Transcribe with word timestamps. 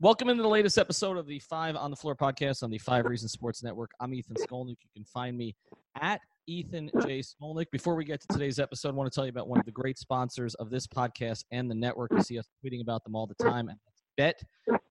Welcome 0.00 0.28
into 0.28 0.44
the 0.44 0.48
latest 0.48 0.78
episode 0.78 1.18
of 1.18 1.26
the 1.26 1.40
Five 1.40 1.74
on 1.74 1.90
the 1.90 1.96
Floor 1.96 2.14
podcast 2.14 2.62
on 2.62 2.70
the 2.70 2.78
Five 2.78 3.04
Reasons 3.04 3.32
Sports 3.32 3.64
Network. 3.64 3.90
I'm 3.98 4.14
Ethan 4.14 4.36
Skolnick. 4.36 4.76
You 4.80 4.88
can 4.94 5.04
find 5.04 5.36
me 5.36 5.56
at 6.00 6.20
Ethan 6.46 6.88
J. 7.02 7.18
Skolnick. 7.18 7.66
Before 7.72 7.96
we 7.96 8.04
get 8.04 8.20
to 8.20 8.28
today's 8.28 8.60
episode, 8.60 8.90
I 8.90 8.92
want 8.92 9.10
to 9.10 9.14
tell 9.14 9.24
you 9.24 9.30
about 9.30 9.48
one 9.48 9.58
of 9.58 9.66
the 9.66 9.72
great 9.72 9.98
sponsors 9.98 10.54
of 10.54 10.70
this 10.70 10.86
podcast 10.86 11.42
and 11.50 11.68
the 11.68 11.74
network. 11.74 12.12
You 12.12 12.22
see 12.22 12.38
us 12.38 12.46
tweeting 12.64 12.80
about 12.80 13.02
them 13.02 13.16
all 13.16 13.26
the 13.26 13.34
time, 13.42 13.70
and 13.70 13.78
that's 14.16 14.38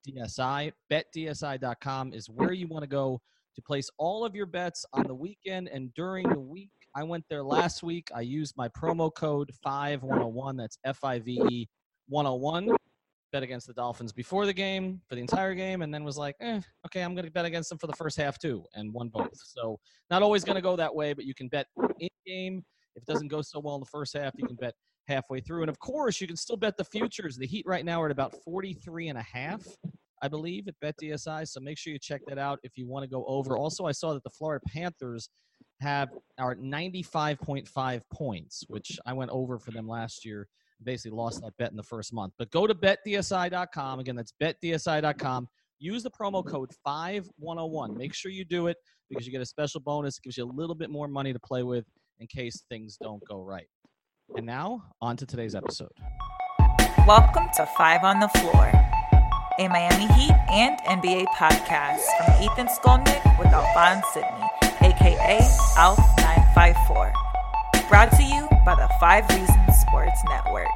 BetDSI. 0.10 0.74
BetDSI.com 0.92 2.12
is 2.12 2.30
where 2.30 2.52
you 2.52 2.68
want 2.68 2.84
to 2.84 2.90
go 2.90 3.21
to 3.55 3.62
place 3.62 3.90
all 3.98 4.26
of 4.26 4.36
your 4.36 4.46
bets 4.46 4.86
on 4.92 5.08
the 5.08 5.16
weekend 5.16 5.70
and 5.70 5.94
during 5.94 6.27
the 6.27 6.38
week. 6.38 6.71
I 6.98 7.04
went 7.04 7.24
there 7.30 7.46
last 7.46 7.82
week. 7.82 8.10
I 8.14 8.21
used 8.21 8.55
my 8.58 8.68
promo 8.68 9.10
code 9.16 9.52
5101. 9.64 10.58
That's 10.58 10.77
F 10.84 11.02
I 11.05 11.20
V 11.20 11.42
E 11.49 11.68
101 12.10 12.77
bet 13.32 13.44
against 13.44 13.68
the 13.68 13.74
Dolphins 13.74 14.12
before 14.14 14.46
the 14.46 14.54
game 14.54 15.02
for 15.08 15.16
the 15.16 15.22
entire 15.22 15.54
game, 15.54 15.82
and 15.82 15.94
then 15.94 16.04
was 16.04 16.18
like, 16.18 16.36
eh, 16.40 16.62
okay, 16.86 17.02
I'm 17.02 17.14
going 17.14 17.26
to 17.26 17.32
bet 17.32 17.46
against 17.46 17.70
them 17.70 17.78
for 17.78 17.88
the 17.88 17.94
first 17.94 18.18
half 18.18 18.38
too, 18.40 18.64
and 18.76 18.94
won 18.94 19.10
both. 19.10 19.30
So 19.34 19.80
not 20.10 20.24
always 20.24 20.44
going 20.44 20.56
to 20.56 20.62
go 20.62 20.76
that 20.76 20.94
way, 20.94 21.14
but 21.14 21.26
you 21.26 21.34
can 21.34 21.48
bet 21.48 21.68
in 22.00 22.10
game. 22.26 22.64
If 22.96 23.04
it 23.04 23.12
doesn't 23.12 23.28
go 23.28 23.42
so 23.42 23.60
well 23.60 23.76
in 23.76 23.82
the 23.82 23.88
first 23.88 24.16
half, 24.16 24.34
you 24.38 24.48
can 24.48 24.55
bet 24.55 24.74
halfway 25.08 25.40
through. 25.40 25.62
And 25.62 25.70
of 25.70 25.80
course, 25.80 26.20
you 26.20 26.28
can 26.28 26.36
still 26.36 26.58
bet 26.58 26.78
the 26.78 26.84
futures. 26.84 27.38
The 27.38 27.48
Heat 27.48 27.66
right 27.66 27.86
now 27.86 28.02
are 28.02 28.08
at 28.08 28.12
about 28.12 28.36
43 28.44 29.10
and 29.10 29.18
a 29.18 29.22
half, 29.22 29.62
I 30.22 30.28
believe, 30.28 30.68
at 30.68 30.76
BetDSI. 30.84 31.48
So 31.48 31.60
make 31.60 31.78
sure 31.78 31.94
you 31.94 32.00
check 32.00 32.22
that 32.28 32.38
out 32.38 32.60
if 32.64 32.78
you 32.78 32.88
want 32.88 33.04
to 33.04 33.10
go 33.10 33.26
over. 33.26 33.58
Also, 33.58 33.86
I 33.86 33.92
saw 33.92 34.14
that 34.14 34.24
the 34.24 34.30
Florida 34.30 34.64
Panthers 34.68 35.30
have 35.82 36.10
are 36.40 36.55
95.5 36.55 38.02
points, 38.12 38.64
which 38.68 39.00
I 39.05 39.14
went 39.14 39.32
over 39.32 39.60
for 39.60 39.72
them 39.72 39.88
last 39.88 40.26
year 40.26 40.48
basically 40.84 41.16
lost 41.16 41.42
that 41.42 41.56
bet 41.58 41.72
in 41.72 41.78
the 41.78 41.84
first 41.84 42.14
month. 42.14 42.34
But 42.38 42.52
go 42.52 42.68
to 42.68 42.76
betdsi.com. 42.76 44.00
Again, 44.00 44.16
that's 44.16 44.34
betdsi.com. 44.42 45.48
Use 45.80 46.04
the 46.04 46.12
promo 46.12 46.46
code 46.46 46.72
5101. 46.84 47.96
Make 47.96 48.14
sure 48.14 48.32
you 48.32 48.46
do 48.46 48.68
it 48.68 48.78
because 49.10 49.26
you 49.26 49.32
get 49.32 49.42
a 49.42 49.46
special 49.46 49.80
bonus. 49.80 50.18
It 50.18 50.24
gives 50.24 50.38
you 50.38 50.46
a 50.46 50.52
little 50.52 50.76
bit 50.76 50.90
more 50.90 51.08
money 51.08 51.34
to 51.34 51.40
play 51.40 51.64
with 51.64 51.86
in 52.20 52.28
case 52.28 52.64
things 52.70 52.98
don't 53.02 53.24
go 53.28 53.42
right. 53.42 53.68
And 54.36 54.46
now, 54.46 54.84
on 55.02 55.18
to 55.18 55.26
today's 55.26 55.55
episode. 55.55 55.92
Welcome 57.08 57.48
to 57.55 57.66
Five 57.78 58.04
on 58.04 58.20
the 58.20 58.28
Floor, 58.28 58.72
a 59.60 59.68
Miami 59.70 60.12
Heat 60.14 60.34
and 60.52 60.78
NBA 60.82 61.28
podcast 61.28 62.02
from 62.18 62.44
Ethan 62.44 62.68
Skolnick 62.68 63.40
with 63.40 63.48
Alphonse 63.48 64.06
Sidney, 64.14 64.48
aka 64.81 65.40
Alf954. 65.78 67.14
Brought 67.88 68.12
to 68.12 68.24
you 68.24 68.50
by 68.66 68.76
the 68.76 68.90
Five 69.00 69.30
Reasons 69.30 69.77
Sports 69.88 70.22
Network. 70.28 70.68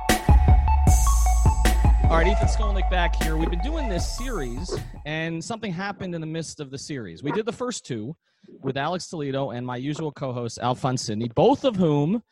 All 2.09 2.17
right, 2.17 2.27
Ethan 2.27 2.47
Skolnick 2.47 2.89
back 2.89 3.21
here. 3.21 3.37
We've 3.37 3.49
been 3.49 3.59
doing 3.59 3.89
this 3.89 4.17
series, 4.17 4.73
and 5.05 5.43
something 5.43 5.71
happened 5.71 6.15
in 6.15 6.21
the 6.21 6.27
midst 6.27 6.59
of 6.59 6.71
the 6.71 6.77
series. 6.77 7.23
We 7.23 7.31
did 7.31 7.45
the 7.45 7.51
first 7.51 7.85
two 7.85 8.15
with 8.61 8.77
Alex 8.77 9.07
Toledo 9.07 9.51
and 9.51 9.65
my 9.65 9.77
usual 9.77 10.11
co-host 10.11 10.59
Alphonse 10.61 11.03
Sidney, 11.03 11.29
both 11.29 11.63
of 11.63 11.75
whom 11.75 12.23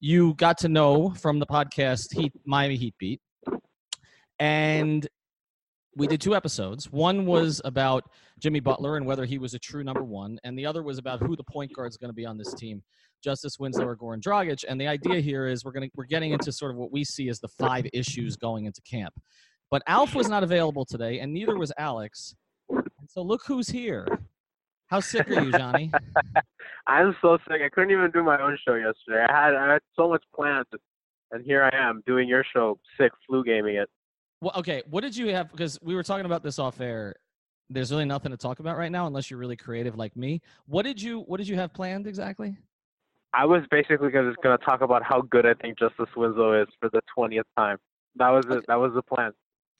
you 0.00 0.34
got 0.34 0.58
to 0.58 0.68
know 0.68 1.10
from 1.10 1.38
the 1.38 1.46
podcast 1.46 2.12
Heat 2.14 2.32
Miami 2.44 2.76
Heat 2.76 2.94
Beat. 2.98 3.20
And 4.38 5.06
we 5.96 6.06
did 6.06 6.20
two 6.20 6.34
episodes. 6.34 6.90
One 6.92 7.26
was 7.26 7.60
about 7.64 8.04
Jimmy 8.38 8.60
Butler 8.60 8.96
and 8.96 9.06
whether 9.06 9.24
he 9.24 9.38
was 9.38 9.54
a 9.54 9.58
true 9.58 9.82
number 9.82 10.04
one, 10.04 10.38
and 10.44 10.58
the 10.58 10.66
other 10.66 10.82
was 10.82 10.98
about 10.98 11.20
who 11.20 11.36
the 11.36 11.44
point 11.44 11.72
guard 11.74 11.90
is 11.90 11.96
going 11.96 12.10
to 12.10 12.14
be 12.14 12.26
on 12.26 12.38
this 12.38 12.54
team. 12.54 12.82
Justise 13.22 13.58
Winslow 13.58 13.86
or 13.86 13.96
Goran 13.96 14.20
Dragic. 14.20 14.64
And 14.68 14.80
the 14.80 14.86
idea 14.86 15.20
here 15.20 15.46
is 15.46 15.64
we're 15.64 15.72
going 15.72 15.88
to 15.88 15.90
we're 15.96 16.04
getting 16.04 16.32
into 16.32 16.52
sort 16.52 16.70
of 16.70 16.76
what 16.76 16.92
we 16.92 17.04
see 17.04 17.28
as 17.28 17.40
the 17.40 17.48
five 17.48 17.86
issues 17.92 18.36
going 18.36 18.66
into 18.66 18.80
camp. 18.82 19.14
But 19.70 19.82
Alf 19.86 20.14
was 20.14 20.28
not 20.28 20.42
available 20.42 20.84
today, 20.84 21.18
and 21.20 21.32
neither 21.32 21.58
was 21.58 21.72
Alex. 21.78 22.34
So 23.08 23.22
look 23.22 23.42
who's 23.46 23.68
here. 23.68 24.06
How 24.86 25.00
sick 25.00 25.28
are 25.30 25.42
you, 25.42 25.52
Johnny? 25.52 25.90
I'm 26.86 27.14
so 27.20 27.36
sick. 27.46 27.60
I 27.62 27.68
couldn't 27.68 27.90
even 27.90 28.10
do 28.10 28.22
my 28.22 28.40
own 28.40 28.56
show 28.66 28.74
yesterday. 28.74 29.26
I 29.28 29.44
had 29.44 29.54
I 29.54 29.72
had 29.74 29.82
so 29.96 30.08
much 30.08 30.24
planned, 30.34 30.66
and 31.32 31.44
here 31.44 31.62
I 31.62 31.76
am 31.76 32.02
doing 32.06 32.28
your 32.28 32.44
show, 32.54 32.78
sick, 32.98 33.12
flu 33.26 33.44
gaming 33.44 33.76
it. 33.76 33.90
Well, 34.40 34.52
okay. 34.56 34.82
What 34.88 35.02
did 35.02 35.16
you 35.16 35.28
have? 35.34 35.50
Because 35.50 35.78
we 35.82 35.94
were 35.94 36.02
talking 36.02 36.26
about 36.26 36.42
this 36.42 36.58
off 36.58 36.80
air. 36.80 37.14
There's 37.70 37.90
really 37.90 38.04
nothing 38.04 38.30
to 38.30 38.36
talk 38.36 38.60
about 38.60 38.78
right 38.78 38.90
now, 38.90 39.06
unless 39.06 39.30
you're 39.30 39.38
really 39.38 39.56
creative 39.56 39.96
like 39.96 40.16
me. 40.16 40.40
What 40.66 40.84
did 40.84 41.00
you 41.00 41.20
What 41.20 41.38
did 41.38 41.48
you 41.48 41.56
have 41.56 41.72
planned 41.72 42.06
exactly? 42.06 42.56
I 43.34 43.44
was 43.44 43.62
basically 43.70 44.10
just 44.10 44.36
going 44.42 44.56
to 44.56 44.64
talk 44.64 44.80
about 44.80 45.02
how 45.02 45.20
good 45.30 45.44
I 45.44 45.54
think 45.54 45.78
Justise 45.78 46.08
Winslow 46.16 46.62
is 46.62 46.68
for 46.80 46.88
the 46.90 47.00
twentieth 47.14 47.46
time. 47.58 47.76
That 48.16 48.30
was 48.30 48.46
it. 48.48 48.64
That 48.68 48.76
was 48.76 48.92
the 48.94 49.02
plan. 49.02 49.32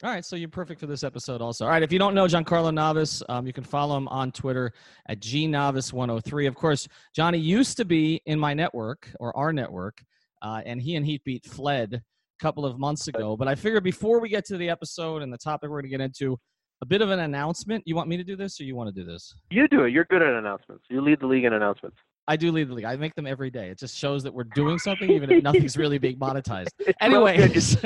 All 0.04 0.10
right, 0.10 0.24
so 0.24 0.36
you're 0.36 0.48
perfect 0.48 0.78
for 0.78 0.86
this 0.86 1.02
episode, 1.02 1.42
also. 1.42 1.64
All 1.64 1.72
right, 1.72 1.82
if 1.82 1.90
you 1.90 1.98
don't 1.98 2.14
know 2.14 2.26
Giancarlo 2.26 2.72
Navas, 2.72 3.20
um, 3.28 3.48
you 3.48 3.52
can 3.52 3.64
follow 3.64 3.96
him 3.96 4.06
on 4.08 4.30
Twitter 4.30 4.72
at 5.08 5.18
gnavis103. 5.18 6.46
Of 6.46 6.54
course, 6.54 6.86
Johnny 7.16 7.38
used 7.38 7.76
to 7.78 7.84
be 7.84 8.22
in 8.24 8.38
my 8.38 8.54
network 8.54 9.10
or 9.18 9.36
our 9.36 9.52
network, 9.52 10.04
uh, 10.40 10.62
and 10.64 10.80
he 10.80 10.94
and 10.94 11.04
Heatbeat 11.04 11.44
fled 11.46 12.00
couple 12.38 12.64
of 12.64 12.78
months 12.78 13.08
ago. 13.08 13.36
But 13.36 13.48
I 13.48 13.54
figured 13.54 13.84
before 13.84 14.20
we 14.20 14.28
get 14.28 14.44
to 14.46 14.56
the 14.56 14.68
episode 14.68 15.22
and 15.22 15.32
the 15.32 15.38
topic 15.38 15.70
we're 15.70 15.80
going 15.82 15.90
to 15.90 15.98
get 15.98 16.00
into, 16.00 16.38
a 16.80 16.86
bit 16.86 17.02
of 17.02 17.10
an 17.10 17.20
announcement. 17.20 17.82
You 17.86 17.96
want 17.96 18.08
me 18.08 18.16
to 18.16 18.24
do 18.24 18.36
this, 18.36 18.60
or 18.60 18.64
you 18.64 18.76
want 18.76 18.94
to 18.94 19.00
do 19.00 19.04
this? 19.04 19.34
You 19.50 19.66
do 19.68 19.84
it. 19.84 19.92
You're 19.92 20.04
good 20.04 20.22
at 20.22 20.32
announcements. 20.34 20.84
You 20.88 21.00
lead 21.00 21.20
the 21.20 21.26
league 21.26 21.44
in 21.44 21.52
announcements. 21.52 21.96
I 22.28 22.36
do 22.36 22.52
lead 22.52 22.68
the 22.68 22.74
league. 22.74 22.84
I 22.84 22.94
make 22.96 23.14
them 23.14 23.26
every 23.26 23.50
day. 23.50 23.70
It 23.70 23.78
just 23.78 23.96
shows 23.96 24.22
that 24.22 24.32
we're 24.32 24.44
doing 24.54 24.78
something, 24.78 25.10
even 25.10 25.30
if 25.30 25.42
nothing's 25.42 25.76
really 25.76 25.98
being 25.98 26.16
monetized. 26.20 26.68
Anyways, 27.00 27.78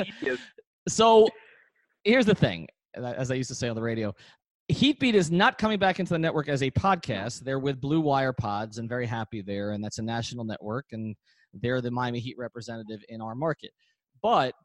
so 0.87 1.27
here's 2.03 2.25
the 2.25 2.35
thing, 2.35 2.67
as 2.95 3.31
I 3.31 3.35
used 3.35 3.49
to 3.49 3.55
say 3.55 3.69
on 3.69 3.75
the 3.75 3.81
radio. 3.81 4.13
Heatbeat 4.67 5.15
is 5.15 5.31
not 5.31 5.57
coming 5.57 5.79
back 5.79 5.99
into 5.99 6.13
the 6.13 6.19
network 6.19 6.49
as 6.49 6.61
a 6.61 6.71
podcast. 6.71 7.41
They're 7.41 7.59
with 7.59 7.81
Blue 7.81 8.01
Wire 8.01 8.33
Pods 8.33 8.77
and 8.77 8.87
very 8.87 9.05
happy 9.05 9.41
there, 9.41 9.71
and 9.71 9.83
that's 9.83 9.99
a 9.99 10.03
national 10.03 10.45
network, 10.45 10.87
and 10.91 11.15
they're 11.53 11.81
the 11.81 11.91
Miami 11.91 12.19
Heat 12.19 12.35
representative 12.37 12.99
in 13.09 13.21
our 13.21 13.35
market. 13.35 13.71
But 14.23 14.55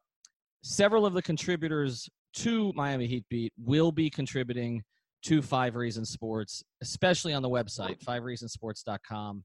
several 0.63 1.05
of 1.05 1.13
the 1.13 1.23
contributors 1.23 2.09
to 2.37 2.73
Miami 2.75 3.07
Heat 3.07 3.25
Beat 3.29 3.53
will 3.59 3.93
be 3.93 4.09
contributing 4.09 4.83
to 5.25 5.43
Five 5.43 5.75
Reasons 5.75 6.11
Sports, 6.11 6.63
especially 6.81 7.35
on 7.35 7.43
the 7.43 7.51
website, 7.51 8.03
fivereasonsports.com 8.05 9.45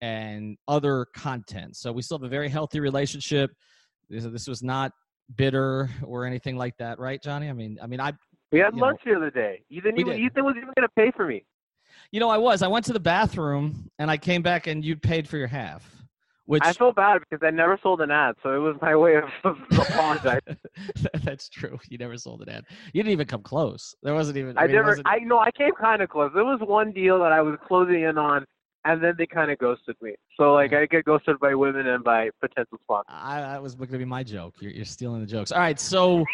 and 0.00 0.56
other 0.66 1.06
content. 1.14 1.76
So 1.76 1.92
we 1.92 2.00
still 2.00 2.18
have 2.18 2.24
a 2.24 2.28
very 2.28 2.48
healthy 2.48 2.80
relationship. 2.80 3.50
This, 4.08 4.24
this 4.24 4.48
was 4.48 4.62
not 4.62 4.92
bitter 5.36 5.90
or 6.02 6.24
anything 6.24 6.56
like 6.56 6.76
that, 6.78 6.98
right, 6.98 7.22
Johnny? 7.22 7.48
I 7.48 7.52
mean, 7.52 7.78
I 7.82 7.86
mean, 7.86 8.00
I 8.00 8.14
we 8.50 8.58
had 8.58 8.74
lunch 8.74 9.00
know, 9.04 9.12
the 9.12 9.18
other 9.18 9.30
day. 9.30 9.62
Ethan, 9.70 9.96
Ethan 9.98 10.44
was 10.44 10.54
even 10.56 10.70
going 10.76 10.88
to 10.88 10.88
pay 10.96 11.12
for 11.14 11.26
me. 11.26 11.44
You 12.10 12.18
know, 12.18 12.28
I 12.28 12.38
was. 12.38 12.62
I 12.62 12.68
went 12.68 12.84
to 12.86 12.92
the 12.92 13.00
bathroom 13.00 13.88
and 13.98 14.10
I 14.10 14.16
came 14.16 14.42
back 14.42 14.66
and 14.66 14.84
you 14.84 14.96
paid 14.96 15.28
for 15.28 15.36
your 15.36 15.46
half. 15.46 15.99
Which 16.50 16.64
I 16.64 16.72
feel 16.72 16.90
bad 16.90 17.20
because 17.20 17.46
I 17.46 17.50
never 17.52 17.78
sold 17.80 18.00
an 18.00 18.10
ad, 18.10 18.34
so 18.42 18.52
it 18.52 18.58
was 18.58 18.74
my 18.82 18.96
way 18.96 19.14
of, 19.14 19.28
apologizing. 19.70 20.56
That's 21.22 21.48
true. 21.48 21.78
You 21.88 21.96
never 21.96 22.18
sold 22.18 22.42
an 22.42 22.48
ad. 22.48 22.64
You 22.92 23.04
didn't 23.04 23.12
even 23.12 23.28
come 23.28 23.42
close. 23.42 23.94
There 24.02 24.14
wasn't 24.14 24.36
even. 24.36 24.58
I, 24.58 24.62
I 24.62 24.66
mean, 24.66 24.74
never. 24.74 25.00
I 25.04 25.18
know. 25.18 25.38
I 25.38 25.52
came 25.52 25.70
kind 25.80 26.02
of 26.02 26.08
close. 26.08 26.32
There 26.34 26.44
was 26.44 26.58
one 26.60 26.90
deal 26.90 27.20
that 27.20 27.30
I 27.30 27.40
was 27.40 27.56
closing 27.68 28.02
in 28.02 28.18
on, 28.18 28.44
and 28.84 29.00
then 29.00 29.14
they 29.16 29.28
kind 29.28 29.52
of 29.52 29.58
ghosted 29.58 29.94
me. 30.02 30.16
So 30.36 30.54
like 30.54 30.72
I 30.72 30.86
get 30.86 31.04
ghosted 31.04 31.38
by 31.38 31.54
women 31.54 31.86
and 31.86 32.02
by 32.02 32.30
potential 32.40 32.78
sponsors. 32.82 33.14
I, 33.16 33.42
that 33.42 33.62
was 33.62 33.76
going 33.76 33.92
to 33.92 33.98
be 33.98 34.04
my 34.04 34.24
joke. 34.24 34.56
You're, 34.58 34.72
you're 34.72 34.84
stealing 34.84 35.20
the 35.20 35.28
jokes. 35.28 35.52
All 35.52 35.60
right. 35.60 35.78
So 35.78 36.24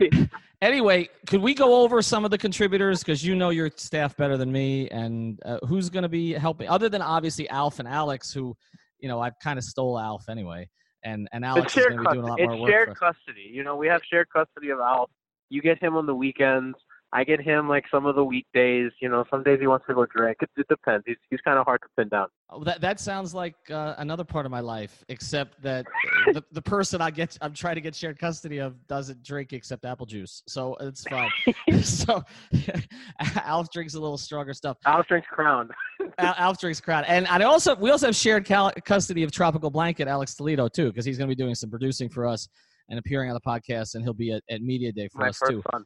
anyway, 0.62 1.10
could 1.26 1.42
we 1.42 1.52
go 1.52 1.82
over 1.82 2.00
some 2.00 2.24
of 2.24 2.30
the 2.30 2.38
contributors 2.38 3.00
because 3.00 3.22
you 3.22 3.34
know 3.34 3.50
your 3.50 3.70
staff 3.76 4.16
better 4.16 4.38
than 4.38 4.50
me, 4.50 4.88
and 4.88 5.38
uh, 5.44 5.58
who's 5.66 5.90
going 5.90 6.04
to 6.04 6.08
be 6.08 6.32
helping 6.32 6.70
other 6.70 6.88
than 6.88 7.02
obviously 7.02 7.46
Alf 7.50 7.80
and 7.80 7.86
Alex, 7.86 8.32
who 8.32 8.56
you 9.00 9.08
know, 9.08 9.20
I've 9.20 9.38
kind 9.42 9.58
of 9.58 9.64
stole 9.64 9.98
Alf 9.98 10.28
anyway, 10.28 10.68
and 11.04 11.28
and 11.32 11.44
Alex 11.44 11.76
is 11.76 11.86
going 11.86 11.98
to 11.98 12.04
be 12.04 12.12
doing 12.14 12.24
a 12.24 12.28
lot 12.28 12.40
it's 12.40 12.48
more 12.48 12.60
work. 12.60 12.70
It's 12.70 12.76
shared 12.76 12.96
custody. 12.98 13.50
You 13.52 13.64
know, 13.64 13.76
we 13.76 13.86
have 13.86 14.02
shared 14.10 14.28
custody 14.30 14.70
of 14.70 14.80
Alf. 14.80 15.10
You 15.50 15.62
get 15.62 15.82
him 15.82 15.96
on 15.96 16.06
the 16.06 16.14
weekends. 16.14 16.76
I 17.12 17.24
get 17.24 17.40
him 17.40 17.68
like 17.68 17.84
some 17.90 18.04
of 18.04 18.16
the 18.16 18.24
weekdays. 18.24 18.92
You 19.00 19.08
know, 19.08 19.24
some 19.30 19.42
days 19.42 19.58
he 19.60 19.66
wants 19.66 19.86
to 19.88 19.94
go 19.94 20.04
drink. 20.04 20.38
It, 20.42 20.50
it 20.58 20.66
depends. 20.68 21.04
He's 21.06 21.16
he's 21.30 21.40
kind 21.40 21.58
of 21.58 21.64
hard 21.64 21.80
to 21.80 21.88
pin 21.96 22.08
down. 22.08 22.26
Oh, 22.50 22.62
that 22.64 22.82
that 22.82 23.00
sounds 23.00 23.32
like 23.32 23.54
uh, 23.70 23.94
another 23.96 24.24
part 24.24 24.44
of 24.44 24.52
my 24.52 24.60
life, 24.60 25.04
except 25.08 25.62
that 25.62 25.86
the, 26.32 26.44
the 26.52 26.60
person 26.60 27.00
I 27.00 27.10
get 27.10 27.38
I'm 27.40 27.54
trying 27.54 27.76
to 27.76 27.80
get 27.80 27.94
shared 27.94 28.18
custody 28.18 28.58
of 28.58 28.86
doesn't 28.88 29.22
drink 29.22 29.54
except 29.54 29.86
apple 29.86 30.04
juice, 30.04 30.42
so 30.46 30.76
it's 30.80 31.04
fine. 31.04 31.30
so 31.82 32.22
Alf 33.42 33.70
drinks 33.70 33.94
a 33.94 34.00
little 34.00 34.18
stronger 34.18 34.52
stuff. 34.52 34.76
Alf 34.84 35.06
drinks 35.06 35.28
Crown. 35.30 35.70
Al, 36.18 36.34
Alf 36.36 36.60
drinks 36.60 36.80
Crown, 36.80 37.04
and 37.04 37.26
I 37.26 37.42
also 37.44 37.74
we 37.74 37.90
also 37.90 38.06
have 38.06 38.16
shared 38.16 38.44
cal- 38.44 38.72
custody 38.84 39.22
of 39.22 39.32
Tropical 39.32 39.70
Blanket, 39.70 40.08
Alex 40.08 40.34
Toledo 40.34 40.68
too, 40.68 40.88
because 40.88 41.06
he's 41.06 41.16
going 41.16 41.28
to 41.28 41.34
be 41.34 41.42
doing 41.42 41.54
some 41.54 41.70
producing 41.70 42.10
for 42.10 42.26
us 42.26 42.48
and 42.90 42.98
appearing 42.98 43.30
on 43.30 43.34
the 43.34 43.40
podcast, 43.40 43.94
and 43.94 44.04
he'll 44.04 44.12
be 44.12 44.32
at, 44.32 44.42
at 44.50 44.60
media 44.60 44.92
day 44.92 45.08
for 45.08 45.20
My 45.20 45.28
us 45.28 45.40
too. 45.48 45.62
son. 45.72 45.84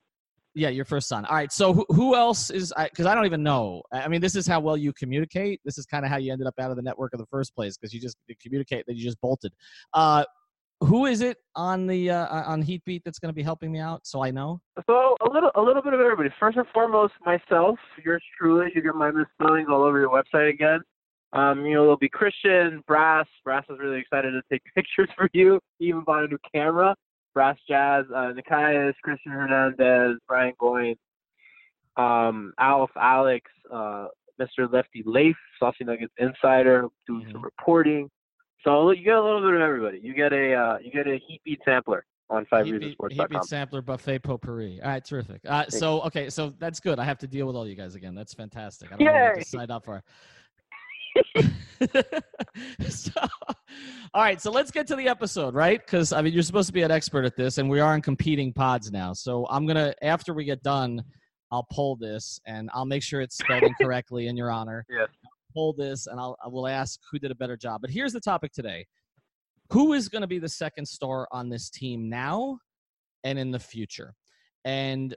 Yeah, 0.55 0.69
your 0.69 0.85
first 0.85 1.09
son. 1.09 1.25
All 1.25 1.35
right. 1.35 1.51
So 1.51 1.87
who, 1.89 2.15
else 2.15 2.51
is? 2.51 2.75
Because 2.77 3.07
I, 3.07 3.15
don't 3.15 3.25
even 3.25 3.43
know. 3.43 3.83
I 3.91 4.07
mean, 4.09 4.21
this 4.21 4.37
is 4.37 4.47
how 4.47 4.61
well 4.61 4.77
you 4.77 4.93
communicate. 4.93 5.61
This 5.65 5.79
is 5.79 5.87
kind 5.87 6.05
of 6.05 6.11
how 6.11 6.19
you 6.19 6.31
ended 6.31 6.47
up 6.47 6.55
out 6.61 6.71
of 6.71 6.77
the 6.77 6.83
network 6.83 7.15
in 7.15 7.19
the 7.19 7.27
first 7.27 7.55
place 7.55 7.77
because 7.77 7.95
you 7.95 8.01
just 8.01 8.17
communicate 8.41 8.85
that 8.87 8.97
you 8.97 9.03
just 9.03 9.21
bolted. 9.21 9.53
Uh, 9.95 10.25
who 10.81 11.07
is 11.07 11.21
it 11.21 11.39
on 11.55 11.87
the 11.87 12.11
uh, 12.11 12.43
on 12.45 12.61
Heatbeat 12.61 13.03
that's 13.05 13.19
going 13.19 13.31
to 13.31 13.35
be 13.35 13.43
helping 13.43 13.73
me 13.73 13.79
out? 13.79 14.07
So 14.07 14.23
I 14.23 14.31
know. 14.31 14.61
So 14.87 15.17
a 15.27 15.31
little, 15.33 15.51
a 15.55 15.61
little 15.61 15.81
bit 15.81 15.95
of 15.95 16.01
everybody. 16.01 16.29
First 16.41 16.57
and 16.57 16.67
foremost, 16.75 17.15
myself, 17.25 17.79
yours 18.05 18.23
truly. 18.39 18.71
You 18.75 18.83
get 18.83 18.95
my 18.95 19.11
misspellings 19.11 19.69
all 19.71 19.85
over 19.85 20.01
your 20.01 20.11
website 20.11 20.51
again. 20.51 20.81
Um, 21.33 21.65
you 21.65 21.75
know, 21.75 21.83
there'll 21.83 21.97
be 21.97 22.09
Christian, 22.09 22.83
Brass. 22.87 23.27
Brass 23.45 23.65
is 23.71 23.79
really 23.79 24.01
excited 24.01 24.33
to 24.33 24.43
take 24.51 24.63
pictures 24.75 25.09
for 25.17 25.31
you. 25.33 25.61
He 25.79 25.87
even 25.87 26.03
bought 26.05 26.25
a 26.25 26.29
new 26.29 26.39
camera. 26.55 26.95
Brass 27.35 27.57
Jazz, 27.69 28.05
uh, 28.15 28.33
Nikias, 28.33 28.95
Christian 29.03 29.33
Hernandez, 29.33 30.19
Brian 30.29 30.55
Goins, 30.61 30.97
um, 31.97 32.53
Alf, 32.59 32.91
Alex, 32.97 33.51
uh, 33.73 34.07
Mr. 34.41 34.73
Lefty 34.73 35.03
Leif, 35.05 35.37
Saucy 35.59 35.85
Nuggets 35.85 36.13
Insider, 36.19 36.87
doing 37.07 37.27
some 37.33 37.43
reporting. 37.43 38.11
So 38.65 38.91
you 38.91 39.05
get 39.05 39.15
a 39.15 39.23
little 39.23 39.41
bit 39.41 39.55
of 39.55 39.61
everybody. 39.61 40.01
You 40.03 40.15
get 40.15 40.33
a 40.33 40.55
uh, 40.55 40.79
you 40.79 40.91
get 40.91 41.07
a 41.07 41.19
heat 41.27 41.41
beat 41.45 41.61
sampler 41.65 42.05
on 42.31 42.47
five 42.47 42.67
Heatbeat, 42.67 42.97
reasonsports.com. 42.97 43.19
Heatbeat 43.19 43.45
sampler 43.45 43.83
buffet 43.83 44.21
potpourri. 44.21 44.81
All 44.83 44.89
right, 44.89 45.05
terrific. 45.05 45.41
Uh, 45.47 45.67
so 45.69 46.01
okay, 46.03 46.31
so 46.31 46.55
that's 46.59 46.81
good. 46.81 46.99
I 46.99 47.05
have 47.05 47.19
to 47.19 47.27
deal 47.27 47.47
with 47.47 47.57
all 47.57 47.67
you 47.67 47.75
guys 47.75 47.95
again. 47.95 48.15
That's 48.15 48.35
fantastic. 48.35 48.93
I 48.93 48.97
don't 48.97 49.07
know 49.07 49.13
what 49.13 49.39
to 49.39 49.45
sign 49.45 49.71
up 49.71 49.85
for. 49.85 50.03
so, 52.89 53.11
all 54.15 54.23
right, 54.23 54.41
so 54.41 54.51
let's 54.51 54.71
get 54.71 54.87
to 54.89 54.97
the 54.97 55.09
episode, 55.09 55.55
right? 55.55 55.85
Because 55.85 56.13
I 56.13 56.23
mean, 56.23 56.33
you're 56.33 56.43
supposed 56.43 56.69
to 56.69 56.73
be 56.73 56.83
an 56.83 56.91
expert 56.91 57.25
at 57.25 57.37
this, 57.37 57.59
and 57.59 57.69
we 57.69 57.81
are 57.81 57.95
in 57.95 58.03
competing 58.03 58.53
pods 58.53 58.91
now. 58.93 59.13
So 59.13 59.47
I'm 59.51 59.67
gonna, 59.67 59.95
after 60.03 60.35
we 60.35 60.45
get 60.45 60.63
done, 60.63 61.03
I'll 61.51 61.67
pull 61.71 61.97
this, 61.97 62.41
and 62.47 62.71
I'll 62.73 62.87
make 62.87 63.03
sure 63.03 63.21
it's 63.21 63.37
spelled 63.37 63.63
incorrectly 63.63 64.27
in 64.27 64.37
your 64.37 64.51
honor. 64.51 64.85
Yes. 64.93 65.09
Pull 65.55 65.75
this, 65.75 66.07
and 66.07 66.19
I'll 66.19 66.35
I 66.43 66.49
will 66.49 66.67
ask 66.67 66.99
who 67.11 67.19
did 67.19 67.31
a 67.31 67.35
better 67.35 67.59
job. 67.59 67.83
But 67.83 67.91
here's 67.91 68.15
the 68.15 68.21
topic 68.21 68.53
today: 68.53 68.87
Who 69.71 69.93
is 69.93 70.09
going 70.09 70.23
to 70.23 70.27
be 70.27 70.39
the 70.39 70.49
second 70.49 70.87
star 70.87 71.29
on 71.31 71.51
this 71.51 71.69
team 71.69 72.09
now 72.09 72.57
and 73.23 73.39
in 73.39 73.51
the 73.51 73.59
future? 73.59 74.15
And 74.65 75.15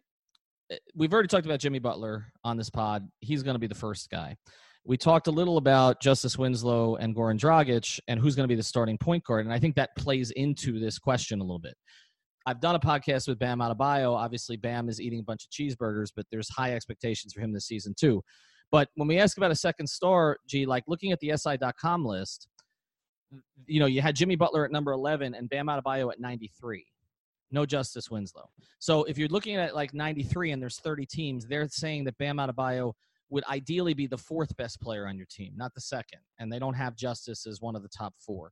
uh, 0.69 0.75
we've 0.93 1.13
already 1.13 1.29
talked 1.29 1.45
about 1.45 1.61
Jimmy 1.61 1.79
Butler 1.79 2.25
on 2.43 2.57
this 2.57 2.69
pod. 2.69 3.07
He's 3.21 3.43
going 3.43 3.55
to 3.55 3.59
be 3.59 3.67
the 3.67 3.75
first 3.75 4.09
guy. 4.09 4.35
We 4.87 4.97
talked 4.97 5.27
a 5.27 5.31
little 5.31 5.57
about 5.57 5.99
Justise 5.99 6.37
Winslow 6.37 6.97
and 6.97 7.15
Goran 7.15 7.39
Dragic 7.39 7.99
and 8.07 8.19
who's 8.19 8.35
going 8.35 8.43
to 8.43 8.47
be 8.47 8.55
the 8.55 8.63
starting 8.63 8.99
point 8.99 9.23
guard. 9.23 9.45
And 9.45 9.53
I 9.53 9.57
think 9.57 9.75
that 9.75 9.95
plays 9.97 10.29
into 10.31 10.79
this 10.79 10.99
question 10.99 11.39
a 11.39 11.43
little 11.43 11.59
bit. 11.59 11.73
I've 12.45 12.61
done 12.61 12.75
a 12.75 12.79
podcast 12.79 13.27
with 13.27 13.39
Bam 13.39 13.59
Adebayo. 13.59 14.15
Obviously, 14.15 14.57
Bam 14.57 14.87
is 14.87 15.01
eating 15.01 15.19
a 15.19 15.23
bunch 15.23 15.45
of 15.45 15.49
cheeseburgers, 15.49 16.09
but 16.15 16.27
there's 16.29 16.47
high 16.49 16.75
expectations 16.75 17.33
for 17.33 17.41
him 17.41 17.51
this 17.51 17.65
season, 17.65 17.95
too. 17.99 18.23
But 18.71 18.89
when 18.95 19.07
we 19.07 19.17
ask 19.17 19.37
about 19.37 19.49
a 19.49 19.55
second 19.55 19.87
star, 19.87 20.37
G, 20.47 20.67
like 20.67 20.83
looking 20.87 21.11
at 21.11 21.19
the 21.19 21.35
SI.com 21.35 22.05
list, 22.05 22.47
you 23.65 23.79
know, 23.79 23.87
you 23.87 24.01
had 24.01 24.15
Jimmy 24.15 24.35
Butler 24.35 24.65
at 24.65 24.71
number 24.71 24.91
11 24.91 25.33
and 25.33 25.49
Bam 25.49 25.65
Adebayo 25.65 26.11
at 26.11 26.19
93. 26.19 26.85
No 27.49 27.65
Justise 27.65 28.11
Winslow. 28.11 28.49
So 28.77 29.03
if 29.05 29.17
you're 29.17 29.29
looking 29.29 29.55
at 29.55 29.73
like 29.73 29.95
93 29.95 30.51
and 30.51 30.61
there's 30.61 30.79
30 30.79 31.07
teams, 31.07 31.47
they're 31.47 31.67
saying 31.69 32.03
that 32.03 32.17
Bam 32.19 32.37
Adebayo 32.37 32.93
would 33.29 33.43
ideally 33.45 33.93
be 33.93 34.07
the 34.07 34.17
fourth 34.17 34.55
best 34.57 34.79
player 34.81 35.07
on 35.07 35.17
your 35.17 35.27
team, 35.29 35.53
not 35.55 35.73
the 35.73 35.81
second. 35.81 36.19
And 36.39 36.51
they 36.51 36.59
don't 36.59 36.75
have 36.75 36.95
Justise 36.95 37.45
as 37.47 37.61
one 37.61 37.75
of 37.75 37.81
the 37.81 37.89
top 37.89 38.13
four. 38.19 38.51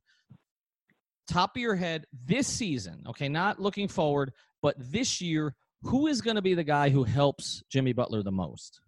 Top 1.28 1.56
of 1.56 1.62
your 1.62 1.74
head, 1.74 2.04
this 2.26 2.46
season, 2.46 3.02
okay, 3.08 3.28
not 3.28 3.58
looking 3.58 3.88
forward, 3.88 4.32
but 4.60 4.74
this 4.78 5.20
year, 5.20 5.54
who 5.82 6.06
is 6.06 6.20
going 6.20 6.36
to 6.36 6.42
be 6.42 6.54
the 6.54 6.64
guy 6.64 6.90
who 6.90 7.04
helps 7.04 7.62
Jimmy 7.70 7.92
Butler 7.92 8.22
the 8.22 8.32
most? 8.32 8.80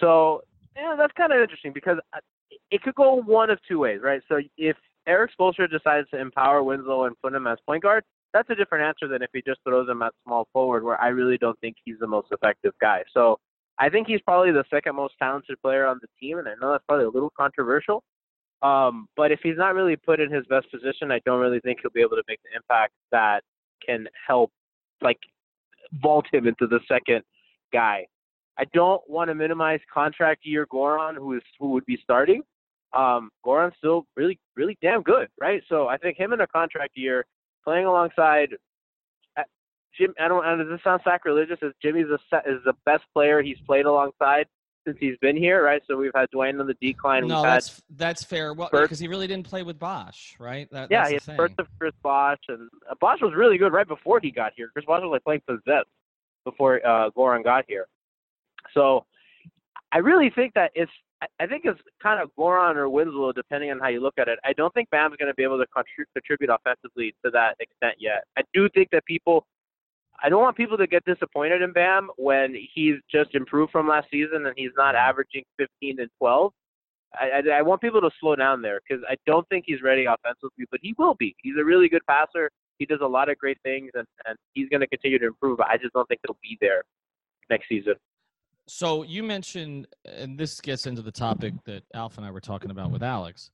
So 0.00 0.42
yeah, 0.76 0.94
that's 0.96 1.12
kind 1.16 1.32
of 1.32 1.40
interesting 1.40 1.72
because 1.72 1.98
uh, 2.14 2.18
it 2.70 2.82
could 2.82 2.94
go 2.94 3.22
one 3.22 3.50
of 3.50 3.58
two 3.68 3.78
ways, 3.78 4.00
right? 4.02 4.22
So 4.28 4.38
if 4.56 4.76
Erik 5.06 5.30
Spoelstra 5.38 5.70
decides 5.70 6.08
to 6.10 6.20
empower 6.20 6.62
Winslow 6.62 7.04
and 7.04 7.14
put 7.22 7.34
him 7.34 7.46
as 7.46 7.58
point 7.66 7.82
guard, 7.82 8.04
that's 8.32 8.50
a 8.50 8.54
different 8.54 8.84
answer 8.84 9.06
than 9.06 9.22
if 9.22 9.30
he 9.32 9.42
just 9.46 9.60
throws 9.66 9.88
him 9.88 10.02
at 10.02 10.12
small 10.24 10.48
forward, 10.52 10.84
where 10.84 11.00
I 11.00 11.08
really 11.08 11.38
don't 11.38 11.58
think 11.60 11.76
he's 11.84 11.98
the 12.00 12.06
most 12.06 12.28
effective 12.32 12.72
guy. 12.80 13.02
So 13.12 13.38
I 13.78 13.88
think 13.88 14.06
he's 14.06 14.20
probably 14.20 14.52
the 14.52 14.64
second 14.70 14.96
most 14.96 15.14
talented 15.18 15.60
player 15.60 15.86
on 15.86 15.98
the 16.00 16.08
team, 16.20 16.38
and 16.38 16.48
I 16.48 16.54
know 16.60 16.72
that's 16.72 16.84
probably 16.86 17.06
a 17.06 17.10
little 17.10 17.32
controversial. 17.36 18.02
Um, 18.62 19.08
but 19.16 19.32
if 19.32 19.40
he's 19.42 19.56
not 19.56 19.74
really 19.74 19.96
put 19.96 20.20
in 20.20 20.30
his 20.30 20.46
best 20.46 20.70
position, 20.70 21.10
I 21.10 21.20
don't 21.26 21.40
really 21.40 21.60
think 21.60 21.80
he'll 21.82 21.90
be 21.90 22.00
able 22.00 22.16
to 22.16 22.22
make 22.28 22.40
the 22.44 22.56
impact 22.56 22.92
that 23.12 23.42
can 23.84 24.06
help, 24.26 24.50
like, 25.02 25.18
vault 26.00 26.26
him 26.32 26.46
into 26.46 26.66
the 26.66 26.80
second 26.88 27.22
guy. 27.72 28.06
I 28.56 28.64
don't 28.72 29.02
want 29.08 29.28
to 29.28 29.34
minimize 29.34 29.80
contract 29.92 30.46
year 30.46 30.66
Goran, 30.72 31.16
who 31.16 31.34
is 31.34 31.42
who 31.58 31.70
would 31.70 31.84
be 31.84 31.98
starting. 32.02 32.42
Um, 32.92 33.30
Goran's 33.44 33.74
still 33.76 34.06
really, 34.16 34.38
really 34.56 34.78
damn 34.80 35.02
good, 35.02 35.28
right? 35.40 35.62
So 35.68 35.88
I 35.88 35.96
think 35.96 36.16
him 36.16 36.32
in 36.32 36.40
a 36.40 36.46
contract 36.46 36.92
year, 36.96 37.26
playing 37.64 37.86
alongside 37.86 38.50
Jim. 39.98 40.14
I 40.20 40.28
don't. 40.28 40.42
Does 40.58 40.68
this 40.68 40.80
sound 40.84 41.00
sacrilegious? 41.04 41.58
Is 41.62 41.72
Jimmy's 41.82 42.06
a, 42.10 42.36
is 42.48 42.60
the 42.64 42.74
best 42.84 43.04
player 43.12 43.42
he's 43.42 43.58
played 43.66 43.86
alongside 43.86 44.46
since 44.86 44.96
he's 45.00 45.16
been 45.22 45.36
here, 45.36 45.64
right? 45.64 45.80
So 45.88 45.96
we've 45.96 46.12
had 46.14 46.28
Dwyane 46.34 46.60
on 46.60 46.66
the 46.66 46.74
decline. 46.80 47.26
no, 47.26 47.36
we've 47.36 47.44
had 47.46 47.54
that's 47.54 47.82
that's 47.96 48.24
fair. 48.24 48.52
Well, 48.54 48.68
because 48.70 48.98
he 48.98 49.08
really 49.08 49.26
didn't 49.26 49.46
play 49.46 49.62
with 49.62 49.78
Bosh, 49.78 50.36
right? 50.38 50.68
That, 50.72 50.88
yeah, 50.90 51.08
that's 51.08 51.26
he 51.26 51.32
had 51.32 51.52
of 51.58 51.66
Chris 51.78 51.94
Bosh, 52.02 52.38
and 52.48 52.68
uh, 52.90 52.94
Bosh 53.00 53.20
was 53.22 53.32
really 53.34 53.56
good 53.58 53.72
right 53.72 53.88
before 53.88 54.20
he 54.22 54.30
got 54.30 54.52
here. 54.56 54.68
Chris 54.72 54.84
Bosh 54.84 55.00
was 55.02 55.10
like 55.10 55.24
playing 55.24 55.42
possessed 55.46 55.88
before 56.44 56.84
uh, 56.86 57.10
Goran 57.16 57.42
got 57.42 57.64
here. 57.68 57.86
So 58.74 59.06
I 59.92 59.98
really 59.98 60.30
think 60.30 60.54
that 60.54 60.70
it's. 60.74 60.92
I- 61.22 61.26
I 61.40 61.46
think 61.46 61.62
it's 61.64 61.80
kind 62.02 62.20
of 62.20 62.28
Goran 62.38 62.76
or 62.76 62.90
Winslow, 62.90 63.32
depending 63.32 63.70
on 63.70 63.78
how 63.78 63.88
you 63.88 64.00
look 64.00 64.14
at 64.18 64.28
it. 64.28 64.38
I 64.44 64.52
don't 64.52 64.74
think 64.74 64.90
Bam's 64.90 65.16
going 65.16 65.30
to 65.30 65.34
be 65.34 65.42
able 65.42 65.56
to 65.58 65.64
contri- 65.74 66.04
contribute 66.12 66.50
offensively 66.50 67.14
to 67.24 67.30
that 67.30 67.56
extent 67.60 67.94
yet. 67.98 68.24
I 68.36 68.42
do 68.52 68.68
think 68.74 68.88
that 68.92 69.06
people. 69.06 69.46
I 70.22 70.28
don't 70.28 70.42
want 70.42 70.56
people 70.56 70.78
to 70.78 70.86
get 70.86 71.04
disappointed 71.04 71.62
in 71.62 71.72
Bam 71.72 72.08
when 72.16 72.54
he's 72.74 72.96
just 73.10 73.34
improved 73.34 73.72
from 73.72 73.88
last 73.88 74.06
season 74.10 74.46
and 74.46 74.54
he's 74.56 74.70
not 74.76 74.94
averaging 74.94 75.44
15 75.58 76.00
and 76.00 76.10
12. 76.18 76.52
I, 77.18 77.24
I, 77.24 77.58
I 77.58 77.62
want 77.62 77.80
people 77.80 78.00
to 78.00 78.10
slow 78.20 78.36
down 78.36 78.62
there 78.62 78.80
because 78.86 79.04
I 79.08 79.16
don't 79.26 79.48
think 79.48 79.64
he's 79.66 79.82
ready 79.82 80.06
offensively, 80.06 80.66
but 80.70 80.80
he 80.82 80.94
will 80.98 81.14
be. 81.14 81.34
He's 81.42 81.56
a 81.60 81.64
really 81.64 81.88
good 81.88 82.02
passer. 82.08 82.50
He 82.78 82.86
does 82.86 83.00
a 83.02 83.06
lot 83.06 83.28
of 83.28 83.38
great 83.38 83.58
things, 83.62 83.90
and, 83.94 84.06
and 84.26 84.36
he's 84.52 84.68
going 84.68 84.80
to 84.80 84.86
continue 84.86 85.18
to 85.18 85.26
improve. 85.26 85.60
I 85.60 85.76
just 85.76 85.92
don't 85.92 86.08
think 86.08 86.20
he'll 86.26 86.36
be 86.42 86.58
there 86.60 86.82
next 87.50 87.68
season. 87.68 87.94
So 88.66 89.02
you 89.02 89.22
mentioned, 89.22 89.86
and 90.04 90.38
this 90.38 90.60
gets 90.60 90.86
into 90.86 91.02
the 91.02 91.12
topic 91.12 91.52
that 91.66 91.82
Alf 91.94 92.16
and 92.16 92.26
I 92.26 92.30
were 92.30 92.40
talking 92.40 92.70
about 92.70 92.90
with 92.90 93.02
Alex. 93.02 93.50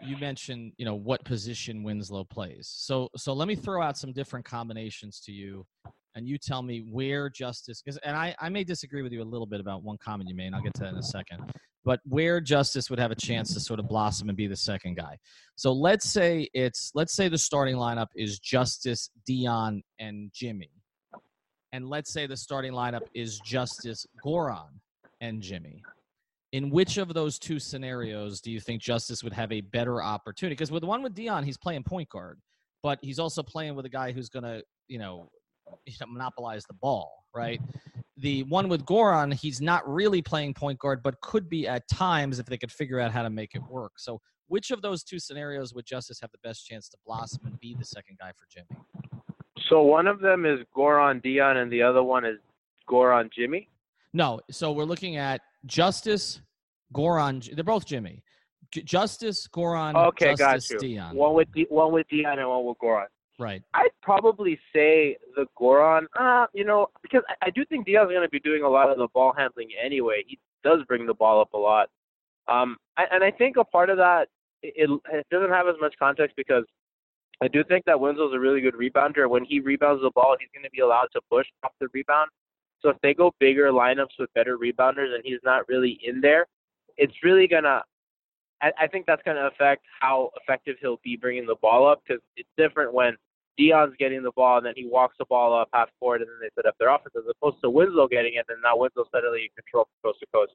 You 0.00 0.16
mentioned, 0.16 0.72
you 0.78 0.84
know, 0.84 0.94
what 0.94 1.24
position 1.24 1.82
Winslow 1.82 2.24
plays. 2.24 2.72
So, 2.72 3.08
so 3.16 3.32
let 3.32 3.46
me 3.46 3.54
throw 3.54 3.82
out 3.82 3.98
some 3.98 4.12
different 4.12 4.44
combinations 4.44 5.20
to 5.26 5.32
you, 5.32 5.66
and 6.14 6.26
you 6.26 6.38
tell 6.38 6.62
me 6.62 6.84
where 6.90 7.30
Justise. 7.30 7.82
Because, 7.82 7.98
and 7.98 8.16
I, 8.16 8.34
I 8.40 8.48
may 8.48 8.64
disagree 8.64 9.02
with 9.02 9.12
you 9.12 9.22
a 9.22 9.24
little 9.24 9.46
bit 9.46 9.60
about 9.60 9.82
one 9.82 9.96
comment 9.98 10.28
you 10.28 10.36
made, 10.36 10.46
and 10.46 10.56
I'll 10.56 10.62
get 10.62 10.74
to 10.74 10.80
that 10.82 10.92
in 10.92 10.98
a 10.98 11.02
second. 11.02 11.40
But 11.84 12.00
where 12.04 12.40
Justise 12.40 12.90
would 12.90 13.00
have 13.00 13.10
a 13.10 13.16
chance 13.16 13.52
to 13.54 13.60
sort 13.60 13.80
of 13.80 13.88
blossom 13.88 14.28
and 14.28 14.36
be 14.36 14.46
the 14.46 14.56
second 14.56 14.96
guy. 14.96 15.18
So 15.56 15.72
let's 15.72 16.10
say 16.10 16.48
it's 16.54 16.92
let's 16.94 17.14
say 17.14 17.28
the 17.28 17.38
starting 17.38 17.76
lineup 17.76 18.08
is 18.14 18.38
Justise, 18.38 19.10
Dion, 19.26 19.82
and 19.98 20.30
Jimmy 20.32 20.70
and 21.72 21.88
let's 21.88 22.12
say 22.12 22.26
the 22.26 22.36
starting 22.36 22.72
lineup 22.72 23.02
is 23.14 23.40
Justise 23.40 24.06
Goran 24.24 24.68
and 25.20 25.40
Jimmy. 25.40 25.82
In 26.52 26.68
which 26.68 26.98
of 26.98 27.14
those 27.14 27.38
two 27.38 27.58
scenarios 27.58 28.42
do 28.42 28.50
you 28.50 28.60
think 28.60 28.82
Justise 28.82 29.24
would 29.24 29.32
have 29.32 29.50
a 29.52 29.62
better 29.62 30.02
opportunity? 30.02 30.52
Because 30.52 30.70
with 30.70 30.82
the 30.82 30.86
one 30.86 31.02
with 31.02 31.14
Dion, 31.14 31.44
he's 31.44 31.56
playing 31.56 31.82
point 31.82 32.10
guard, 32.10 32.38
but 32.82 32.98
he's 33.00 33.18
also 33.18 33.42
playing 33.42 33.74
with 33.74 33.86
a 33.86 33.88
guy 33.88 34.12
who's 34.12 34.28
going 34.28 34.44
to, 34.44 34.62
you 34.86 34.98
know, 34.98 35.30
monopolize 36.06 36.64
the 36.64 36.74
ball, 36.74 37.24
right? 37.34 37.60
Mm-hmm. 37.60 38.00
The 38.18 38.42
one 38.44 38.68
with 38.68 38.84
Goran, 38.84 39.32
he's 39.34 39.60
not 39.60 39.88
really 39.88 40.22
playing 40.22 40.54
point 40.54 40.78
guard, 40.78 41.02
but 41.02 41.20
could 41.20 41.48
be 41.48 41.66
at 41.66 41.88
times 41.88 42.38
if 42.38 42.46
they 42.46 42.58
could 42.58 42.70
figure 42.70 43.00
out 43.00 43.10
how 43.10 43.22
to 43.22 43.30
make 43.30 43.54
it 43.54 43.62
work. 43.68 43.92
So, 43.98 44.20
which 44.48 44.70
of 44.70 44.82
those 44.82 45.02
two 45.02 45.18
scenarios 45.18 45.74
would 45.74 45.86
Justise 45.86 46.20
have 46.20 46.30
the 46.30 46.38
best 46.46 46.66
chance 46.66 46.88
to 46.90 46.98
blossom 47.06 47.46
and 47.46 47.58
be 47.58 47.74
the 47.78 47.84
second 47.84 48.18
guy 48.20 48.32
for 48.36 48.46
Jimmy? 48.50 48.80
So 49.68 49.82
one 49.82 50.06
of 50.06 50.20
them 50.20 50.44
is 50.44 50.60
Goran 50.76 51.22
Dion, 51.22 51.56
and 51.56 51.72
the 51.72 51.82
other 51.82 52.02
one 52.02 52.24
is 52.24 52.36
Goran 52.88 53.32
Jimmy. 53.32 53.68
No, 54.12 54.40
so 54.50 54.72
we're 54.72 54.84
looking 54.84 55.16
at 55.16 55.40
Justise, 55.66 56.40
Goran. 56.94 57.54
They're 57.54 57.64
both 57.64 57.86
Jimmy. 57.86 58.22
Justise, 58.72 59.48
Goran, 59.48 59.94
Okay, 60.08 60.34
got 60.34 60.68
you. 60.68 60.78
Dion. 60.78 61.16
One 61.16 61.34
with 61.34 61.50
D- 61.52 61.66
one 61.68 61.92
with 61.92 62.06
Dion 62.08 62.38
and 62.38 62.48
one 62.48 62.66
with 62.66 62.78
Goran. 62.78 63.06
Right. 63.38 63.62
I'd 63.74 63.90
probably 64.02 64.58
say 64.74 65.16
the 65.36 65.46
Goran, 65.58 66.06
Uh, 66.18 66.46
you 66.52 66.64
know, 66.64 66.88
because 67.02 67.22
I, 67.28 67.46
I 67.46 67.50
do 67.50 67.64
think 67.64 67.86
Dion's 67.86 68.10
going 68.10 68.22
to 68.22 68.28
be 68.28 68.40
doing 68.40 68.62
a 68.62 68.68
lot 68.68 68.90
of 68.90 68.98
the 68.98 69.08
ball 69.14 69.32
handling 69.36 69.68
anyway. 69.82 70.22
He 70.26 70.38
does 70.62 70.80
bring 70.86 71.06
the 71.06 71.14
ball 71.14 71.40
up 71.40 71.52
a 71.54 71.58
lot. 71.58 71.88
Um, 72.48 72.76
I, 72.96 73.04
and 73.10 73.24
I 73.24 73.30
think 73.30 73.56
a 73.56 73.64
part 73.64 73.90
of 73.90 73.96
that 73.98 74.28
it, 74.62 75.00
it 75.12 75.26
doesn't 75.30 75.50
have 75.50 75.68
as 75.68 75.74
much 75.80 75.94
context 75.98 76.36
because 76.36 76.64
I 77.42 77.48
do 77.48 77.64
think 77.64 77.84
that 77.86 77.98
Winslow's 77.98 78.34
a 78.34 78.38
really 78.38 78.60
good 78.60 78.74
rebounder. 78.74 79.28
When 79.28 79.44
he 79.44 79.60
rebounds 79.60 80.02
the 80.02 80.10
ball, 80.14 80.36
he's 80.38 80.48
going 80.54 80.64
to 80.64 80.70
be 80.70 80.80
allowed 80.80 81.08
to 81.12 81.20
push 81.30 81.46
off 81.64 81.72
the 81.80 81.88
rebound. 81.92 82.30
So 82.80 82.88
if 82.88 82.96
they 83.02 83.14
go 83.14 83.32
bigger 83.38 83.70
lineups 83.70 84.18
with 84.18 84.32
better 84.34 84.58
rebounders 84.58 85.14
and 85.14 85.22
he's 85.24 85.40
not 85.44 85.68
really 85.68 85.98
in 86.04 86.20
there, 86.20 86.46
it's 86.96 87.14
really 87.22 87.46
gonna. 87.46 87.82
I, 88.62 88.86
think 88.86 89.06
that's 89.06 89.22
gonna 89.24 89.46
affect 89.46 89.84
how 90.00 90.30
effective 90.40 90.76
he'll 90.80 91.00
be 91.02 91.16
bringing 91.16 91.46
the 91.46 91.56
ball 91.60 91.86
up 91.86 92.02
because 92.06 92.22
it's 92.36 92.48
different 92.56 92.94
when 92.94 93.16
Dion's 93.58 93.94
getting 93.98 94.22
the 94.22 94.30
ball 94.32 94.58
and 94.58 94.66
then 94.66 94.74
he 94.76 94.86
walks 94.86 95.16
the 95.18 95.24
ball 95.24 95.52
up 95.58 95.68
half 95.72 95.88
court 95.98 96.20
and 96.20 96.30
then 96.30 96.36
they 96.40 96.48
set 96.54 96.66
up 96.66 96.76
their 96.78 96.88
offense 96.88 97.14
as 97.16 97.24
opposed 97.28 97.60
to 97.62 97.70
Winslow 97.70 98.08
getting 98.08 98.34
it 98.34 98.46
and 98.48 98.56
then 98.56 98.56
now 98.62 98.76
Winslow 98.76 99.04
suddenly 99.12 99.42
in 99.42 99.62
control 99.62 99.88
from 100.00 100.12
coast 100.12 100.20
to 100.20 100.26
coast. 100.32 100.52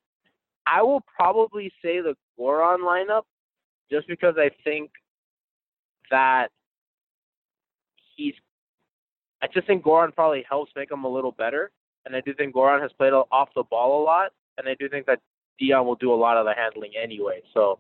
I 0.66 0.82
will 0.82 1.02
probably 1.02 1.72
say 1.82 2.02
the 2.02 2.16
Goran 2.40 2.80
lineup 2.80 3.24
just 3.92 4.08
because 4.08 4.36
I 4.38 4.50
think 4.64 4.92
that 6.12 6.48
he's. 8.16 8.34
I 9.42 9.48
just 9.54 9.68
think 9.68 9.84
Goran 9.84 10.14
probably 10.16 10.44
helps 10.50 10.72
make 10.76 10.92
him 10.92 11.04
a 11.04 11.10
little 11.10 11.32
better, 11.32 11.72
and 12.06 12.16
I 12.16 12.22
do 12.22 12.34
think 12.34 12.56
Goran 12.56 12.82
has 12.82 12.92
played 12.98 13.14
off 13.14 13.50
the 13.56 13.64
ball 13.64 14.02
a 14.02 14.04
lot, 14.04 14.32
and 14.58 14.68
I 14.68 14.76
do 14.80 14.90
think 14.90 15.06
that 15.06 15.20
Dion 15.60 15.86
will 15.86 15.96
do 15.96 16.12
a 16.12 16.16
lot 16.16 16.38
of 16.38 16.46
the 16.46 16.54
handling 16.56 16.92
anyway. 17.02 17.42
So 17.54 17.80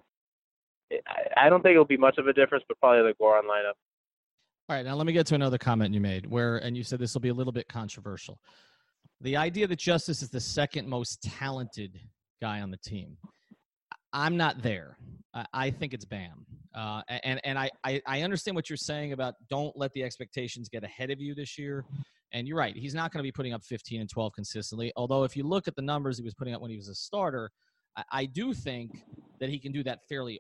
I, 1.36 1.50
don't 1.50 1.62
think 1.62 1.74
it'll 1.74 1.86
be 1.86 1.98
much 1.98 2.18
of 2.18 2.28
a 2.28 2.34
difference, 2.34 2.64
but 2.68 2.80
probably 2.80 3.12
the 3.12 3.24
Goran 3.24 3.44
lineup. 3.44 3.74
All 4.70 4.76
right, 4.76 4.86
now 4.86 4.96
let 4.96 5.06
me 5.06 5.14
get 5.14 5.26
to 5.28 5.36
another 5.36 5.58
comment 5.58 5.94
you 5.94 6.02
made 6.02 6.26
where, 6.26 6.58
and 6.58 6.76
you 6.76 6.84
said 6.84 7.00
this 7.00 7.14
will 7.14 7.22
be 7.22 7.30
a 7.30 7.34
little 7.34 7.54
bit 7.54 7.68
controversial. 7.68 8.40
The 9.22 9.38
idea 9.38 9.68
that 9.68 9.80
Justise 9.80 10.22
is 10.22 10.30
the 10.30 10.40
second 10.40 10.88
most 10.88 11.24
talented 11.24 12.00
guy 12.42 12.62
on 12.62 12.72
the 12.72 12.78
team. 12.78 13.18
I'm 14.14 14.38
not 14.38 14.62
there. 14.62 14.98
I, 15.54 15.70
think 15.72 15.94
it's 15.94 16.06
Bam. 16.06 16.46
Uh, 16.74 17.02
and 17.24 17.40
and 17.44 17.60
I, 17.60 17.70
I, 17.84 18.22
understand 18.22 18.56
what 18.56 18.70
you're 18.70 18.78
saying 18.78 19.14
about 19.14 19.36
don't 19.50 19.76
let 19.78 19.92
the 19.94 20.04
expectations 20.04 20.70
get 20.70 20.84
ahead 20.84 21.12
of 21.12 21.20
you 21.20 21.36
this 21.36 21.58
year. 21.58 21.86
And 22.34 22.48
you're 22.48 22.58
right. 22.58 22.76
He's 22.76 22.96
not 22.96 23.12
going 23.12 23.20
to 23.20 23.24
be 23.24 23.32
putting 23.32 23.54
up 23.54 23.64
15 23.64 24.02
and 24.02 24.10
12 24.10 24.34
consistently. 24.34 24.92
Although, 24.96 25.24
if 25.24 25.38
you 25.38 25.44
look 25.44 25.68
at 25.68 25.76
the 25.76 25.82
numbers 25.82 26.18
he 26.18 26.24
was 26.24 26.34
putting 26.34 26.54
up 26.54 26.62
when 26.62 26.72
he 26.72 26.78
was 26.78 26.90
a 26.90 26.96
starter, 26.96 27.52
I, 27.96 28.04
I 28.12 28.26
do 28.26 28.54
think 28.54 29.04
that 29.40 29.50
he 29.50 29.60
can 29.60 29.72
do 29.72 29.84
that 29.84 30.00
fairly 30.10 30.40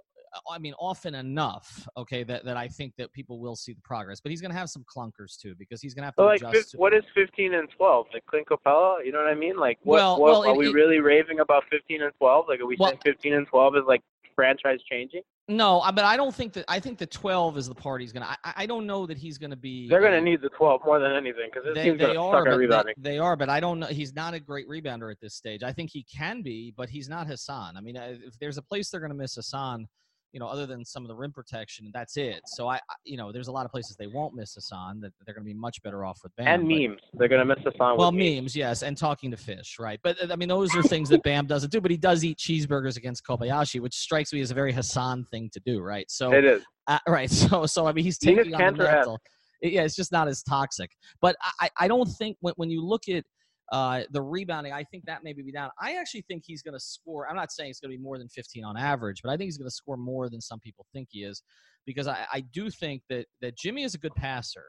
I 0.49 0.57
mean, 0.59 0.73
often 0.79 1.15
enough, 1.15 1.87
okay, 1.97 2.23
that, 2.23 2.45
that 2.45 2.57
I 2.57 2.67
think 2.67 2.93
that 2.97 3.11
people 3.13 3.39
will 3.39 3.55
see 3.55 3.73
the 3.73 3.81
progress. 3.81 4.19
But 4.19 4.31
he's 4.31 4.41
going 4.41 4.51
to 4.51 4.57
have 4.57 4.69
some 4.69 4.83
clunkers 4.93 5.37
too 5.39 5.55
because 5.57 5.81
he's 5.81 5.93
going 5.93 6.03
to 6.03 6.07
have 6.07 6.15
to 6.15 6.23
like, 6.25 6.41
adjust. 6.41 6.75
what 6.77 6.93
is 6.93 7.03
15 7.15 7.53
and 7.53 7.69
12? 7.77 8.07
Like 8.13 8.25
Clint 8.25 8.47
Capela, 8.47 9.05
you 9.05 9.11
know 9.11 9.19
what 9.19 9.27
I 9.27 9.35
mean? 9.35 9.57
Like, 9.57 9.79
what, 9.83 9.95
Well- 9.97 10.19
what 10.19 10.31
well, 10.31 10.45
are 10.45 10.53
it- 10.53 10.57
we 10.57 10.67
it- 10.67 10.73
really 10.73 10.99
raving 10.99 11.39
about 11.39 11.63
15 11.69 12.01
and 12.03 12.11
12? 12.17 12.45
Like, 12.47 12.59
are 12.59 12.65
we 12.65 12.75
Well- 12.79 12.89
saying 12.89 13.01
15 13.05 13.33
and 13.33 13.47
12 13.47 13.75
is 13.77 13.83
like 13.87 14.01
franchise 14.35 14.79
changing? 14.89 15.21
no, 15.49 15.79
I- 15.79 15.91
but 15.91 16.03
I 16.03 16.17
don't 16.17 16.35
think 16.35 16.51
that. 16.53 16.65
I 16.67 16.79
think 16.79 16.97
the 16.99 17.05
12 17.07 17.57
is 17.57 17.67
the 17.69 17.73
part 17.73 18.01
he's 18.01 18.11
going 18.11 18.23
to. 18.25 18.29
I, 18.43 18.53
I 18.57 18.65
don't 18.65 18.85
know 18.85 19.05
that 19.07 19.17
he's 19.17 19.37
going 19.37 19.49
to 19.51 19.55
be. 19.55 19.87
They're 19.87 20.01
going 20.01 20.11
to 20.11 20.21
need 20.21 20.41
the 20.41 20.49
12 20.49 20.81
more 20.85 20.99
than 20.99 21.13
anything 21.13 21.49
because 21.53 21.73
They, 21.73 21.89
they 21.91 22.15
are, 22.17 22.43
but 22.43 22.57
rebounding. 22.57 22.93
they, 22.97 23.11
they 23.11 23.17
are, 23.17 23.35
but 23.37 23.47
I 23.49 23.59
don't 23.61 23.79
know. 23.79 23.87
He's 23.87 24.13
not 24.13 24.33
a 24.33 24.39
great 24.41 24.67
rebounder 24.67 25.09
at 25.09 25.19
this 25.21 25.35
stage. 25.35 25.63
I 25.63 25.71
think 25.71 25.89
he 25.89 26.03
can 26.03 26.41
be, 26.41 26.73
but 26.75 26.89
he's 26.89 27.07
not 27.07 27.27
Hassan. 27.27 27.77
I 27.77 27.81
mean, 27.81 27.95
uh, 27.97 28.15
if 28.25 28.37
there's 28.39 28.57
a 28.57 28.61
place 28.61 28.89
they're 28.89 28.99
going 28.99 29.11
to 29.11 29.17
miss 29.17 29.35
Hassan, 29.35 29.87
you 30.33 30.39
know, 30.39 30.47
other 30.47 30.65
than 30.65 30.83
some 30.83 31.03
of 31.03 31.07
the 31.07 31.15
rim 31.15 31.31
protection, 31.31 31.89
that's 31.93 32.17
it. 32.17 32.41
So 32.47 32.67
I, 32.67 32.79
you 33.05 33.17
know, 33.17 33.31
there's 33.31 33.47
a 33.47 33.51
lot 33.51 33.65
of 33.65 33.71
places 33.71 33.95
they 33.97 34.07
won't 34.07 34.35
miss 34.35 34.53
Hassan. 34.55 34.99
That 34.99 35.13
they're 35.25 35.33
going 35.33 35.45
to 35.45 35.53
be 35.53 35.57
much 35.57 35.81
better 35.83 36.05
off 36.05 36.19
with 36.23 36.35
Bam. 36.35 36.47
and 36.47 36.63
but- 36.69 36.75
memes. 36.75 36.99
They're 37.13 37.27
going 37.29 37.45
to 37.47 37.55
miss 37.55 37.63
the 37.63 37.71
song 37.77 37.97
Well, 37.97 38.11
with 38.11 38.19
memes. 38.19 38.35
memes, 38.41 38.55
yes, 38.55 38.83
and 38.83 38.97
talking 38.97 39.31
to 39.31 39.37
fish, 39.37 39.77
right? 39.79 39.99
But 40.03 40.17
I 40.31 40.35
mean, 40.35 40.49
those 40.49 40.75
are 40.75 40.83
things 40.83 41.09
that 41.09 41.23
Bam 41.23 41.45
doesn't 41.47 41.71
do. 41.71 41.79
But 41.81 41.91
he 41.91 41.97
does 41.97 42.23
eat 42.23 42.37
cheeseburgers 42.37 42.97
against 42.97 43.25
Kobayashi, 43.25 43.79
which 43.79 43.95
strikes 43.95 44.33
me 44.33 44.41
as 44.41 44.51
a 44.51 44.53
very 44.53 44.73
Hassan 44.73 45.25
thing 45.31 45.49
to 45.53 45.59
do, 45.65 45.79
right? 45.79 46.09
So, 46.09 46.33
It 46.33 46.45
is. 46.45 46.63
uh, 46.87 46.99
right. 47.07 47.29
So, 47.31 47.65
so 47.65 47.87
I 47.87 47.93
mean, 47.93 48.03
he's 48.05 48.17
He 48.21 48.35
taking 48.35 48.53
on 48.55 48.75
the 48.77 48.83
mantle. 48.83 49.19
Yeah, 49.61 49.81
it's 49.83 49.95
just 49.95 50.11
not 50.11 50.27
as 50.27 50.43
toxic. 50.43 50.91
But 51.19 51.35
I, 51.41 51.51
I 51.79 51.85
I 51.85 51.87
don't 51.87 52.07
think 52.19 52.37
when, 52.41 52.53
when 52.57 52.69
you 52.69 52.85
look 52.85 53.09
at 53.09 53.23
uh, 53.71 54.03
the 54.11 54.21
rebounding, 54.21 54.71
I 54.71 54.83
think 54.83 55.05
that 55.05 55.23
may 55.23 55.33
be 55.33 55.51
down. 55.51 55.69
I 55.79 55.95
actually 55.95 56.23
think 56.27 56.43
he's 56.45 56.61
going 56.61 56.73
to 56.73 56.79
score. 56.79 57.29
I'm 57.29 57.35
not 57.35 57.51
saying 57.51 57.69
it's 57.69 57.79
going 57.79 57.91
to 57.91 57.97
be 57.97 58.03
more 58.03 58.17
than 58.17 58.29
15 58.29 58.63
on 58.63 58.77
average, 58.77 59.21
but 59.23 59.29
I 59.29 59.37
think 59.37 59.47
he's 59.47 59.57
going 59.57 59.69
to 59.69 59.75
score 59.75 59.97
more 59.97 60.29
than 60.29 60.39
some 60.41 60.59
people 60.59 60.85
think 60.93 61.09
he 61.11 61.23
is, 61.23 61.43
because 61.85 62.07
I, 62.07 62.25
I 62.31 62.41
do 62.41 62.69
think 62.69 63.01
that 63.09 63.25
that 63.41 63.57
Jimmy 63.57 63.83
is 63.83 63.93
a 63.93 63.97
good 63.97 64.15
passer, 64.15 64.65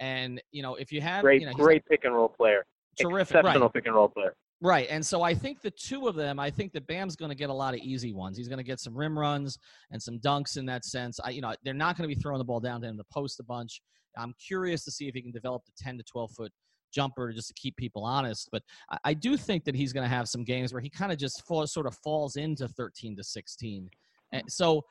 and 0.00 0.42
you 0.50 0.62
know 0.62 0.74
if 0.74 0.90
you 0.90 1.00
have 1.00 1.22
Great, 1.22 1.40
you 1.40 1.46
know, 1.46 1.52
great 1.52 1.84
pick 1.86 2.04
and 2.04 2.14
roll 2.14 2.28
player. 2.28 2.64
terrific, 2.98 3.34
right? 3.34 3.40
Exceptional 3.44 3.68
pick 3.68 3.86
and 3.86 3.94
roll 3.94 4.08
player. 4.08 4.34
Right. 4.60 4.86
And 4.88 5.04
so 5.04 5.20
I 5.20 5.34
think 5.34 5.60
the 5.60 5.70
two 5.70 6.08
of 6.08 6.14
them, 6.14 6.38
I 6.38 6.50
think 6.50 6.72
that 6.72 6.86
Bam's 6.86 7.16
going 7.16 7.28
to 7.28 7.34
get 7.34 7.50
a 7.50 7.52
lot 7.52 7.74
of 7.74 7.80
easy 7.80 8.14
ones. 8.14 8.38
He's 8.38 8.48
going 8.48 8.58
to 8.58 8.64
get 8.64 8.80
some 8.80 8.96
rim 8.96 9.18
runs 9.18 9.58
and 9.90 10.02
some 10.02 10.18
dunks 10.20 10.56
in 10.56 10.64
that 10.66 10.86
sense. 10.86 11.20
I, 11.22 11.30
you 11.30 11.42
know, 11.42 11.54
they're 11.64 11.74
not 11.74 11.98
going 11.98 12.08
to 12.08 12.14
be 12.14 12.18
throwing 12.18 12.38
the 12.38 12.44
ball 12.44 12.60
down 12.60 12.80
to 12.80 12.86
him 12.86 12.96
to 12.96 13.04
post 13.12 13.40
a 13.40 13.42
bunch. 13.42 13.82
I'm 14.16 14.32
curious 14.46 14.82
to 14.84 14.90
see 14.90 15.06
if 15.06 15.14
he 15.14 15.20
can 15.20 15.32
develop 15.32 15.64
the 15.66 15.72
10 15.76 15.98
to 15.98 16.04
12 16.04 16.30
foot 16.30 16.52
jumper 16.94 17.32
just 17.32 17.48
to 17.48 17.54
keep 17.54 17.76
people 17.76 18.04
honest. 18.04 18.48
But 18.52 18.62
I, 18.90 18.98
I 19.04 19.14
do 19.14 19.36
think 19.36 19.64
that 19.64 19.74
he's 19.74 19.92
going 19.92 20.04
to 20.04 20.14
have 20.14 20.28
some 20.28 20.44
games 20.44 20.72
where 20.72 20.80
he 20.80 20.88
kind 20.88 21.12
of 21.12 21.18
just 21.18 21.46
fall, 21.46 21.66
sort 21.66 21.86
of 21.86 21.96
falls 21.96 22.36
into 22.36 22.68
13 22.68 23.16
to 23.16 23.24
16. 23.24 23.90
And 24.32 24.42
so 24.48 24.82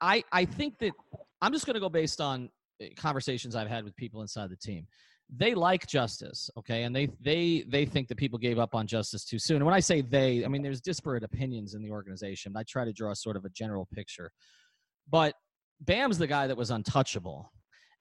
I, 0.00 0.22
I, 0.32 0.44
think 0.44 0.78
that 0.78 0.92
I'm 1.40 1.52
just 1.52 1.66
going 1.66 1.74
to 1.74 1.80
go 1.80 1.88
based 1.88 2.20
on 2.20 2.48
uh, 2.82 2.86
conversations 2.96 3.54
I've 3.54 3.68
had 3.68 3.84
with 3.84 3.94
people 3.96 4.22
inside 4.22 4.50
the 4.50 4.56
team 4.56 4.86
they 5.36 5.54
like 5.54 5.86
justise 5.86 6.48
okay 6.56 6.84
and 6.84 6.96
they 6.96 7.06
they 7.20 7.64
they 7.68 7.84
think 7.84 8.08
that 8.08 8.16
people 8.16 8.38
gave 8.38 8.58
up 8.58 8.74
on 8.74 8.86
justise 8.86 9.24
too 9.24 9.38
soon 9.38 9.56
and 9.56 9.64
when 9.66 9.74
i 9.74 9.80
say 9.80 10.00
they 10.00 10.44
i 10.44 10.48
mean 10.48 10.62
there's 10.62 10.80
disparate 10.80 11.22
opinions 11.22 11.74
in 11.74 11.82
the 11.82 11.90
organization 11.90 12.54
i 12.56 12.62
try 12.62 12.84
to 12.84 12.92
draw 12.92 13.12
sort 13.12 13.36
of 13.36 13.44
a 13.44 13.50
general 13.50 13.86
picture 13.92 14.30
but 15.10 15.34
bam's 15.80 16.16
the 16.16 16.26
guy 16.26 16.46
that 16.46 16.56
was 16.56 16.70
untouchable 16.70 17.52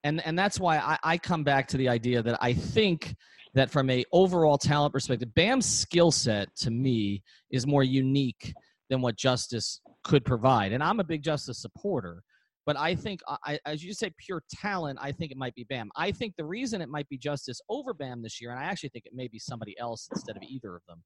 and 0.04 0.26
and 0.26 0.38
that's 0.38 0.60
why 0.60 0.78
i, 0.78 0.98
I 1.04 1.18
come 1.18 1.44
back 1.44 1.68
to 1.70 1.78
the 1.78 1.90
idea 1.90 2.22
that 2.22 2.38
i 2.42 2.54
think 2.54 3.16
that 3.54 3.70
from 3.70 3.90
a 3.90 4.04
overall 4.12 4.58
talent 4.58 4.94
perspective 4.94 5.34
bam's 5.34 5.66
skill 5.66 6.12
set 6.12 6.56
to 6.58 6.72
me 6.72 7.24
is 7.52 7.66
more 7.66 7.84
unique 7.84 8.54
than 8.90 9.02
what 9.02 9.18
justise 9.18 9.82
could 10.04 10.26
provide 10.26 10.72
and 10.72 10.84
i'm 10.84 11.00
a 11.00 11.04
big 11.04 11.24
justise 11.24 11.60
supporter 11.60 12.24
but 12.68 12.78
I 12.78 12.96
think, 12.96 13.22
I, 13.46 13.58
as 13.66 13.82
you 13.82 13.94
say, 13.94 14.12
pure 14.18 14.44
talent, 14.54 15.00
I 15.02 15.14
think 15.14 15.32
it 15.32 15.38
might 15.38 15.56
be 15.56 15.64
Bam. 15.64 15.90
I 15.96 16.12
think 16.12 16.36
the 16.36 16.44
reason 16.44 16.82
it 16.82 16.90
might 16.90 17.08
be 17.08 17.18
Justise 17.18 17.62
over 17.70 17.94
Bam 17.94 18.22
this 18.22 18.42
year, 18.42 18.52
and 18.52 18.60
I 18.60 18.66
actually 18.66 18.90
think 18.90 19.06
it 19.06 19.14
may 19.16 19.30
be 19.30 19.40
somebody 19.40 19.74
else 19.80 20.10
instead 20.12 20.36
of 20.36 20.44
either 20.44 20.76
of 20.76 20.82
them. 20.86 21.02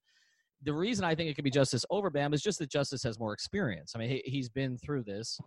The 0.63 0.73
reason 0.73 1.05
I 1.05 1.13
think 1.13 1.29
it 1.29 1.35
could 1.35 1.43
be 1.43 1.51
Justise 1.51 1.85
over 1.91 2.09
Bam 2.09 2.33
is 2.33 2.41
just 2.41 2.57
that 2.59 2.71
Justise 2.71 3.03
has 3.03 3.19
more 3.19 3.31
experience. 3.31 3.91
I 3.93 3.99
mean, 3.99 4.09
he, 4.09 4.23
he's 4.25 4.49
been 4.49 4.75
through 4.79 5.03
this, 5.03 5.39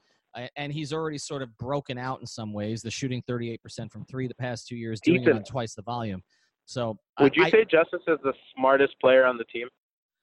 and 0.57 0.73
he's 0.73 0.93
already 0.93 1.19
sort 1.19 1.43
of 1.43 1.57
broken 1.59 1.99
out 1.99 2.21
in 2.21 2.27
some 2.27 2.53
ways. 2.53 2.83
The 2.83 2.91
shooting 2.91 3.23
38% 3.29 3.59
from 3.91 4.05
three 4.05 4.27
the 4.27 4.35
past 4.35 4.67
two 4.69 4.77
years, 4.77 5.01
doing 5.01 5.23
it 5.23 5.33
on 5.33 5.45
twice 5.45 5.75
the 5.75 5.83
volume. 5.83 6.23
So, 6.67 6.97
Would 7.21 7.37
you 7.37 7.45
I, 7.45 7.51
say 7.51 7.65
Justise 7.65 8.01
is 8.09 8.19
the 8.23 8.33
smartest 8.57 8.95
player 9.01 9.27
on 9.27 9.37
the 9.37 9.45
team, 9.45 9.69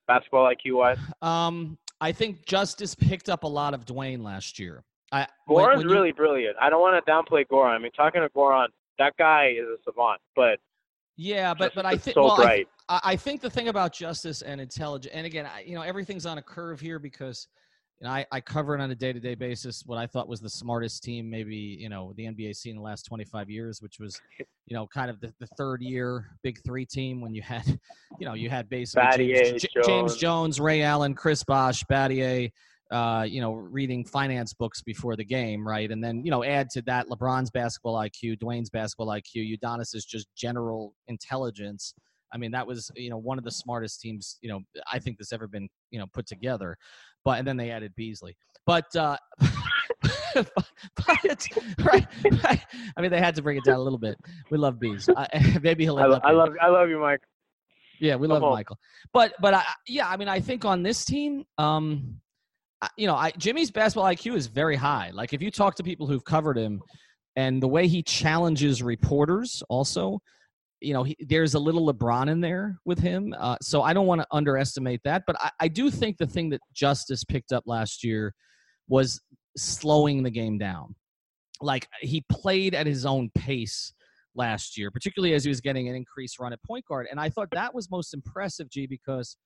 basketball 0.08 0.52
IQ 0.52 0.78
wise? 0.78 0.98
um, 1.22 1.78
I 2.00 2.12
think 2.12 2.46
Justise 2.46 2.96
picked 2.96 3.30
up 3.30 3.44
a 3.44 3.48
lot 3.48 3.74
of 3.74 3.86
Dwyane 3.86 4.24
last 4.24 4.58
year. 4.58 4.84
I, 5.12 5.28
Goran's 5.48 5.78
when 5.78 5.88
you- 5.88 5.94
really 5.94 6.12
brilliant. 6.12 6.56
I 6.60 6.70
don't 6.70 6.82
want 6.82 7.04
to 7.04 7.12
downplay 7.12 7.46
Goran. 7.48 7.76
I 7.76 7.78
mean, 7.78 7.92
talking 7.92 8.22
to 8.22 8.30
Goran, 8.30 8.68
that 8.98 9.14
guy 9.18 9.54
is 9.58 9.68
a 9.68 9.78
savant. 9.84 10.20
But 10.36 10.60
yeah, 11.18 11.54
but 11.54 11.76
but 11.76 11.86
I 11.86 11.98
think 11.98 12.16
so 12.16 12.24
well, 12.24 12.32
I, 12.34 12.44
bright. 12.44 12.68
I 12.90 13.00
I 13.04 13.16
think 13.16 13.42
the 13.42 13.50
thing 13.50 13.68
about 13.68 13.94
justise 13.94 14.42
and 14.42 14.60
intelligence, 14.62 15.14
and 15.14 15.26
again, 15.28 15.46
I, 15.46 15.62
you 15.62 15.76
know, 15.76 15.82
everything's 15.82 16.26
on 16.26 16.38
a 16.38 16.42
curve 16.42 16.80
here 16.80 16.98
because 16.98 17.48
know 18.06 18.10
I, 18.10 18.26
I 18.32 18.42
cover 18.42 18.76
it 18.76 18.82
on 18.82 18.92
a 18.92 18.96
day 18.96 19.14
to 19.14 19.20
day 19.20 19.36
basis. 19.36 19.84
What 19.86 19.98
I 19.98 20.08
thought 20.08 20.28
was 20.28 20.40
the 20.40 20.50
smartest 20.50 21.04
team, 21.04 21.30
maybe 21.30 21.56
you 21.56 21.90
know, 21.90 22.14
the 22.16 22.26
NBA 22.26 22.56
seen 22.56 22.72
in 22.72 22.78
the 22.78 22.84
last 22.84 23.04
twenty 23.04 23.26
five 23.26 23.50
years, 23.50 23.82
which 23.82 24.00
was 24.00 24.20
you 24.66 24.76
know 24.76 24.88
kind 24.88 25.10
of 25.10 25.20
the, 25.20 25.34
the 25.40 25.48
third 25.58 25.82
year 25.82 26.26
big 26.44 26.60
three 26.64 26.86
team 26.86 27.22
when 27.22 27.34
you 27.34 27.42
had 27.42 27.66
you 28.20 28.26
know 28.26 28.34
you 28.34 28.50
had 28.50 28.70
basically 28.70 29.26
James, 29.26 29.64
Battier, 29.64 29.86
James 29.86 29.88
Jones. 29.88 30.18
Jones, 30.18 30.60
Ray 30.60 30.82
Allen, 30.82 31.14
Chris 31.14 31.44
Bosh, 31.44 31.84
Battier. 31.86 32.52
Uh, 32.92 33.24
you 33.24 33.40
know, 33.40 33.54
reading 33.54 34.04
finance 34.04 34.54
books 34.54 34.82
before 34.82 35.16
the 35.16 35.24
game, 35.24 35.66
right? 35.66 35.90
And 35.90 36.04
then, 36.04 36.26
you 36.26 36.30
know, 36.30 36.44
add 36.44 36.70
to 36.72 36.82
that 36.82 37.08
LeBron's 37.08 37.50
basketball 37.50 37.96
IQ, 37.96 38.40
Dwyane's 38.40 38.70
basketball 38.70 39.08
IQ, 39.08 39.36
Udonis's 39.36 40.04
just 40.04 40.28
general 40.36 40.94
intelligence. 41.08 41.94
I 42.34 42.38
mean, 42.38 42.52
that 42.52 42.66
was 42.66 42.92
you 42.96 43.10
know 43.10 43.18
one 43.18 43.38
of 43.38 43.44
the 43.44 43.52
smartest 43.52 44.02
teams 44.02 44.38
you 44.42 44.50
know 44.50 44.62
I 44.92 45.00
think 45.00 45.18
that's 45.18 45.34
ever 45.34 45.48
been 45.48 45.68
you 45.90 46.00
know 46.00 46.06
put 46.14 46.26
together. 46.26 46.78
But 47.24 47.40
and 47.40 47.48
then 47.48 47.58
they 47.58 47.72
added 47.72 47.94
Beasley. 47.96 48.36
But 48.66 48.96
uh, 48.96 49.18
but 50.34 50.46
right, 51.84 52.08
right. 52.44 52.62
I 52.98 53.02
mean, 53.02 53.12
they 53.12 53.20
had 53.20 53.36
to 53.36 53.42
bring 53.42 53.58
it 53.58 53.64
down 53.64 53.76
a 53.76 53.82
little 53.82 54.00
bit. 54.00 54.18
We 54.50 54.58
love 54.58 54.80
bees. 54.80 55.10
Uh, 55.10 55.28
maybe 55.62 55.84
he'll. 55.84 55.98
I, 55.98 56.04
I 56.04 56.32
love 56.32 56.54
I 56.62 56.70
love 56.70 56.90
you, 56.90 57.00
Mike. 57.00 57.22
Yeah, 58.00 58.16
we 58.16 58.28
Come 58.28 58.36
love 58.36 58.44
on. 58.44 58.54
Michael. 58.54 58.78
But 59.14 59.34
but 59.40 59.54
I, 59.54 59.64
yeah, 59.88 60.08
I 60.08 60.18
mean, 60.18 60.28
I 60.28 60.40
think 60.40 60.66
on 60.66 60.84
this 60.84 61.06
team, 61.06 61.46
um, 61.58 62.20
you 62.98 63.08
know, 63.08 63.16
I 63.16 63.32
Jimmy's 63.32 63.72
basketball 63.72 64.06
IQ 64.06 64.36
is 64.36 64.48
very 64.48 64.76
high. 64.76 65.12
Like 65.14 65.34
if 65.34 65.42
you 65.42 65.52
talk 65.52 65.76
to 65.76 65.84
people 65.84 66.08
who've 66.08 66.24
covered 66.24 66.58
him, 66.58 66.82
and 67.36 67.62
the 67.62 67.68
way 67.68 67.88
he 67.88 68.02
challenges 68.02 68.82
reporters, 68.82 69.62
also, 69.70 70.20
you 70.82 70.94
know, 70.94 71.04
he, 71.04 71.16
there's 71.20 71.54
a 71.54 71.60
little 71.60 71.92
LeBron 71.92 72.30
in 72.30 72.42
there 72.42 72.80
with 72.86 73.00
him. 73.00 73.36
Uh, 73.38 73.58
so 73.62 73.84
I 73.84 73.94
don't 73.94 74.08
want 74.08 74.22
to 74.22 74.28
underestimate 74.32 75.02
that. 75.04 75.24
But 75.28 75.38
I, 75.40 75.52
I 75.62 75.68
do 75.68 75.90
think 75.92 76.18
the 76.18 76.28
thing 76.28 76.50
that 76.50 76.62
Justise 76.74 77.24
picked 77.24 77.52
up 77.52 77.64
last 77.66 78.04
year 78.04 78.34
was 78.88 79.22
slowing 79.58 80.24
the 80.24 80.32
game 80.32 80.58
down. 80.58 80.96
Like 81.62 81.88
he 82.02 82.26
played 82.32 82.74
at 82.74 82.88
his 82.88 83.06
own 83.06 83.30
pace 83.36 83.94
last 84.36 84.78
year, 84.78 84.90
particularly 84.92 85.34
as 85.36 85.44
he 85.44 85.50
was 85.50 85.62
getting 85.62 85.88
an 85.88 85.96
increased 85.96 86.40
run 86.40 86.54
at 86.54 86.64
point 86.64 86.86
guard. 86.86 87.08
And 87.12 87.20
I 87.20 87.30
thought 87.30 87.50
that 87.52 87.76
was 87.76 87.92
most 87.92 88.14
impressive, 88.14 88.70
G, 88.70 88.88
because 88.88 89.38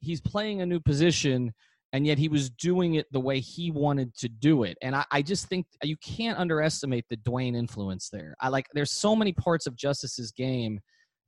he's 0.00 0.20
playing 0.20 0.62
a 0.62 0.66
new 0.66 0.80
position 0.80 1.52
and 1.92 2.06
yet 2.06 2.18
he 2.18 2.28
was 2.28 2.50
doing 2.50 2.94
it 2.94 3.06
the 3.12 3.20
way 3.20 3.40
he 3.40 3.70
wanted 3.70 4.14
to 4.16 4.28
do 4.28 4.64
it. 4.64 4.76
And 4.82 4.94
I, 4.94 5.04
I 5.10 5.22
just 5.22 5.46
think 5.46 5.66
you 5.82 5.96
can't 6.04 6.38
underestimate 6.38 7.06
the 7.08 7.16
Dwyane 7.16 7.56
influence 7.56 8.10
there. 8.10 8.34
I 8.40 8.48
like 8.48 8.66
there's 8.74 8.92
so 8.92 9.16
many 9.16 9.32
parts 9.32 9.66
of 9.66 9.76
Justise's 9.76 10.30
game 10.32 10.80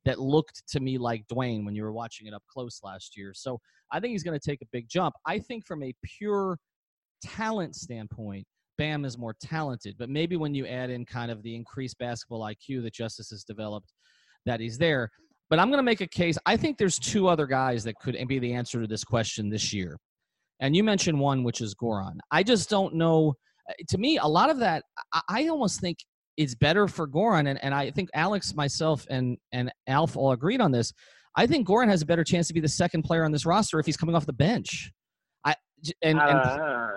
that 0.05 0.19
looked 0.19 0.63
to 0.69 0.79
me 0.79 0.97
like 0.97 1.23
Dwyane 1.31 1.65
when 1.65 1.75
you 1.75 1.83
were 1.83 1.93
watching 1.93 2.27
it 2.27 2.33
up 2.33 2.43
close 2.51 2.79
last 2.83 3.17
year. 3.17 3.33
So 3.35 3.59
I 3.91 3.99
think 3.99 4.11
he's 4.11 4.23
going 4.23 4.39
to 4.39 4.49
take 4.49 4.61
a 4.61 4.67
big 4.71 4.87
jump. 4.87 5.15
I 5.25 5.39
think 5.39 5.65
from 5.65 5.83
a 5.83 5.93
pure 6.03 6.57
talent 7.23 7.75
standpoint, 7.75 8.45
Bam 8.77 9.05
is 9.05 9.17
more 9.17 9.35
talented. 9.41 9.95
But 9.97 10.09
maybe 10.09 10.37
when 10.37 10.55
you 10.55 10.65
add 10.65 10.89
in 10.89 11.05
kind 11.05 11.31
of 11.31 11.43
the 11.43 11.55
increased 11.55 11.97
basketball 11.99 12.41
IQ 12.41 12.83
that 12.83 12.93
Justise 12.93 13.29
has 13.29 13.43
developed, 13.43 13.93
that 14.45 14.59
he's 14.59 14.77
there. 14.77 15.09
But 15.49 15.59
I'm 15.59 15.67
going 15.67 15.79
to 15.79 15.83
make 15.83 16.01
a 16.01 16.07
case. 16.07 16.37
I 16.45 16.55
think 16.55 16.77
there's 16.77 16.97
two 16.97 17.27
other 17.27 17.45
guys 17.45 17.83
that 17.83 17.95
could 18.01 18.17
be 18.27 18.39
the 18.39 18.53
answer 18.53 18.81
to 18.81 18.87
this 18.87 19.03
question 19.03 19.49
this 19.49 19.73
year. 19.73 19.97
And 20.61 20.75
you 20.75 20.83
mentioned 20.83 21.19
one, 21.19 21.43
which 21.43 21.59
is 21.59 21.75
Goran. 21.75 22.17
I 22.31 22.43
just 22.43 22.69
don't 22.69 22.95
know. 22.95 23.33
uh, 23.69 23.73
To 23.89 23.97
me, 23.97 24.17
a 24.17 24.27
lot 24.27 24.49
of 24.49 24.59
that, 24.59 24.83
I, 25.27 25.47
almost 25.47 25.81
think 25.81 25.97
it's 26.37 26.55
better 26.55 26.87
for 26.87 27.07
Goran. 27.07 27.49
And, 27.49 27.61
and 27.63 27.73
I 27.73 27.91
think 27.91 28.09
Alex, 28.13 28.55
myself, 28.55 29.05
and, 29.09 29.37
and 29.51 29.71
Alf 29.87 30.15
all 30.15 30.31
agreed 30.31 30.61
on 30.61 30.71
this. 30.71 30.93
I 31.35 31.47
think 31.47 31.67
Goran 31.67 31.87
has 31.87 32.01
a 32.01 32.05
better 32.05 32.23
chance 32.23 32.47
to 32.47 32.53
be 32.53 32.59
the 32.59 32.67
second 32.69 33.03
player 33.03 33.25
on 33.25 33.31
this 33.31 33.45
roster 33.45 33.79
if 33.79 33.85
he's 33.85 33.97
coming 33.97 34.15
off 34.15 34.25
the 34.25 34.33
bench. 34.33 34.91
I 35.45 35.55
and, 36.01 36.19
and 36.19 36.39
Uh, 36.39 36.89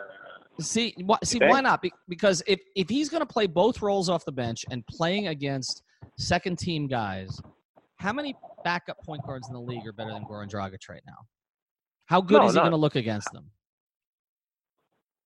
See, 0.60 0.94
why, 1.04 1.18
see, 1.24 1.38
why 1.40 1.60
not? 1.60 1.82
Be, 1.82 1.90
because 2.08 2.40
if 2.46 2.60
if 2.76 2.88
he's 2.88 3.08
going 3.08 3.22
to 3.22 3.26
play 3.26 3.48
both 3.48 3.82
roles 3.82 4.08
off 4.08 4.24
the 4.24 4.30
bench 4.30 4.64
and 4.70 4.86
playing 4.86 5.26
against 5.28 5.82
second 6.16 6.60
team 6.60 6.86
guys, 6.86 7.40
how 7.96 8.12
many 8.12 8.36
backup 8.62 9.02
point 9.04 9.22
guards 9.26 9.48
in 9.48 9.54
the 9.54 9.60
league 9.60 9.84
are 9.84 9.92
better 9.92 10.12
than 10.12 10.22
Goran 10.24 10.48
Dragic 10.48 10.88
right 10.88 11.02
now? 11.06 11.16
How 12.06 12.20
good 12.20 12.40
No, 12.40 12.46
is 12.48 12.54
he 12.54 12.60
going 12.60 12.70
to 12.70 12.76
look 12.76 12.96
against 12.96 13.32
them? 13.32 13.50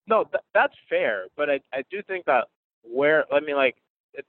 no, 0.06 0.24
th- 0.24 0.42
that's 0.54 0.74
fair, 0.88 1.26
but 1.36 1.50
I 1.50 1.60
I 1.72 1.82
do 1.90 2.02
think 2.06 2.24
that 2.26 2.46
where 2.82 3.24
I 3.32 3.40
mean 3.40 3.56
like 3.56 3.76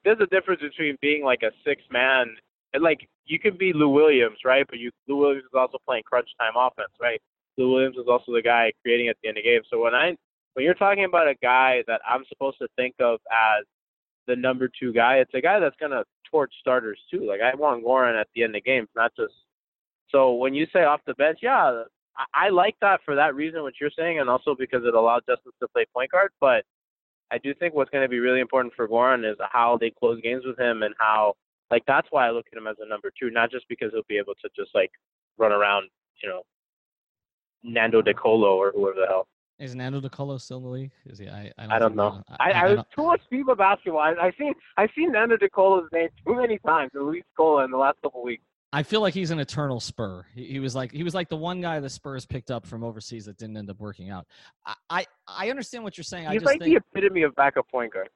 there's 0.03 0.19
a 0.19 0.25
difference 0.27 0.61
between 0.61 0.97
being 1.01 1.23
like 1.23 1.41
a 1.43 1.51
six 1.65 1.81
man 1.91 2.35
and 2.73 2.83
like 2.83 3.07
you 3.25 3.39
can 3.39 3.55
be 3.57 3.71
Lou 3.73 3.89
Williams, 3.89 4.39
right? 4.43 4.65
But 4.67 4.79
you 4.79 4.91
Lou 5.07 5.17
Williams 5.17 5.45
is 5.45 5.57
also 5.57 5.77
playing 5.87 6.03
crunch 6.05 6.29
time 6.39 6.53
offense, 6.57 6.91
right? 6.99 7.21
Lou 7.57 7.71
Williams 7.73 7.97
is 7.97 8.07
also 8.09 8.33
the 8.33 8.41
guy 8.41 8.71
creating 8.83 9.07
at 9.07 9.17
the 9.21 9.29
end 9.29 9.37
of 9.37 9.43
the 9.43 9.49
game. 9.49 9.61
So 9.69 9.81
when 9.81 9.95
I 9.95 10.15
when 10.53 10.65
you're 10.65 10.73
talking 10.73 11.05
about 11.05 11.27
a 11.27 11.35
guy 11.41 11.83
that 11.87 12.01
I'm 12.07 12.23
supposed 12.27 12.57
to 12.59 12.67
think 12.75 12.95
of 12.99 13.19
as 13.31 13.65
the 14.27 14.35
number 14.35 14.69
two 14.79 14.91
guy, 14.93 15.17
it's 15.17 15.33
a 15.33 15.41
guy 15.41 15.59
that's 15.59 15.75
gonna 15.79 16.03
torch 16.29 16.53
starters 16.59 16.99
too. 17.09 17.25
Like 17.27 17.41
I 17.41 17.55
want 17.55 17.85
Goran 17.85 18.19
at 18.19 18.27
the 18.35 18.43
end 18.43 18.55
of 18.55 18.63
games, 18.63 18.89
not 18.95 19.11
just 19.15 19.33
so 20.11 20.33
when 20.33 20.53
you 20.53 20.67
say 20.73 20.83
off 20.83 21.01
the 21.05 21.13
bench, 21.13 21.39
yeah, 21.41 21.83
I, 22.17 22.47
I 22.47 22.49
like 22.49 22.75
that 22.81 23.01
for 23.05 23.15
that 23.15 23.35
reason, 23.35 23.61
what 23.61 23.73
you're 23.79 23.91
saying, 23.97 24.19
and 24.19 24.29
also 24.29 24.55
because 24.57 24.83
it 24.85 24.93
allowed 24.93 25.23
Justise 25.27 25.53
to 25.61 25.67
play 25.69 25.85
point 25.93 26.11
guard. 26.11 26.31
But 26.39 26.63
I 27.31 27.37
do 27.37 27.53
think 27.53 27.73
what's 27.73 27.91
going 27.91 28.03
to 28.03 28.09
be 28.09 28.19
really 28.19 28.39
important 28.39 28.73
for 28.75 28.87
Goran 28.87 29.29
is 29.29 29.37
how 29.51 29.77
they 29.79 29.91
close 29.91 30.19
games 30.21 30.43
with 30.45 30.59
him 30.59 30.83
and 30.83 30.93
how, 30.99 31.35
like, 31.69 31.83
that's 31.85 32.07
why 32.11 32.27
I 32.27 32.31
look 32.31 32.45
at 32.51 32.57
him 32.57 32.67
as 32.67 32.77
a 32.79 32.87
number 32.87 33.11
two, 33.19 33.29
not 33.29 33.51
just 33.51 33.67
because 33.69 33.91
he'll 33.93 34.01
be 34.07 34.17
able 34.17 34.33
to 34.41 34.49
just 34.55 34.73
like 34.73 34.91
run 35.37 35.51
around, 35.51 35.89
you 36.23 36.29
know, 36.29 36.41
Nando 37.63 38.01
De 38.01 38.13
Colo 38.13 38.55
or 38.55 38.71
whoever 38.73 38.99
the 38.99 39.07
hell. 39.07 39.27
Is 39.59 39.75
Nando 39.75 39.99
De 39.99 40.09
Colo 40.09 40.37
still 40.37 40.57
in 40.57 40.63
the 40.63 40.69
league? 40.69 40.91
Is 41.05 41.19
he? 41.19 41.27
I, 41.27 41.51
I 41.57 41.63
don't, 41.63 41.71
I 41.73 41.79
don't 41.79 41.95
know. 41.95 42.23
I, 42.39 42.51
I, 42.51 42.65
I 42.65 42.73
was 42.73 42.85
too 42.95 43.03
much 43.03 43.21
FIBA 43.31 43.57
basketball. 43.57 43.99
I, 43.99 44.13
I 44.13 44.31
seen 44.39 44.53
I 44.77 44.87
seen 44.95 45.11
Nando 45.11 45.35
De 45.35 45.49
Colo's 45.49 45.89
name 45.91 46.07
too 46.25 46.35
many 46.35 46.59
times, 46.59 46.91
at 46.95 47.01
least 47.01 47.27
Cola 47.35 47.65
in 47.65 47.71
the 47.71 47.77
last 47.77 47.97
couple 48.01 48.21
of 48.21 48.25
weeks. 48.25 48.43
I 48.71 48.83
feel 48.83 49.01
like 49.01 49.13
he's 49.13 49.31
an 49.31 49.39
eternal 49.39 49.79
Spur. 49.79 50.25
He, 50.35 50.45
he 50.45 50.59
was 50.59 50.75
like 50.75 50.91
he 50.91 51.03
was 51.03 51.15
like 51.15 51.29
the 51.29 51.35
one 51.35 51.61
guy 51.61 51.79
the 51.79 51.89
Spurs 51.89 52.25
picked 52.25 52.51
up 52.51 52.65
from 52.65 52.83
overseas 52.83 53.25
that 53.25 53.37
didn't 53.37 53.57
end 53.57 53.69
up 53.69 53.79
working 53.79 54.09
out. 54.09 54.27
I 54.65 54.75
I, 54.89 55.05
I 55.27 55.49
understand 55.49 55.83
what 55.83 55.97
you're 55.97 56.03
saying. 56.03 56.27
I 56.27 56.33
He's 56.33 56.41
just 56.41 56.45
like 56.45 56.61
think, 56.61 56.75
the 56.75 56.99
epitome 56.99 57.23
of 57.23 57.35
backup 57.35 57.67
point 57.69 57.93
guard. 57.93 58.09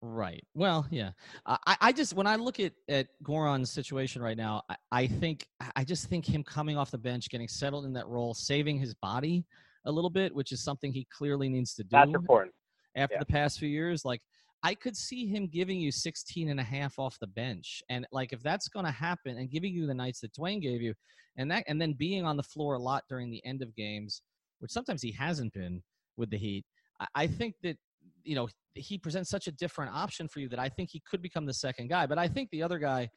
Right. 0.00 0.44
Well, 0.54 0.86
yeah. 0.90 1.12
I, 1.46 1.76
I 1.80 1.92
just 1.92 2.14
when 2.14 2.26
I 2.26 2.36
look 2.36 2.60
at 2.60 2.72
at 2.88 3.08
Goran's 3.22 3.70
situation 3.70 4.20
right 4.20 4.36
now, 4.36 4.62
I, 4.68 4.76
I 4.92 5.06
think 5.06 5.48
I 5.76 5.84
just 5.84 6.08
think 6.08 6.26
him 6.26 6.42
coming 6.44 6.76
off 6.76 6.90
the 6.90 6.98
bench, 6.98 7.28
getting 7.30 7.48
settled 7.48 7.84
in 7.84 7.92
that 7.94 8.06
role, 8.06 8.34
saving 8.34 8.78
his 8.78 8.94
body 8.94 9.44
a 9.86 9.92
little 9.92 10.10
bit, 10.10 10.34
which 10.34 10.52
is 10.52 10.62
something 10.62 10.92
he 10.92 11.06
clearly 11.10 11.48
needs 11.48 11.74
to 11.74 11.82
do 11.82 11.88
That's 11.92 12.12
important. 12.12 12.52
after 12.96 13.14
yeah. 13.14 13.20
the 13.20 13.26
past 13.26 13.58
few 13.58 13.68
years. 13.68 14.04
Like 14.04 14.20
I 14.64 14.74
could 14.74 14.96
see 14.96 15.26
him 15.26 15.46
giving 15.46 15.78
you 15.78 15.92
16 15.92 16.48
and 16.48 16.58
a 16.58 16.62
half 16.62 16.98
off 16.98 17.18
the 17.20 17.26
bench. 17.26 17.82
And 17.90 18.06
like 18.10 18.32
if 18.32 18.42
that's 18.42 18.68
going 18.68 18.86
to 18.86 18.90
happen 18.90 19.36
and 19.36 19.50
giving 19.50 19.74
you 19.74 19.86
the 19.86 19.94
nights 19.94 20.20
that 20.20 20.32
Dwyane 20.32 20.62
gave 20.62 20.80
you 20.80 20.94
and 21.36 21.50
that 21.50 21.64
and 21.68 21.80
then 21.80 21.92
being 21.92 22.24
on 22.24 22.38
the 22.38 22.42
floor 22.42 22.74
a 22.74 22.78
lot 22.78 23.04
during 23.08 23.30
the 23.30 23.44
end 23.44 23.60
of 23.60 23.76
games, 23.76 24.22
which 24.60 24.72
sometimes 24.72 25.02
he 25.02 25.12
hasn't 25.12 25.52
been 25.52 25.82
with 26.16 26.30
the 26.30 26.38
Heat, 26.38 26.64
I, 26.98 27.06
I 27.14 27.26
think 27.26 27.56
that 27.62 27.76
you 28.24 28.34
know 28.34 28.48
he 28.74 28.96
presents 28.96 29.28
such 29.28 29.48
a 29.48 29.52
different 29.52 29.94
option 29.94 30.28
for 30.28 30.40
you 30.40 30.48
that 30.48 30.58
I 30.58 30.70
think 30.70 30.88
he 30.90 31.02
could 31.08 31.20
become 31.20 31.44
the 31.44 31.52
second 31.52 31.88
guy. 31.88 32.06
But 32.06 32.18
I 32.18 32.26
think 32.26 32.48
the 32.50 32.62
other 32.62 32.78
guy 32.78 33.10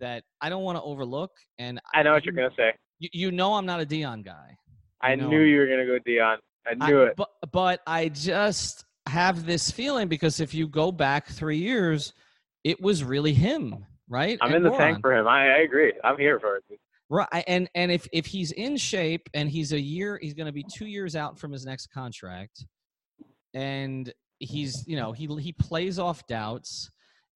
that 0.00 0.24
I 0.40 0.48
don't 0.48 0.64
want 0.64 0.78
to 0.78 0.82
overlook 0.82 1.30
and 1.58 1.78
I 1.92 2.02
know 2.02 2.14
what 2.14 2.24
you're 2.24 2.34
gonna 2.34 2.48
say. 2.56 2.72
you, 3.00 3.10
you 3.12 3.32
know 3.32 3.52
I'm 3.54 3.66
not 3.66 3.80
a 3.80 3.86
Dion 3.86 4.22
guy. 4.22 4.56
I 5.02 5.14
know 5.14 5.28
knew 5.28 5.42
you 5.42 5.58
were 5.58 5.66
gonna 5.66 5.84
go 5.84 5.98
Dion. 6.06 6.38
I 6.66 6.74
I- 6.80 6.88
knew 6.88 7.02
it. 7.02 7.16
But 7.16 7.28
but 7.52 7.80
I 7.86 8.08
just 8.08 8.85
have 9.06 9.46
this 9.46 9.70
feeling 9.70 10.08
because 10.08 10.40
if 10.40 10.52
you 10.54 10.66
go 10.68 10.90
back 10.90 11.28
three 11.28 11.58
years, 11.58 12.12
it 12.64 12.80
was 12.80 13.04
really 13.04 13.32
him, 13.32 13.86
right? 14.08 14.38
I'm 14.40 14.52
And 14.52 14.66
in 14.66 14.72
the 14.72 14.76
tank 14.76 15.00
for 15.00 15.14
him. 15.14 15.28
I, 15.28 15.46
I 15.46 15.58
agree. 15.58 15.92
I'm 16.04 16.18
here 16.18 16.40
for 16.40 16.56
it. 16.56 16.64
Right, 17.08 17.44
and 17.46 17.70
and 17.76 17.92
if 17.92 18.08
if 18.12 18.26
he's 18.26 18.50
in 18.50 18.76
shape 18.76 19.28
and 19.32 19.48
he's 19.48 19.72
a 19.72 19.80
year, 19.80 20.18
he's 20.20 20.34
going 20.34 20.46
to 20.46 20.52
be 20.52 20.64
two 20.64 20.86
years 20.86 21.14
out 21.14 21.38
from 21.38 21.52
his 21.52 21.64
next 21.64 21.86
contract, 21.92 22.64
and 23.54 24.12
he's 24.40 24.84
you 24.88 24.96
know 24.96 25.12
he 25.12 25.28
he 25.40 25.52
plays 25.52 26.00
off 26.00 26.26
doubts, 26.26 26.90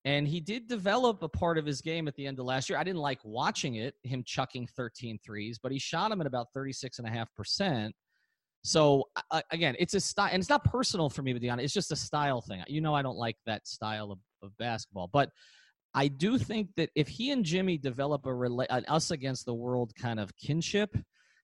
and 0.04 0.26
he 0.26 0.40
did 0.40 0.66
develop 0.66 1.22
a 1.22 1.28
part 1.28 1.56
of 1.56 1.64
his 1.64 1.82
game 1.82 2.08
at 2.08 2.16
the 2.16 2.26
end 2.26 2.40
of 2.40 2.46
last 2.46 2.68
year. 2.68 2.80
I 2.80 2.82
didn't 2.82 3.00
like 3.00 3.20
watching 3.22 3.76
it, 3.76 3.94
him 4.02 4.24
chucking 4.26 4.66
13 4.76 5.20
threes, 5.24 5.60
but 5.62 5.70
he 5.70 5.78
shot 5.78 6.10
him 6.10 6.20
at 6.20 6.26
about 6.26 6.48
36 6.52 6.98
and 6.98 7.06
a 7.06 7.10
half 7.10 7.32
percent. 7.36 7.94
So 8.62 9.04
uh, 9.30 9.42
again, 9.50 9.74
it's 9.78 9.94
a 9.94 10.00
style, 10.00 10.28
and 10.32 10.40
it's 10.40 10.50
not 10.50 10.64
personal 10.64 11.08
for 11.08 11.22
me 11.22 11.32
with 11.32 11.42
Deanna. 11.42 11.62
It's 11.62 11.72
just 11.72 11.92
a 11.92 11.96
style 11.96 12.40
thing. 12.40 12.62
You 12.68 12.80
know, 12.80 12.94
I 12.94 13.02
don't 13.02 13.16
like 13.16 13.36
that 13.46 13.66
style 13.66 14.12
of, 14.12 14.18
of 14.42 14.56
basketball, 14.58 15.08
but 15.12 15.30
I 15.94 16.08
do 16.08 16.38
think 16.38 16.68
that 16.76 16.90
if 16.94 17.08
he 17.08 17.30
and 17.30 17.44
Jimmy 17.44 17.78
develop 17.78 18.26
a 18.26 18.30
rela- 18.30 18.66
an 18.70 18.84
us 18.86 19.10
against 19.10 19.46
the 19.46 19.54
world 19.54 19.92
kind 20.00 20.20
of 20.20 20.36
kinship, 20.36 20.96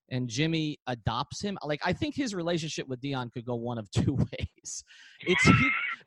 and 0.09 0.29
Jimmy 0.29 0.79
adopts 0.87 1.41
him, 1.41 1.57
like 1.63 1.81
I 1.83 1.91
think 1.91 2.15
his 2.15 2.33
relationship 2.33 2.87
with 2.87 3.01
Dion 3.01 3.29
could 3.33 3.45
go 3.45 3.55
one 3.55 3.77
of 3.77 3.89
two 3.91 4.13
ways. 4.13 4.83
It's 5.21 5.49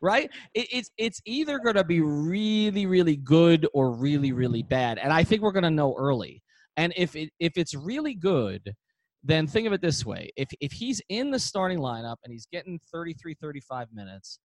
right. 0.00 0.30
It, 0.54 0.68
it's 0.72 0.90
it's 0.96 1.20
either 1.26 1.58
going 1.58 1.76
to 1.76 1.84
be 1.84 2.00
really 2.00 2.86
really 2.86 3.16
good 3.16 3.66
or 3.74 3.90
really 3.90 4.32
really 4.32 4.62
bad, 4.62 4.98
and 4.98 5.12
I 5.12 5.24
think 5.24 5.42
we're 5.42 5.52
going 5.52 5.64
to 5.64 5.70
know 5.70 5.94
early. 5.98 6.42
And 6.76 6.92
if 6.96 7.16
it 7.16 7.30
if 7.40 7.52
it's 7.56 7.74
really 7.74 8.14
good, 8.14 8.74
then 9.22 9.46
think 9.46 9.66
of 9.66 9.72
it 9.72 9.82
this 9.82 10.04
way: 10.04 10.30
if 10.36 10.48
if 10.60 10.72
he's 10.72 11.00
in 11.08 11.30
the 11.30 11.38
starting 11.38 11.78
lineup 11.78 12.16
and 12.24 12.32
he's 12.32 12.46
getting 12.46 12.80
33 12.92 13.34
35 13.34 13.88
minutes, 13.92 14.38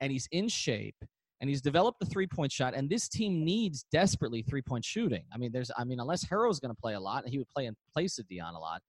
and 0.00 0.10
he's 0.10 0.28
in 0.32 0.48
shape 0.48 0.96
and 1.40 1.48
he's 1.48 1.62
developed 1.62 2.00
the 2.00 2.06
three 2.06 2.26
point 2.26 2.52
shot 2.52 2.74
and 2.74 2.88
this 2.88 3.08
team 3.08 3.44
needs 3.44 3.84
desperately 3.90 4.42
three 4.42 4.62
point 4.62 4.84
shooting. 4.84 5.24
I 5.32 5.38
mean 5.38 5.52
there's 5.52 5.70
i 5.76 5.84
mean 5.84 6.00
unless 6.00 6.24
Herro's 6.24 6.60
going 6.60 6.74
to 6.74 6.80
play 6.80 6.94
a 6.94 7.00
lot 7.00 7.24
and 7.24 7.32
he 7.32 7.38
would 7.38 7.48
play 7.48 7.66
in 7.66 7.76
place 7.92 8.18
of 8.18 8.28
dion 8.28 8.54
a 8.54 8.58
lot 8.58 8.82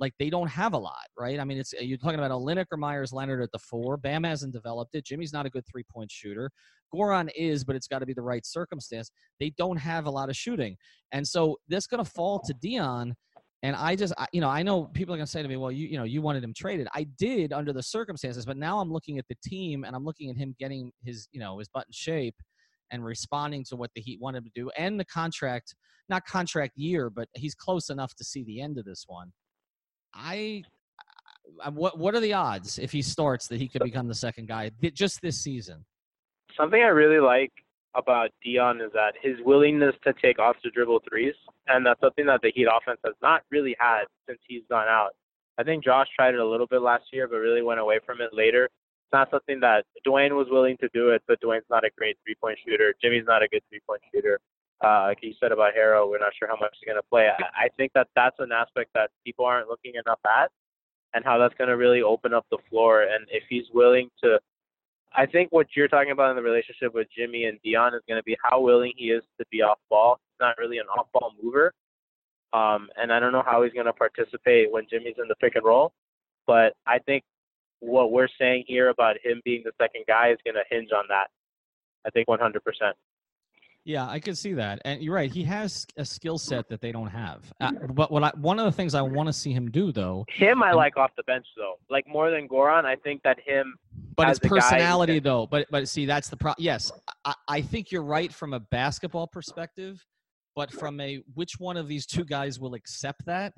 like 0.00 0.14
they 0.20 0.30
don't 0.30 0.48
have 0.48 0.74
a 0.74 0.78
lot 0.78 1.06
right? 1.18 1.40
I 1.40 1.44
mean 1.44 1.58
it's 1.58 1.72
you're 1.72 1.98
talking 1.98 2.18
about 2.18 2.30
Olynyk 2.30 2.66
or 2.70 2.76
meyers 2.76 3.12
leonard 3.12 3.42
at 3.42 3.50
the 3.52 3.58
four. 3.58 3.96
Bam 3.96 4.24
hasn't 4.24 4.52
developed 4.52 4.94
it. 4.94 5.04
Jimmy's 5.04 5.32
not 5.32 5.46
a 5.46 5.50
good 5.50 5.64
three 5.70 5.84
point 5.92 6.10
shooter. 6.10 6.50
Goran 6.94 7.28
is 7.36 7.64
but 7.64 7.76
it's 7.76 7.88
got 7.88 7.98
to 7.98 8.06
be 8.06 8.14
the 8.14 8.22
right 8.22 8.46
circumstance. 8.46 9.10
They 9.40 9.50
don't 9.50 9.76
have 9.76 10.06
a 10.06 10.10
lot 10.10 10.28
of 10.28 10.36
shooting. 10.36 10.76
And 11.12 11.26
so 11.26 11.58
this 11.68 11.86
going 11.86 12.04
to 12.04 12.10
fall 12.10 12.40
to 12.40 12.54
dion 12.54 13.14
And 13.62 13.74
I 13.74 13.96
just, 13.96 14.14
I, 14.16 14.26
you 14.32 14.40
know, 14.40 14.48
I 14.48 14.62
know 14.62 14.84
people 14.84 15.14
are 15.14 15.18
going 15.18 15.26
to 15.26 15.30
say 15.30 15.42
to 15.42 15.48
me, 15.48 15.56
well, 15.56 15.72
you, 15.72 15.88
you 15.88 15.98
know, 15.98 16.04
you 16.04 16.22
wanted 16.22 16.44
him 16.44 16.54
traded. 16.54 16.86
I 16.94 17.04
did 17.18 17.52
under 17.52 17.72
the 17.72 17.82
circumstances, 17.82 18.46
but 18.46 18.56
now 18.56 18.78
I'm 18.78 18.92
looking 18.92 19.18
at 19.18 19.26
the 19.28 19.36
team 19.42 19.84
and 19.84 19.96
I'm 19.96 20.04
looking 20.04 20.30
at 20.30 20.36
him 20.36 20.54
getting 20.60 20.92
his, 21.04 21.28
you 21.32 21.40
know, 21.40 21.58
his 21.58 21.68
button 21.68 21.92
shape 21.92 22.36
and 22.92 23.04
responding 23.04 23.64
to 23.64 23.76
what 23.76 23.90
the 23.94 24.00
Heat 24.00 24.20
wanted 24.20 24.44
to 24.44 24.50
do 24.54 24.70
and 24.78 24.98
the 24.98 25.04
contract, 25.04 25.74
not 26.08 26.24
contract 26.24 26.72
year, 26.76 27.10
but 27.10 27.28
he's 27.34 27.54
close 27.54 27.90
enough 27.90 28.14
to 28.16 28.24
see 28.24 28.44
the 28.44 28.60
end 28.60 28.78
of 28.78 28.84
this 28.84 29.04
one. 29.08 29.32
I, 30.14 30.62
I 31.62 31.70
what 31.70 31.98
what 31.98 32.14
are 32.14 32.20
the 32.20 32.34
odds 32.34 32.78
if 32.78 32.92
he 32.92 33.02
starts 33.02 33.48
that 33.48 33.58
he 33.58 33.68
could 33.68 33.82
become 33.82 34.06
the 34.06 34.14
second 34.14 34.48
guy 34.48 34.70
just 34.94 35.20
this 35.20 35.38
season? 35.38 35.84
Something 36.56 36.80
I 36.80 36.88
really 36.88 37.20
like 37.20 37.52
about 37.94 38.30
Dion 38.42 38.80
is 38.80 38.92
that 38.92 39.14
his 39.20 39.36
willingness 39.44 39.94
to 40.04 40.14
take 40.22 40.38
off 40.38 40.56
the 40.62 40.70
dribble 40.70 41.00
threes, 41.08 41.34
and 41.68 41.84
that's 41.84 42.00
something 42.00 42.26
that 42.26 42.40
the 42.42 42.52
Heat 42.54 42.66
offense 42.66 43.00
has 43.04 43.14
not 43.22 43.42
really 43.50 43.76
had 43.78 44.04
since 44.26 44.38
he's 44.46 44.62
gone 44.68 44.88
out. 44.88 45.10
I 45.58 45.64
think 45.64 45.84
Josh 45.84 46.06
tried 46.14 46.34
it 46.34 46.40
a 46.40 46.46
little 46.46 46.66
bit 46.66 46.82
last 46.82 47.04
year, 47.12 47.26
but 47.28 47.36
really 47.36 47.62
went 47.62 47.80
away 47.80 47.98
from 48.04 48.20
it 48.20 48.30
later. 48.32 48.64
It's 48.64 49.12
not 49.12 49.30
something 49.30 49.58
that 49.60 49.84
Dwyane 50.06 50.36
was 50.36 50.46
willing 50.50 50.76
to 50.80 50.88
do 50.94 51.10
it, 51.10 51.22
but 51.26 51.40
Dwyane's 51.40 51.66
not 51.70 51.84
a 51.84 51.90
great 51.96 52.16
three 52.24 52.36
point 52.40 52.58
shooter. 52.66 52.94
Jimmy's 53.02 53.24
not 53.26 53.42
a 53.42 53.48
good 53.48 53.62
three 53.68 53.80
point 53.86 54.02
shooter. 54.14 54.38
Uh, 54.84 55.08
like 55.08 55.18
you 55.22 55.34
said 55.40 55.50
about 55.50 55.74
Herro, 55.74 56.08
we're 56.08 56.20
not 56.20 56.32
sure 56.38 56.46
how 56.46 56.56
much 56.60 56.74
he's 56.78 56.86
going 56.86 57.00
to 57.00 57.08
play. 57.10 57.28
I, 57.28 57.64
I 57.64 57.68
think 57.76 57.90
that 57.94 58.06
that's 58.14 58.36
an 58.38 58.52
aspect 58.52 58.90
that 58.94 59.10
people 59.24 59.44
aren't 59.44 59.68
looking 59.68 59.94
enough 59.94 60.20
at, 60.24 60.50
and 61.14 61.24
how 61.24 61.38
that's 61.38 61.54
going 61.54 61.68
to 61.68 61.76
really 61.76 62.02
open 62.02 62.32
up 62.32 62.46
the 62.50 62.58
floor. 62.70 63.02
And 63.02 63.26
if 63.28 63.42
he's 63.48 63.64
willing 63.74 64.08
to 64.22 64.38
I 65.14 65.26
think 65.26 65.50
what 65.52 65.68
you're 65.74 65.88
talking 65.88 66.12
about 66.12 66.30
in 66.30 66.36
the 66.36 66.42
relationship 66.42 66.94
with 66.94 67.08
Jimmy 67.16 67.44
and 67.44 67.58
Dion 67.62 67.94
is 67.94 68.02
going 68.08 68.20
to 68.20 68.24
be 68.24 68.36
how 68.42 68.60
willing 68.60 68.92
he 68.96 69.06
is 69.06 69.22
to 69.38 69.46
be 69.50 69.62
off 69.62 69.78
ball. 69.88 70.20
He's 70.20 70.44
not 70.46 70.56
really 70.58 70.78
an 70.78 70.86
off 70.86 71.06
ball 71.12 71.32
mover. 71.42 71.72
Um, 72.52 72.88
and 72.96 73.12
I 73.12 73.20
don't 73.20 73.32
know 73.32 73.42
how 73.44 73.62
he's 73.62 73.72
going 73.72 73.86
to 73.86 73.92
participate 73.92 74.72
when 74.72 74.86
Jimmy's 74.88 75.16
in 75.18 75.28
the 75.28 75.34
pick 75.36 75.56
and 75.56 75.64
roll. 75.64 75.92
But 76.46 76.74
I 76.86 76.98
think 76.98 77.24
what 77.80 78.12
we're 78.12 78.28
saying 78.38 78.64
here 78.66 78.88
about 78.88 79.16
him 79.22 79.40
being 79.44 79.62
the 79.64 79.72
second 79.80 80.04
guy 80.06 80.30
is 80.30 80.38
going 80.44 80.54
to 80.54 80.64
hinge 80.70 80.90
on 80.96 81.04
that. 81.08 81.28
I 82.06 82.10
think 82.10 82.28
100%. 82.28 82.52
Yeah, 83.88 84.06
I 84.06 84.20
can 84.20 84.34
see 84.34 84.52
that, 84.52 84.82
and 84.84 85.02
you're 85.02 85.14
right. 85.14 85.32
He 85.32 85.42
has 85.44 85.86
a 85.96 86.04
skill 86.04 86.36
set 86.36 86.68
that 86.68 86.82
they 86.82 86.92
don't 86.92 87.08
have. 87.08 87.50
Uh, 87.58 87.70
but 87.94 88.12
what 88.12 88.22
I, 88.22 88.30
one 88.36 88.58
of 88.58 88.66
the 88.66 88.72
things 88.72 88.94
I 88.94 89.00
want 89.00 89.28
to 89.28 89.32
see 89.32 89.50
him 89.50 89.70
do, 89.70 89.92
though, 89.92 90.26
him 90.28 90.62
I 90.62 90.68
and, 90.68 90.76
like 90.76 90.98
off 90.98 91.10
the 91.16 91.22
bench 91.22 91.46
though, 91.56 91.76
like 91.88 92.06
more 92.06 92.30
than 92.30 92.46
Goran. 92.46 92.84
I 92.84 92.96
think 92.96 93.22
that 93.22 93.40
him. 93.40 93.76
But 94.14 94.28
his 94.28 94.40
personality, 94.40 95.20
though. 95.20 95.46
But 95.46 95.68
but 95.70 95.88
see, 95.88 96.04
that's 96.04 96.28
the 96.28 96.36
problem. 96.36 96.62
Yes, 96.62 96.92
I, 97.24 97.32
I 97.48 97.62
think 97.62 97.90
you're 97.90 98.02
right 98.02 98.30
from 98.30 98.52
a 98.52 98.60
basketball 98.60 99.26
perspective, 99.26 100.04
but 100.54 100.70
from 100.70 101.00
a 101.00 101.22
which 101.32 101.58
one 101.58 101.78
of 101.78 101.88
these 101.88 102.04
two 102.04 102.26
guys 102.26 102.60
will 102.60 102.74
accept 102.74 103.24
that? 103.24 103.54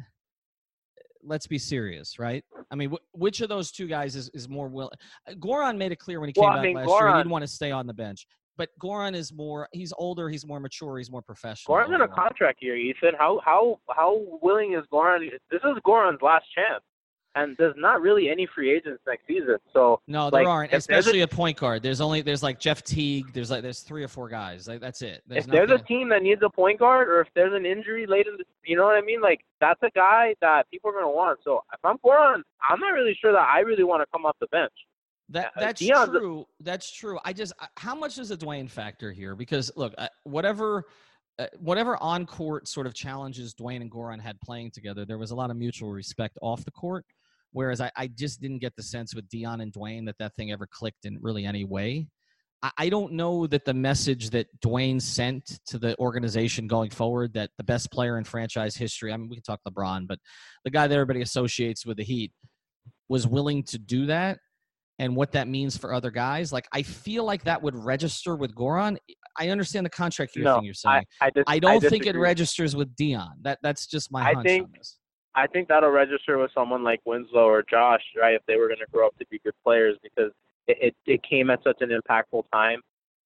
Let's 1.25 1.49
be 1.49 1.59
serious, 1.59 2.21
right? 2.21 2.45
I 2.71 2.77
mean, 2.77 2.91
wh- 2.93 3.19
which 3.19 3.41
of 3.41 3.49
those 3.49 3.73
two 3.73 3.89
guys 3.89 4.15
is, 4.15 4.31
is 4.33 4.49
more 4.49 4.69
willing? 4.69 4.95
Goran 5.41 5.77
made 5.77 5.91
it 5.91 5.99
clear 5.99 6.21
when 6.21 6.29
he 6.29 6.33
came 6.33 6.45
well, 6.45 6.53
back 6.53 6.61
I 6.61 6.67
mean, 6.67 6.77
last 6.77 6.89
Goran, 6.89 7.01
year 7.01 7.09
he 7.09 7.19
didn't 7.19 7.33
want 7.33 7.43
to 7.43 7.49
stay 7.49 7.73
on 7.73 7.89
the 7.89 7.93
bench 7.93 8.27
but 8.57 8.71
Goran 8.83 9.15
is 9.15 9.33
more 9.33 9.69
he's 9.73 9.93
older, 9.97 10.29
he's 10.29 10.47
more 10.47 10.61
mature, 10.61 10.99
he's 10.99 11.11
more 11.11 11.23
professional. 11.23 11.77
Goran's 11.77 11.95
in 11.95 12.01
a 12.01 12.09
contract 12.09 12.59
here, 12.61 12.77
Ethan. 12.77 13.13
How 13.19 13.41
how 13.45 13.81
how 13.89 14.21
willing 14.43 14.75
is 14.75 14.85
Goran? 14.93 15.31
This 15.51 15.61
is 15.65 15.79
Goran's 15.85 16.23
last 16.23 16.45
chance. 16.55 16.83
And 17.37 17.57
there's 17.59 17.77
not 17.77 18.03
really 18.03 18.29
any 18.29 18.49
free 18.53 18.75
agents 18.75 19.01
next 19.07 19.25
season. 19.29 19.57
So 19.73 20.01
No, 20.09 20.31
there 20.31 20.41
like, 20.41 20.49
aren't, 20.49 20.73
especially 20.73 21.21
a, 21.21 21.25
at 21.25 21.31
point 21.31 21.57
guard. 21.57 21.81
There's 21.81 22.01
only 22.01 22.23
there's 22.23 22.43
like 22.43 22.59
Jeff 22.59 22.83
Teague, 22.83 23.33
there's 23.33 23.53
like 23.53 23.63
there's 23.63 23.81
three 23.81 24.03
or 24.03 24.09
four 24.09 24.29
guys. 24.29 24.67
Like 24.67 24.81
that's 24.81 25.01
it. 25.01 25.23
There's 25.29 25.45
if 25.45 25.51
there's 25.51 25.71
a 25.71 25.79
team 25.79 26.09
that 26.09 26.25
needs 26.25 26.43
a 26.45 26.51
point 26.51 26.81
guard 26.81 27.09
or 27.09 27.21
if 27.21 27.29
there's 27.37 27.55
an 27.55 27.65
injury 27.65 28.05
late 28.07 28.27
in 28.27 28.37
the 28.37 28.45
you 28.65 28.77
know 28.77 28.85
what 28.85 28.97
I 28.97 29.01
mean? 29.01 29.21
Like 29.21 29.41
that's 29.61 29.81
a 29.85 29.91
guy 29.95 30.35
that 30.41 30.69
people 30.73 30.91
are 30.91 30.95
gonna 30.95 31.09
want. 31.09 31.39
So 31.45 31.61
if 31.73 31.79
I'm 31.85 31.99
Goran, 31.99 32.43
I'm 32.69 32.81
not 32.81 32.95
really 32.95 33.17
sure 33.21 33.31
that 33.33 33.49
I 33.49 33.61
really 33.61 33.85
want 33.85 34.03
to 34.03 34.07
come 34.13 34.27
off 34.27 34.37
the 34.41 34.49
bench. 34.49 34.73
That 35.31 35.53
that's 35.57 35.81
Dion's 35.81 36.11
true. 36.11 36.47
That's 36.61 36.91
true. 36.91 37.19
I 37.25 37.33
just 37.33 37.53
how 37.77 37.95
much 37.95 38.19
is 38.19 38.31
a 38.33 38.37
Dwyane 38.37 38.69
factor 38.69 39.13
here? 39.13 39.37
Because 39.37 39.71
look, 39.77 39.95
whatever 40.25 40.85
uh, 41.39 41.47
whatever 41.59 41.97
on 42.03 42.27
court 42.27 42.67
sort 42.67 42.87
of 42.87 42.95
challenges 42.95 43.55
Dwyane 43.55 43.81
and 43.81 43.91
Goran 43.91 44.21
had 44.21 44.41
playing 44.41 44.73
together, 44.73 45.05
there 45.05 45.19
was 45.19 45.31
a 45.31 45.37
lot 45.37 45.51
of 45.51 45.57
mutual 45.57 45.91
respect 45.91 46.37
off 46.43 46.65
the 46.65 46.73
court. 46.73 47.07
Whereas 47.53 47.81
I, 47.81 47.91
I 47.97 48.09
just 48.09 48.41
didn't 48.41 48.59
get 48.59 48.75
the 48.77 48.83
sense 48.83 49.15
with 49.15 49.29
Dion 49.29 49.61
and 49.61 49.73
Dwyane 49.73 50.07
that 50.07 50.19
that 50.19 50.35
thing 50.35 50.53
ever 50.53 50.67
clicked 50.67 51.05
in 51.05 51.19
really 51.21 51.45
any 51.45 51.65
way. 51.65 52.09
I, 52.63 52.71
I 52.79 52.89
don't 52.89 53.13
know 53.13 53.47
that 53.47 53.65
the 53.65 53.75
message 53.75 54.31
that 54.31 54.49
Dwyane 54.61 55.01
sent 55.01 55.61
to 55.67 55.79
the 55.79 55.97
organization 55.99 56.67
going 56.67 56.91
forward 56.91 57.35
that 57.35 57.51
the 57.57 57.65
best 57.65 57.93
player 57.93 58.19
in 58.19 58.25
franchise 58.25 58.75
history, 58.75 59.13
I 59.13 59.17
mean, 59.17 59.29
we 59.29 59.37
can 59.37 59.45
talk 59.45 59.61
LeBron, 59.67 60.09
but 60.09 60.19
the 60.65 60.71
guy 60.71 60.89
that 60.89 60.95
everybody 60.95 61.23
associates 61.23 61.87
with 61.87 61.99
the 61.99 62.05
Heat 62.05 62.33
was 63.09 63.27
willing 63.27 63.63
to 63.65 63.79
do 63.79 64.07
that 64.07 64.39
and 65.01 65.17
what 65.17 65.33
that 65.33 65.49
means 65.49 65.79
for 65.79 65.95
other 65.95 66.11
guys. 66.11 66.53
Like 66.53 66.69
I 66.73 66.83
feel 66.83 67.25
like 67.25 67.45
that 67.45 67.63
would 67.63 67.75
register 67.75 68.37
with 68.37 68.55
Goran. 68.55 68.99
I 69.37 69.49
understand 69.49 69.87
the 69.87 69.91
contract 69.91 70.37
year 70.37 70.45
no, 70.45 70.57
thing 70.57 70.65
you're 70.65 70.75
saying. 70.75 71.05
I, 71.23 71.27
I, 71.27 71.31
dis- 71.31 71.45
I 71.47 71.59
don't 71.59 71.85
I 71.85 71.89
think 71.89 72.05
it 72.05 72.17
registers 72.17 72.77
with 72.77 72.95
Dion. 72.95 73.33
That 73.41 73.59
that's 73.63 73.87
just 73.87 74.13
my 74.13 74.21
I 74.21 74.35
hunch 74.35 74.47
think, 74.47 74.65
on 74.65 74.73
this. 74.77 74.99
I 75.35 75.47
think 75.47 75.69
that'll 75.69 75.91
register 75.91 76.37
with 76.37 76.51
someone 76.55 76.85
like 76.85 77.01
Winslow 77.07 77.49
or 77.49 77.65
Josh, 77.69 78.03
right? 78.21 78.35
If 78.35 78.43
they 78.47 78.57
were 78.57 78.69
going 78.69 78.81
to 78.81 78.87
grow 78.93 79.07
up 79.07 79.17
to 79.19 79.27
be 79.31 79.41
good 79.43 79.55
players, 79.65 79.97
because 80.03 80.33
it, 80.69 80.77
it 80.83 80.95
it 81.07 81.21
came 81.29 81.49
at 81.49 81.61
such 81.65 81.79
an 81.81 81.89
impactful 81.89 82.43
time. 82.53 82.81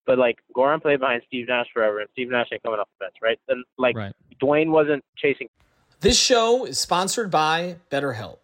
But 0.06 0.18
like 0.18 0.36
Goran 0.56 0.80
played 0.80 1.00
behind 1.00 1.22
Steve 1.26 1.48
Nash 1.48 1.66
forever, 1.74 1.98
and 1.98 2.08
Steve 2.12 2.30
Nash 2.30 2.46
ain't 2.52 2.62
coming 2.62 2.78
off 2.78 2.88
the 3.00 3.06
bench, 3.06 3.16
right? 3.20 3.38
And 3.48 3.64
like 3.78 3.96
right. 3.96 4.12
Dwyane 4.40 4.70
wasn't 4.70 5.02
chasing. 5.16 5.48
This 5.98 6.20
show 6.20 6.66
is 6.66 6.78
sponsored 6.78 7.32
by 7.32 7.78
BetterHelp. 7.90 8.43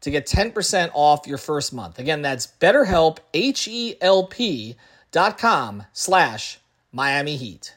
to 0.00 0.10
get 0.10 0.26
10% 0.26 0.90
off 0.94 1.26
your 1.26 1.38
first 1.38 1.72
month. 1.72 1.98
Again, 1.98 2.22
that's 2.22 2.46
betterhelp, 2.46 3.18
H-E-L-P 3.34 4.76
dot 5.10 5.38
com 5.38 5.84
slash 5.92 6.58
Miami 6.92 7.36
Heat. 7.36 7.74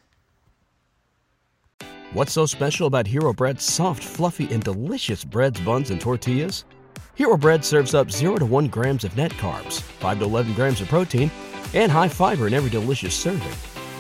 What's 2.14 2.34
so 2.34 2.46
special 2.46 2.88
about 2.88 3.08
Hero 3.08 3.32
Bread's 3.32 3.64
soft, 3.64 4.04
fluffy, 4.04 4.52
and 4.54 4.62
delicious 4.62 5.24
breads, 5.24 5.62
buns, 5.62 5.92
and 5.92 6.02
tortillas? 6.02 6.66
Hero 7.16 7.38
Bread 7.38 7.64
serves 7.64 7.94
up 7.94 8.12
0 8.12 8.38
to 8.38 8.46
1 8.46 8.68
grams 8.68 9.04
of 9.04 9.16
net 9.16 9.32
carbs, 9.34 9.82
5 9.82 10.20
to 10.20 10.26
11 10.26 10.54
grams 10.54 10.82
of 10.82 10.88
protein, 10.90 11.32
and 11.74 11.92
high 11.92 12.08
fiber 12.10 12.48
in 12.48 12.54
every 12.54 12.70
delicious 12.70 13.16
serving. 13.16 13.52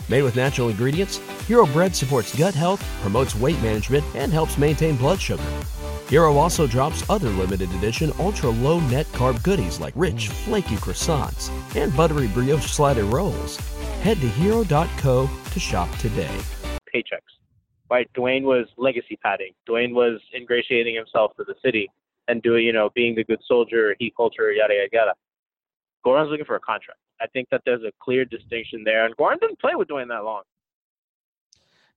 Made 0.09 0.23
with 0.23 0.35
natural 0.35 0.69
ingredients, 0.69 1.17
Hero 1.47 1.65
Bread 1.65 1.95
supports 1.95 2.37
gut 2.37 2.53
health, 2.53 2.83
promotes 3.01 3.35
weight 3.35 3.61
management, 3.61 4.03
and 4.13 4.33
helps 4.33 4.57
maintain 4.57 4.97
blood 4.97 5.21
sugar. 5.21 5.43
Hero 6.11 6.35
also 6.35 6.67
drops 6.67 7.09
other 7.09 7.29
limited 7.29 7.71
edition 7.75 8.11
ultra 8.19 8.49
low 8.49 8.81
net 8.81 9.05
carb 9.13 9.41
goodies 9.43 9.79
like 9.79 9.93
rich, 9.95 10.27
flaky 10.27 10.75
croissants 10.75 11.49
and 11.73 11.95
buttery 11.95 12.27
brioche 12.27 12.65
slider 12.65 13.05
rolls. 13.05 13.55
Head 14.03 14.17
to 14.19 14.27
hero.co 14.27 15.29
to 15.51 15.59
shop 15.61 15.89
today. 15.99 16.37
Paychecks. 16.93 17.31
Right? 17.89 18.11
Dwyane 18.13 18.43
was 18.43 18.67
legacy 18.75 19.17
padding. 19.23 19.53
Dwyane 19.65 19.93
was 19.93 20.19
ingratiating 20.35 20.95
himself 20.95 21.31
to 21.37 21.45
the 21.45 21.55
city 21.63 21.89
and 22.27 22.41
doing, 22.41 22.65
you 22.65 22.73
know, 22.73 22.89
being 22.93 23.15
the 23.15 23.23
good 23.23 23.39
soldier, 23.47 23.95
he 23.97 24.11
culture, 24.17 24.51
yada, 24.51 24.73
yada, 24.73 24.89
yada. 24.91 25.13
Goran's 26.05 26.29
looking 26.29 26.45
for 26.45 26.57
a 26.57 26.59
contract. 26.59 26.99
I 27.21 27.27
think 27.27 27.47
that 27.51 27.61
there's 27.65 27.83
a 27.83 27.91
clear 28.01 28.25
distinction 28.25 28.83
there. 28.83 29.05
And 29.05 29.15
Goran 29.15 29.39
didn't 29.39 29.61
play 29.61 29.75
with 29.75 29.87
Dwyane 29.87 30.09
that 30.09 30.25
long. 30.25 30.41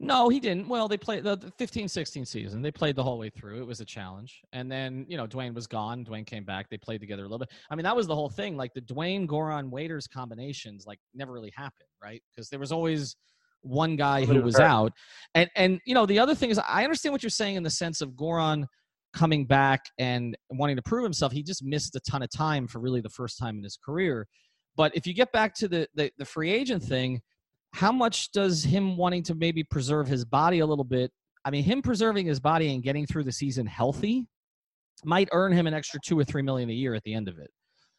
No, 0.05 0.29
he 0.29 0.39
didn't. 0.39 0.69
Well, 0.69 0.87
they 0.87 0.97
played 0.97 1.25
the 1.25 1.53
15 1.59 1.89
16 1.89 2.27
season. 2.27 2.63
They 2.63 2.71
played 2.71 2.95
the 2.97 3.03
whole 3.03 3.19
way 3.19 3.31
through. 3.31 3.61
It 3.61 3.67
was 3.67 3.81
a 3.81 3.85
challenge. 3.85 4.43
And 4.53 4.71
then, 4.71 5.07
you 5.09 5.17
know, 5.17 5.27
Dwyane 5.27 5.55
was 5.55 5.67
gone. 5.67 6.05
Dwyane 6.05 6.27
came 6.27 6.45
back. 6.45 6.69
They 6.71 6.77
played 6.77 7.01
together 7.01 7.23
a 7.23 7.27
little 7.27 7.39
bit. 7.39 7.51
I 7.71 7.75
mean, 7.75 7.85
that 7.85 7.97
was 7.97 8.07
the 8.07 8.15
whole 8.15 8.29
thing. 8.29 8.57
Like 8.57 8.75
the 8.75 8.83
Dwyane, 8.83 9.27
Goran, 9.27 9.71
Waiters 9.71 10.07
combinations, 10.07 10.85
like 10.87 10.99
never 11.15 11.33
really 11.33 11.53
happened, 11.57 11.89
right? 12.03 12.23
Because 12.31 12.49
there 12.49 12.59
was 12.59 12.73
always 12.73 13.17
one 13.63 13.97
guy 13.97 14.25
who 14.25 14.43
was 14.43 14.61
out. 14.61 14.93
And, 15.35 15.49
and, 15.57 15.81
you 15.87 15.95
know, 15.95 16.05
the 16.07 16.19
other 16.19 16.35
thing 16.35 16.51
is, 16.51 16.59
I 16.59 16.85
understand 16.85 17.13
what 17.13 17.23
you're 17.23 17.31
saying 17.31 17.57
in 17.57 17.63
the 17.63 17.71
sense 17.71 18.01
of 18.03 18.11
Goran 18.11 18.67
coming 19.15 19.47
back 19.47 19.87
and 19.99 20.37
wanting 20.51 20.77
to 20.77 20.83
prove 20.83 21.05
himself. 21.05 21.33
He 21.33 21.43
just 21.43 21.65
missed 21.65 21.97
a 21.97 22.01
ton 22.01 22.23
of 22.23 22.31
time 22.31 22.67
for 22.67 22.79
really 22.79 23.01
the 23.01 23.09
first 23.09 23.39
time 23.39 23.57
in 23.57 23.65
his 23.65 23.79
career. 23.83 24.27
But 24.77 24.95
if 24.95 25.07
you 25.07 25.15
get 25.15 25.33
back 25.33 25.55
to 25.57 25.69
the, 25.69 25.89
the, 25.95 26.11
the 26.19 26.25
free 26.25 26.51
agent 26.51 26.83
thing, 26.83 27.23
how 27.75 27.91
much 27.91 28.31
does 28.31 28.63
him 28.63 28.97
wanting 28.97 29.25
to 29.25 29.35
maybe 29.35 29.65
preserve 29.65 30.07
his 30.07 30.25
body 30.25 30.61
a 30.61 30.67
little 30.67 30.85
bit? 30.85 31.11
I 31.45 31.51
mean, 31.51 31.65
him 31.65 31.83
preserving 31.83 32.27
his 32.27 32.39
body 32.39 32.73
and 32.73 32.85
getting 32.85 33.05
through 33.05 33.25
the 33.25 33.33
season 33.33 33.67
healthy 33.67 34.29
might 35.05 35.29
earn 35.33 35.51
him 35.51 35.67
an 35.67 35.75
extra 35.75 35.99
two 36.05 36.17
or 36.17 36.23
three 36.23 36.41
million 36.41 36.71
a 36.71 36.73
year 36.73 36.95
at 36.95 37.03
the 37.03 37.13
end 37.13 37.29
of 37.29 37.39
it. 37.39 37.51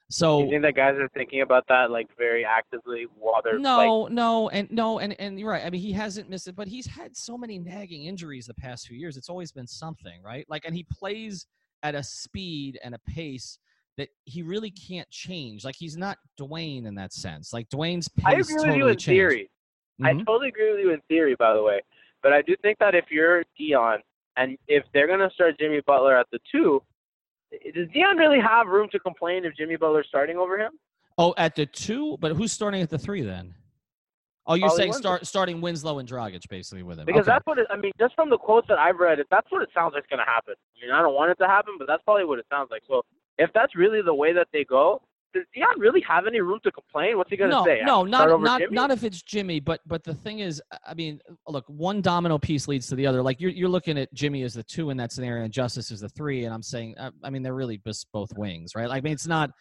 So 0.09 0.43
you 0.43 0.49
think 0.49 0.61
that 0.61 0.75
guys 0.75 0.95
are 0.95 1.09
thinking 1.09 1.41
about 1.41 1.65
that 1.67 1.91
like 1.91 2.07
very 2.17 2.45
actively 2.45 3.07
while 3.19 3.41
they're 3.43 3.59
no, 3.59 4.01
like, 4.01 4.13
no, 4.13 4.49
and 4.49 4.71
no, 4.71 4.99
and 4.99 5.19
and 5.19 5.37
you're 5.37 5.49
right. 5.49 5.65
I 5.65 5.69
mean, 5.69 5.81
he 5.81 5.91
hasn't 5.91 6.29
missed 6.29 6.47
it, 6.47 6.55
but 6.55 6.69
he's 6.69 6.85
had 6.85 7.17
so 7.17 7.37
many 7.37 7.59
nagging 7.59 8.05
injuries 8.05 8.45
the 8.45 8.53
past 8.53 8.87
few 8.87 8.97
years. 8.97 9.17
It's 9.17 9.29
always 9.29 9.51
been 9.51 9.67
something, 9.67 10.21
right? 10.23 10.45
Like, 10.47 10.63
and 10.65 10.73
he 10.73 10.85
plays 10.89 11.47
at 11.83 11.95
a 11.95 12.03
speed 12.03 12.79
and 12.81 12.95
a 12.95 12.99
pace 12.99 13.59
that 13.97 14.07
he 14.23 14.41
really 14.41 14.71
can't 14.71 15.09
change. 15.09 15.65
Like, 15.65 15.75
he's 15.75 15.97
not 15.97 16.17
Dwyane 16.39 16.85
in 16.85 16.95
that 16.95 17.11
sense. 17.11 17.51
Like 17.51 17.67
Dwyane's 17.69 18.07
pace 18.07 18.25
I 18.25 18.31
agree 18.33 18.55
with 18.55 18.63
totally 18.63 18.77
you 18.77 18.87
in 18.87 18.97
changed. 18.97 19.05
theory. 19.05 19.49
I 20.03 20.13
Mhm. 20.13 20.25
totally 20.25 20.49
agree 20.49 20.71
with 20.71 20.79
you 20.81 20.91
in 20.91 21.01
theory, 21.01 21.35
by 21.35 21.53
the 21.53 21.61
way. 21.63 21.81
But 22.21 22.33
I 22.33 22.41
do 22.41 22.55
think 22.57 22.79
that 22.79 22.95
if 22.95 23.11
you're 23.11 23.43
Dion 23.57 24.01
and 24.35 24.57
if 24.67 24.83
they're 24.93 25.07
gonna 25.07 25.29
start 25.31 25.57
Jimmy 25.59 25.81
Butler 25.81 26.17
at 26.17 26.29
the 26.31 26.39
two, 26.51 26.83
does 27.73 27.87
Dion 27.89 28.17
really 28.17 28.39
have 28.39 28.67
room 28.67 28.89
to 28.89 28.99
complain 28.99 29.45
if 29.45 29.55
Jimmy 29.55 29.75
Butler's 29.77 30.07
starting 30.07 30.37
over 30.37 30.57
him? 30.57 30.77
Oh, 31.17 31.33
at 31.37 31.55
the 31.55 31.65
two, 31.65 32.17
but 32.17 32.33
who's 32.35 32.51
starting 32.51 32.81
at 32.81 32.89
the 32.89 32.97
three 32.97 33.21
then? 33.21 33.53
Oh, 34.47 34.53
you're 34.53 34.67
Probably 34.67 34.77
saying 34.77 34.89
Winslow. 34.91 35.01
start 35.01 35.27
starting 35.27 35.61
Winslow 35.61 35.99
and 35.99 36.07
Dragic 36.09 36.47
basically 36.49 36.83
with 36.83 36.99
him. 36.99 37.05
Because 37.05 37.21
Okay. 37.21 37.31
that's 37.31 37.45
what 37.47 37.57
it, 37.57 37.67
I 37.69 37.77
mean. 37.77 37.93
Just 37.97 38.13
from 38.15 38.29
the 38.29 38.37
quotes 38.37 38.67
that 38.67 38.77
I've 38.77 38.99
read, 38.99 39.23
that's 39.31 39.49
what 39.51 39.61
it 39.61 39.69
sounds 39.73 39.93
like 39.93 40.03
is 40.03 40.09
gonna 40.09 40.25
happen. 40.25 40.55
I 40.77 40.85
mean, 40.85 40.91
I 40.91 41.01
don't 41.01 41.15
want 41.15 41.31
it 41.31 41.37
to 41.39 41.47
happen, 41.47 41.77
but 41.79 41.87
that's 41.87 42.03
probably 42.03 42.25
what 42.25 42.37
it 42.39 42.45
sounds 42.49 42.69
like. 42.69 42.83
So 42.87 43.05
if 43.37 43.51
that's 43.53 43.75
really 43.75 44.01
the 44.01 44.13
way 44.13 44.33
that 44.33 44.49
they 44.51 44.63
go, 44.65 45.01
does 45.35 45.43
Dion 45.53 45.77
really 45.77 46.01
have 46.01 46.25
any 46.27 46.39
room 46.39 46.59
to 46.63 46.71
complain? 46.71 47.17
What's 47.17 47.29
he 47.29 47.37
gonna 47.37 47.51
no, 47.51 47.65
say? 47.65 47.81
no, 47.83 48.03
not 48.03 48.41
not 48.41 48.61
Jimmy? 48.61 48.73
not 48.73 48.89
if 48.89 49.03
it's 49.03 49.21
Jimmy. 49.21 49.59
But 49.59 49.81
but 49.85 50.03
the 50.03 50.13
thing 50.13 50.39
is, 50.39 50.61
I 50.87 50.93
mean, 50.93 51.19
look, 51.47 51.65
one 51.67 52.01
domino 52.01 52.37
piece 52.37 52.67
leads 52.67 52.87
to 52.87 52.95
the 52.95 53.05
other. 53.05 53.21
Like 53.21 53.41
you're 53.41 53.51
you're 53.51 53.69
looking 53.69 53.97
at 53.97 54.11
Jimmy 54.13 54.43
as 54.43 54.53
the 54.53 54.63
two 54.63 54.89
in 54.89 54.97
that 54.97 55.11
scenario, 55.11 55.43
and 55.43 55.53
Justice 55.53 55.91
is 55.91 55.99
the 55.99 56.09
three. 56.09 56.45
And 56.45 56.53
I'm 56.53 56.63
saying, 56.63 56.97
uh, 56.97 57.11
I 57.23 57.29
mean, 57.29 57.43
they're 57.43 57.53
really 57.53 57.79
just 57.85 58.07
both 58.13 58.31
wings, 58.37 58.71
right? 58.75 58.87
Like, 58.87 58.99
I 58.99 59.01
mean, 59.01 59.13
it's 59.13 59.27
not 59.27 59.51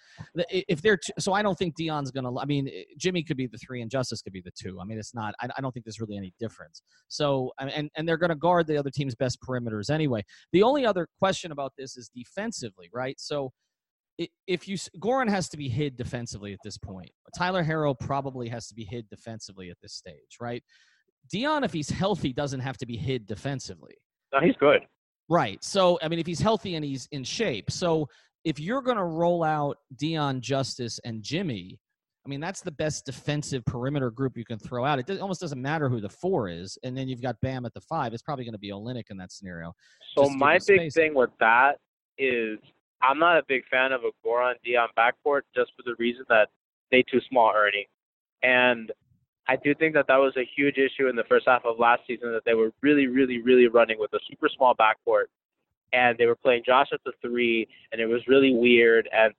if 0.49 0.81
they're 0.81 0.97
t- 0.97 1.13
so. 1.19 1.33
I 1.33 1.43
don't 1.43 1.59
think 1.59 1.75
Dion's 1.77 2.13
gonna. 2.13 2.39
I 2.39 2.45
mean, 2.45 2.71
Jimmy 2.97 3.25
could 3.25 3.37
be 3.37 3.49
the 3.49 3.59
three, 3.59 3.83
and 3.83 3.91
Justice 3.91 4.23
could 4.23 4.33
be 4.33 4.43
the 4.43 4.53
two. 4.53 4.79
I 4.81 4.85
mean, 4.85 4.99
it's 4.99 5.15
not. 5.15 5.35
I, 5.41 5.49
I 5.59 5.61
don't 5.61 5.73
think 5.73 5.85
there's 5.85 6.01
really 6.01 6.17
any 6.17 6.33
difference. 6.39 6.83
So 7.09 7.53
and 7.59 7.91
and 7.97 8.09
they're 8.09 8.17
gonna 8.17 8.37
guard 8.37 8.69
the 8.69 8.77
other 8.77 8.91
team's 8.91 9.17
best 9.17 9.39
perimeters 9.43 9.91
anyway. 9.91 10.23
The 10.53 10.63
only 10.63 10.87
other 10.87 11.09
question 11.19 11.51
about 11.53 11.73
this 11.77 11.97
is 11.97 12.09
defensively, 12.15 12.89
right? 12.93 13.19
So 13.19 13.53
if 14.47 14.69
you 14.69 14.75
s- 14.75 14.89
Goran 14.99 15.29
has 15.29 15.49
to 15.51 15.57
be 15.57 15.69
hid 15.69 15.97
defensively 15.97 16.53
at 16.53 16.61
this 16.63 16.79
point. 16.79 17.11
Tyler 17.37 17.65
Herro 17.65 17.99
probably 17.99 18.49
has 18.49 18.69
to 18.69 18.75
be 18.75 18.85
hid 18.85 19.09
defensively 19.09 19.71
at 19.71 19.77
this 19.83 19.95
stage, 19.95 20.39
right? 20.41 20.63
Dion, 21.31 21.65
if 21.65 21.73
he's 21.73 21.91
healthy, 21.91 22.33
doesn't 22.33 22.61
have 22.61 22.77
to 22.79 22.87
be 22.87 22.97
hid 22.97 23.27
defensively. 23.27 23.95
no, 24.33 24.41
he's 24.41 24.57
good. 24.57 24.83
Right. 25.29 25.63
So, 25.65 25.99
I 26.03 26.09
mean, 26.09 26.19
if 26.19 26.27
he's 26.27 26.41
healthy 26.41 26.75
and 26.75 26.85
he's 26.85 27.09
in 27.11 27.25
shape. 27.25 27.71
So, 27.71 28.09
if 28.45 28.61
you're 28.61 28.83
going 28.83 28.99
to 28.99 29.05
roll 29.05 29.43
out 29.43 29.79
Dion, 29.97 30.43
Justice, 30.43 31.01
and 31.03 31.23
Jimmy, 31.23 31.79
I 32.27 32.29
mean, 32.29 32.41
that's 32.41 32.61
the 32.61 32.71
best 32.73 33.07
defensive 33.07 33.65
perimeter 33.65 34.11
group 34.11 34.37
you 34.37 34.45
can 34.45 34.59
throw 34.59 34.85
out. 34.85 34.99
It 34.99 35.21
almost 35.21 35.41
doesn't 35.41 35.61
matter 35.61 35.89
who 35.89 36.01
the 36.01 36.11
four 36.11 36.49
is. 36.49 36.77
And 36.83 36.97
then 36.97 37.09
you've 37.09 37.23
got 37.23 37.37
Bam 37.41 37.65
at 37.65 37.73
the 37.73 37.81
five. 37.81 38.13
It's 38.13 38.23
probably 38.23 38.45
going 38.45 38.53
to 38.53 38.59
be 38.59 38.71
Olynyk 38.71 39.05
in 39.11 39.17
that 39.17 39.33
scenario. 39.33 39.73
So 40.15 40.25
just 40.25 40.33
to 40.33 40.35
give 40.35 40.41
my 40.41 40.59
big 40.67 40.93
thing 40.93 41.15
with 41.15 41.31
that 41.41 41.79
is 42.19 42.59
I'm 43.07 43.19
not 43.19 43.37
a 43.37 43.43
big 43.47 43.65
fan 43.71 43.93
of 43.93 44.03
a 44.05 44.11
Goran 44.27 44.55
Dion 44.65 44.89
backcourt 44.97 45.43
just 45.55 45.73
for 45.77 45.83
the 45.85 45.95
reason 45.99 46.25
that 46.29 46.49
they 46.91 47.03
too 47.03 47.21
small 47.29 47.53
Ernie, 47.55 47.89
and 48.43 48.91
I 49.47 49.57
do 49.57 49.75
think 49.75 49.95
that 49.95 50.07
that 50.09 50.17
was 50.17 50.35
a 50.37 50.49
huge 50.57 50.79
issue 50.79 51.09
in 51.09 51.17
the 51.17 51.25
first 51.25 51.47
half 51.47 51.65
of 51.67 51.79
last 51.79 52.03
season 52.07 52.33
that 52.33 52.45
they 52.47 52.55
were 52.55 52.73
really, 52.81 53.09
really, 53.09 53.43
really 53.43 53.69
running 53.69 53.99
with 53.99 54.13
a 54.15 54.19
super 54.29 54.49
small 54.49 54.75
backcourt, 54.75 55.25
and 55.93 56.17
they 56.17 56.27
were 56.27 56.37
playing 56.37 56.63
Josh 56.65 56.89
at 56.93 57.01
the 57.05 57.13
three, 57.21 57.69
and 57.93 58.01
it 58.01 58.07
was 58.07 58.27
really 58.27 58.55
weird. 58.55 59.09
And 59.13 59.35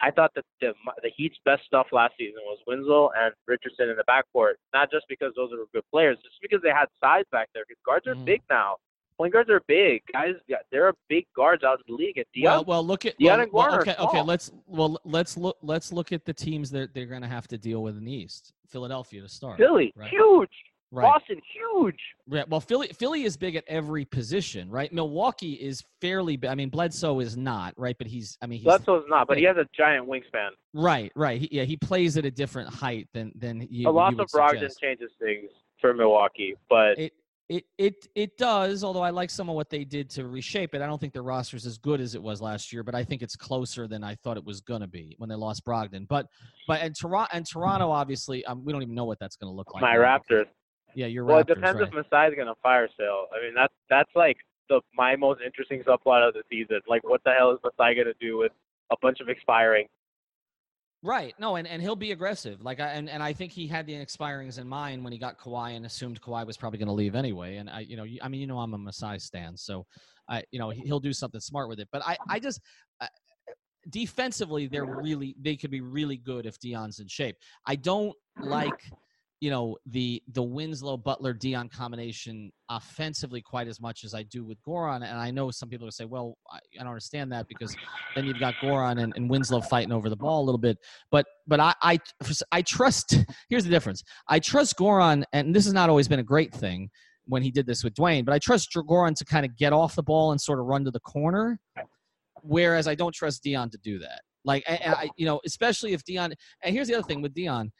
I 0.00 0.10
thought 0.10 0.32
that 0.34 0.44
the 0.60 0.74
the 1.02 1.10
Heat's 1.16 1.38
best 1.44 1.64
stuff 1.64 1.88
last 1.90 2.14
season 2.16 2.42
was 2.44 2.58
Winslow 2.66 3.10
and 3.16 3.34
Richardson 3.46 3.88
in 3.88 3.96
the 3.96 4.04
backcourt, 4.04 4.54
not 4.72 4.90
just 4.90 5.06
because 5.08 5.32
those 5.34 5.52
are 5.52 5.64
good 5.72 5.84
players, 5.90 6.16
just 6.22 6.36
because 6.40 6.62
they 6.62 6.70
had 6.70 6.86
size 7.00 7.24
back 7.32 7.48
there. 7.54 7.64
Because 7.66 7.82
guards 7.84 8.06
are 8.06 8.14
Mhm. 8.14 8.24
big 8.24 8.42
now. 8.50 8.76
Point 9.16 9.32
guards 9.32 9.48
are 9.48 9.62
big. 9.68 10.02
Guys, 10.12 10.34
yeah, 10.48 10.56
there 10.72 10.86
are 10.86 10.94
big 11.08 11.26
guards 11.36 11.62
out 11.62 11.78
in 11.86 11.94
the 11.94 12.02
league. 12.02 12.18
At 12.18 12.26
Dion, 12.34 12.52
Well, 12.52 12.64
well, 12.64 12.86
look 12.86 13.06
at 13.06 13.16
Dion 13.18 13.48
well, 13.52 13.68
well, 13.70 13.80
okay, 13.80 13.94
okay. 13.98 14.22
Let's 14.22 14.50
well, 14.66 14.98
let's 15.04 15.36
look. 15.36 15.56
Let's 15.62 15.92
look 15.92 16.12
at 16.12 16.24
the 16.24 16.32
teams 16.32 16.70
that 16.72 16.94
they're 16.94 17.06
going 17.06 17.22
to 17.22 17.28
have 17.28 17.46
to 17.48 17.58
deal 17.58 17.82
with 17.82 17.96
in 17.96 18.04
the 18.04 18.12
East. 18.12 18.52
Philadelphia 18.68 19.22
to 19.22 19.28
start. 19.28 19.56
Philly, 19.58 19.92
right. 19.94 20.10
huge. 20.10 20.50
Right. 20.90 21.02
Boston, 21.04 21.40
huge. 21.52 21.98
Yeah, 22.28 22.44
well, 22.48 22.60
Philly 22.60 22.88
Philly 22.88 23.24
is 23.24 23.36
big 23.36 23.56
at 23.56 23.64
every 23.66 24.04
position, 24.04 24.70
right? 24.70 24.92
Milwaukee 24.92 25.54
is 25.54 25.82
fairly. 26.00 26.36
bi- 26.36 26.48
I 26.48 26.54
mean, 26.54 26.68
Bledsoe 26.68 27.18
is 27.20 27.36
not, 27.36 27.74
right? 27.76 27.96
But 27.98 28.06
he's. 28.06 28.38
I 28.42 28.46
mean, 28.46 28.58
he's 28.58 28.64
Bledsoe's 28.64 29.04
not, 29.08 29.26
but 29.26 29.36
he 29.38 29.44
has 29.44 29.56
a 29.56 29.66
giant 29.76 30.08
wingspan. 30.08 30.50
right, 30.72 31.10
right. 31.16 31.40
He, 31.40 31.48
yeah, 31.50 31.64
he 31.64 31.76
plays 31.76 32.16
at 32.16 32.24
a 32.24 32.30
different 32.30 32.68
height 32.72 33.08
than 33.12 33.32
than 33.36 33.66
you. 33.70 33.88
a 33.88 33.90
loss 33.90 34.12
you 34.12 34.20
of 34.20 34.28
Brogdon 34.28 34.50
suggest. 34.58 34.80
changes 34.80 35.10
things 35.20 35.50
for 35.80 35.94
Milwaukee, 35.94 36.54
but 36.68 36.96
It 36.98 37.12
it 37.48 37.64
it 37.76 38.08
it 38.14 38.36
does. 38.38 38.84
Although 38.84 39.02
I 39.02 39.10
like 39.10 39.30
some 39.30 39.48
of 39.48 39.54
what 39.54 39.68
they 39.68 39.84
did 39.84 40.08
to 40.10 40.26
reshape 40.26 40.74
it. 40.74 40.80
I 40.80 40.86
don't 40.86 41.00
think 41.00 41.12
their 41.12 41.28
is 41.30 41.66
as 41.66 41.78
good 41.78 42.00
as 42.00 42.14
it 42.14 42.22
was 42.22 42.40
last 42.40 42.72
year, 42.72 42.82
but 42.82 42.94
I 42.94 43.04
think 43.04 43.22
it's 43.22 43.36
closer 43.36 43.86
than 43.86 44.02
I 44.02 44.14
thought 44.14 44.36
it 44.36 44.44
was 44.44 44.60
going 44.60 44.80
to 44.80 44.86
be 44.86 45.14
when 45.18 45.28
they 45.28 45.34
lost 45.34 45.64
Brogdon. 45.64 46.08
But 46.08 46.26
but 46.66 46.80
and 46.80 46.96
Toronto 46.96 47.30
and 47.32 47.46
Toronto 47.46 47.90
obviously, 47.90 48.44
um, 48.46 48.64
we 48.64 48.72
don't 48.72 48.82
even 48.82 48.94
know 48.94 49.04
what 49.04 49.18
that's 49.18 49.36
going 49.36 49.52
to 49.52 49.56
look 49.56 49.74
like. 49.74 49.82
my 49.82 49.96
Raptors. 49.96 50.46
Yeah, 50.94 51.06
your 51.06 51.24
Well, 51.24 51.38
it 51.38 51.46
depends 51.46 51.80
right. 51.80 51.88
if 51.88 51.94
Masai 51.94 52.28
is 52.28 52.34
gonna 52.36 52.54
fire 52.62 52.88
sale. 52.96 53.26
I 53.36 53.44
mean, 53.44 53.54
that's 53.54 53.74
that's 53.90 54.10
like 54.14 54.36
the 54.68 54.80
my 54.94 55.16
most 55.16 55.40
interesting 55.44 55.82
subplot 55.82 56.26
of 56.26 56.34
the 56.34 56.42
season. 56.48 56.80
Like, 56.88 57.02
what 57.04 57.22
the 57.24 57.32
hell 57.32 57.50
is 57.50 57.58
Masai 57.64 57.94
gonna 57.94 58.14
do 58.20 58.38
with 58.38 58.52
a 58.90 58.96
bunch 59.02 59.20
of 59.20 59.28
expiring? 59.28 59.86
Right. 61.04 61.34
No, 61.38 61.56
and, 61.56 61.68
and 61.68 61.82
he'll 61.82 61.96
be 61.96 62.12
aggressive. 62.12 62.62
Like 62.62 62.80
I 62.80 62.88
and, 62.88 63.10
and 63.10 63.22
I 63.22 63.34
think 63.34 63.52
he 63.52 63.66
had 63.66 63.86
the 63.86 63.92
expirings 63.92 64.58
in 64.58 64.66
mind 64.66 65.04
when 65.04 65.12
he 65.12 65.18
got 65.18 65.38
Kawhi 65.38 65.76
and 65.76 65.84
assumed 65.84 66.18
Kawhi 66.22 66.46
was 66.46 66.56
probably 66.56 66.78
going 66.78 66.88
to 66.88 66.94
leave 66.94 67.14
anyway. 67.14 67.56
And 67.58 67.68
I, 67.68 67.80
you 67.80 67.98
know, 67.98 68.06
I 68.22 68.28
mean, 68.28 68.40
you 68.40 68.46
know, 68.46 68.58
I'm 68.58 68.72
a 68.72 68.78
Masai 68.78 69.18
stan, 69.18 69.54
so 69.54 69.84
I, 70.30 70.42
you 70.50 70.58
know, 70.58 70.70
he- 70.70 70.80
he'll 70.80 71.00
do 71.00 71.12
something 71.12 71.40
smart 71.40 71.68
with 71.68 71.78
it. 71.78 71.88
But 71.92 72.02
I, 72.06 72.16
I 72.30 72.38
just 72.38 72.58
defensively, 73.90 74.66
they're 74.66 74.86
really 74.86 75.36
they 75.38 75.56
could 75.56 75.70
be 75.70 75.82
really 75.82 76.16
good 76.16 76.46
if 76.46 76.58
Dion's 76.58 77.00
in 77.00 77.08
shape. 77.08 77.36
I 77.66 77.76
don't 77.76 78.14
like, 78.40 78.80
you 79.40 79.50
know, 79.50 79.76
the 79.86 80.22
the 80.32 80.42
Winslow 80.42 80.96
Butler 80.96 81.32
Dion 81.32 81.68
combination 81.68 82.50
offensively 82.70 83.42
quite 83.42 83.68
as 83.68 83.80
much 83.80 84.04
as 84.04 84.14
I 84.14 84.22
do 84.22 84.44
with 84.44 84.58
Goran. 84.66 84.96
And 84.96 85.18
I 85.18 85.30
know 85.30 85.50
some 85.50 85.68
people 85.68 85.86
will 85.86 85.92
say, 85.92 86.04
well, 86.04 86.38
I, 86.50 86.56
I 86.56 86.78
don't 86.78 86.88
understand 86.88 87.30
that 87.32 87.46
because 87.48 87.76
then 88.14 88.24
you've 88.24 88.40
got 88.40 88.54
Goran 88.54 89.02
and, 89.02 89.12
and 89.16 89.28
Winslow 89.28 89.60
fighting 89.60 89.92
over 89.92 90.08
the 90.08 90.16
ball 90.16 90.42
a 90.42 90.44
little 90.46 90.58
bit. 90.58 90.78
But 91.10 91.26
but 91.46 91.60
I 91.60 91.74
I 91.82 91.98
I 92.52 92.62
trust. 92.62 93.16
Here's 93.48 93.64
the 93.64 93.70
difference. 93.70 94.02
I 94.28 94.38
trust 94.38 94.78
Goran, 94.78 95.24
and 95.32 95.54
this 95.54 95.64
has 95.64 95.74
not 95.74 95.90
always 95.90 96.08
been 96.08 96.20
a 96.20 96.24
great 96.24 96.54
thing 96.54 96.88
when 97.26 97.42
he 97.42 97.50
did 97.50 97.66
this 97.66 97.82
with 97.82 97.94
Dwyane. 97.94 98.24
But 98.24 98.34
I 98.34 98.38
trust 98.38 98.72
Goran 98.72 99.14
to 99.16 99.24
kind 99.24 99.44
of 99.44 99.56
get 99.56 99.72
off 99.72 99.94
the 99.94 100.02
ball 100.02 100.30
and 100.32 100.40
sort 100.40 100.58
of 100.58 100.66
run 100.66 100.84
to 100.84 100.90
the 100.90 101.00
corner, 101.00 101.58
whereas 102.42 102.86
I 102.86 102.94
don't 102.94 103.14
trust 103.14 103.42
Dion 103.42 103.70
to 103.70 103.78
do 103.78 103.98
that. 103.98 104.20
Like 104.44 104.62
and 104.66 104.94
I, 104.94 105.08
you 105.16 105.26
know, 105.26 105.40
especially 105.46 105.92
if 105.94 106.04
Dion. 106.04 106.34
And 106.62 106.74
here's 106.74 106.88
the 106.88 106.94
other 106.94 107.06
thing 107.06 107.22
with 107.22 107.34
Dion. 107.34 107.72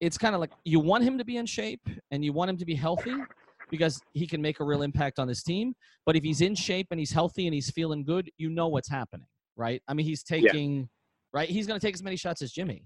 It's 0.00 0.16
kind 0.18 0.34
of 0.34 0.40
like 0.40 0.52
you 0.64 0.80
want 0.80 1.04
him 1.04 1.18
to 1.18 1.24
be 1.24 1.36
in 1.36 1.46
shape 1.46 1.80
and 2.10 2.24
you 2.24 2.32
want 2.32 2.50
him 2.50 2.56
to 2.58 2.64
be 2.64 2.74
healthy 2.74 3.14
because 3.70 4.00
he 4.12 4.26
can 4.26 4.40
make 4.40 4.60
a 4.60 4.64
real 4.64 4.82
impact 4.82 5.18
on 5.18 5.26
this 5.28 5.42
team. 5.42 5.74
But 6.06 6.16
if 6.16 6.22
he's 6.22 6.40
in 6.40 6.54
shape 6.54 6.86
and 6.90 6.98
he's 7.00 7.10
healthy 7.12 7.46
and 7.46 7.54
he's 7.54 7.70
feeling 7.70 8.04
good, 8.04 8.30
you 8.38 8.48
know 8.50 8.68
what's 8.68 8.88
happening, 8.88 9.26
right? 9.56 9.82
I 9.88 9.94
mean, 9.94 10.06
he's 10.06 10.22
taking 10.22 10.88
right. 11.32 11.48
He's 11.48 11.66
going 11.66 11.78
to 11.78 11.84
take 11.84 11.94
as 11.94 12.02
many 12.02 12.16
shots 12.16 12.42
as 12.42 12.52
Jimmy. 12.52 12.84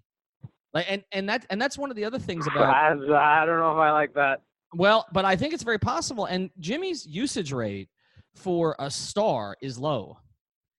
Like, 0.74 0.86
and 0.88 1.02
and 1.12 1.28
that 1.28 1.44
and 1.50 1.60
that's 1.60 1.76
one 1.76 1.90
of 1.90 1.96
the 1.96 2.04
other 2.04 2.18
things 2.18 2.46
about 2.46 2.74
I, 2.74 2.88
I 2.92 3.44
don't 3.44 3.58
know 3.58 3.72
if 3.72 3.76
I 3.78 3.90
like 3.92 4.14
that. 4.14 4.40
well, 4.72 5.06
but 5.12 5.26
I 5.26 5.36
think 5.36 5.52
it's 5.52 5.62
very 5.62 5.78
possible. 5.78 6.24
And 6.24 6.48
Jimmy's 6.60 7.06
usage 7.06 7.52
rate 7.52 7.90
for 8.34 8.74
a 8.78 8.90
star 8.90 9.54
is 9.60 9.78
low. 9.78 10.16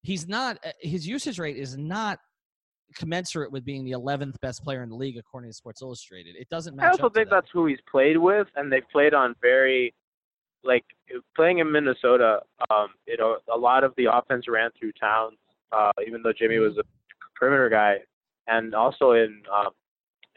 He's 0.02 0.28
not. 0.28 0.58
uh, 0.65 0.72
His 0.82 1.08
usage 1.08 1.38
rate 1.38 1.58
is 1.58 1.78
not 1.78 2.17
commensurate 2.94 3.52
with 3.52 3.66
being 3.66 3.84
the 3.84 3.92
11th 3.92 4.40
best 4.42 4.64
player 4.64 4.84
in 4.84 4.90
the 4.90 4.96
league 4.96 5.18
according 5.18 5.50
to 5.50 5.54
Sports 5.54 5.82
Illustrated. 5.82 6.36
It 6.36 6.50
doesn't 6.50 6.76
match. 6.76 6.86
I 6.86 6.90
also 6.90 7.10
think 7.10 7.30
that. 7.30 7.36
that's 7.36 7.48
who 7.52 7.66
he's 7.66 7.80
played 7.90 8.18
with, 8.18 8.48
and 8.56 8.72
they've 8.72 8.88
played 8.92 9.14
on 9.14 9.36
very 9.42 9.94
like 10.64 10.86
playing 11.36 11.60
in 11.60 11.72
Minnesota, 11.72 12.40
um, 12.70 12.88
you 13.06 13.18
know, 13.18 13.38
a 13.54 13.58
lot 13.58 13.84
of 13.84 13.94
the 13.98 14.06
offense 14.12 14.46
ran 14.48 14.70
through 14.80 14.94
Towns, 14.94 15.38
uh, 15.72 15.92
even 16.08 16.24
though 16.24 16.32
Jimmy 16.32 16.58
was 16.58 16.78
a 16.78 16.84
perimeter 17.38 17.70
guy, 17.70 17.98
and 18.48 18.74
also 18.74 19.12
in 19.12 19.42
um, 19.54 19.72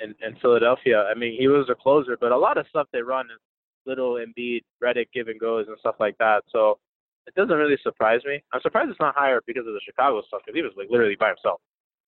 in, 0.00 0.14
in 0.26 0.36
Philadelphia. 0.40 1.04
I 1.04 1.18
mean, 1.18 1.36
he 1.38 1.48
was 1.48 1.68
a 1.70 1.74
closer, 1.74 2.16
but 2.20 2.32
a 2.32 2.36
lot 2.36 2.58
of 2.58 2.66
stuff 2.68 2.88
they 2.92 3.02
run 3.02 3.26
is 3.26 3.38
little 3.86 4.14
Embiid, 4.14 4.62
Redick 4.82 5.06
give 5.14 5.28
and 5.28 5.38
goes 5.38 5.66
and 5.68 5.76
stuff 5.78 5.96
like 6.00 6.18
that. 6.18 6.42
So 6.50 6.78
it 7.26 7.34
doesn't 7.34 7.56
really 7.56 7.78
surprise 7.82 8.20
me. 8.26 8.42
I'm 8.52 8.60
surprised 8.60 8.90
it's 8.90 9.00
not 9.00 9.14
higher 9.14 9.40
because 9.46 9.66
of 9.66 9.74
the 9.74 9.80
Chicago 9.84 10.22
stuff 10.26 10.42
because 10.44 10.56
he 10.56 10.62
was 10.62 10.72
like 10.76 10.88
literally 10.90 11.16
by 11.18 11.28
himself. 11.28 11.60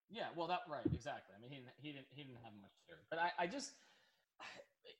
Yeah, 0.09 0.25
well, 0.35 0.47
that 0.47 0.61
right, 0.69 0.85
exactly. 0.93 1.35
I 1.35 1.41
mean, 1.41 1.51
he, 1.51 1.57
didn't, 1.57 1.73
he 1.77 1.91
didn't 1.91 2.05
he 2.09 2.23
didn't 2.23 2.39
have 2.43 2.53
much 2.61 2.71
there, 2.87 2.99
but 3.09 3.19
I, 3.19 3.43
I 3.43 3.47
just 3.47 3.71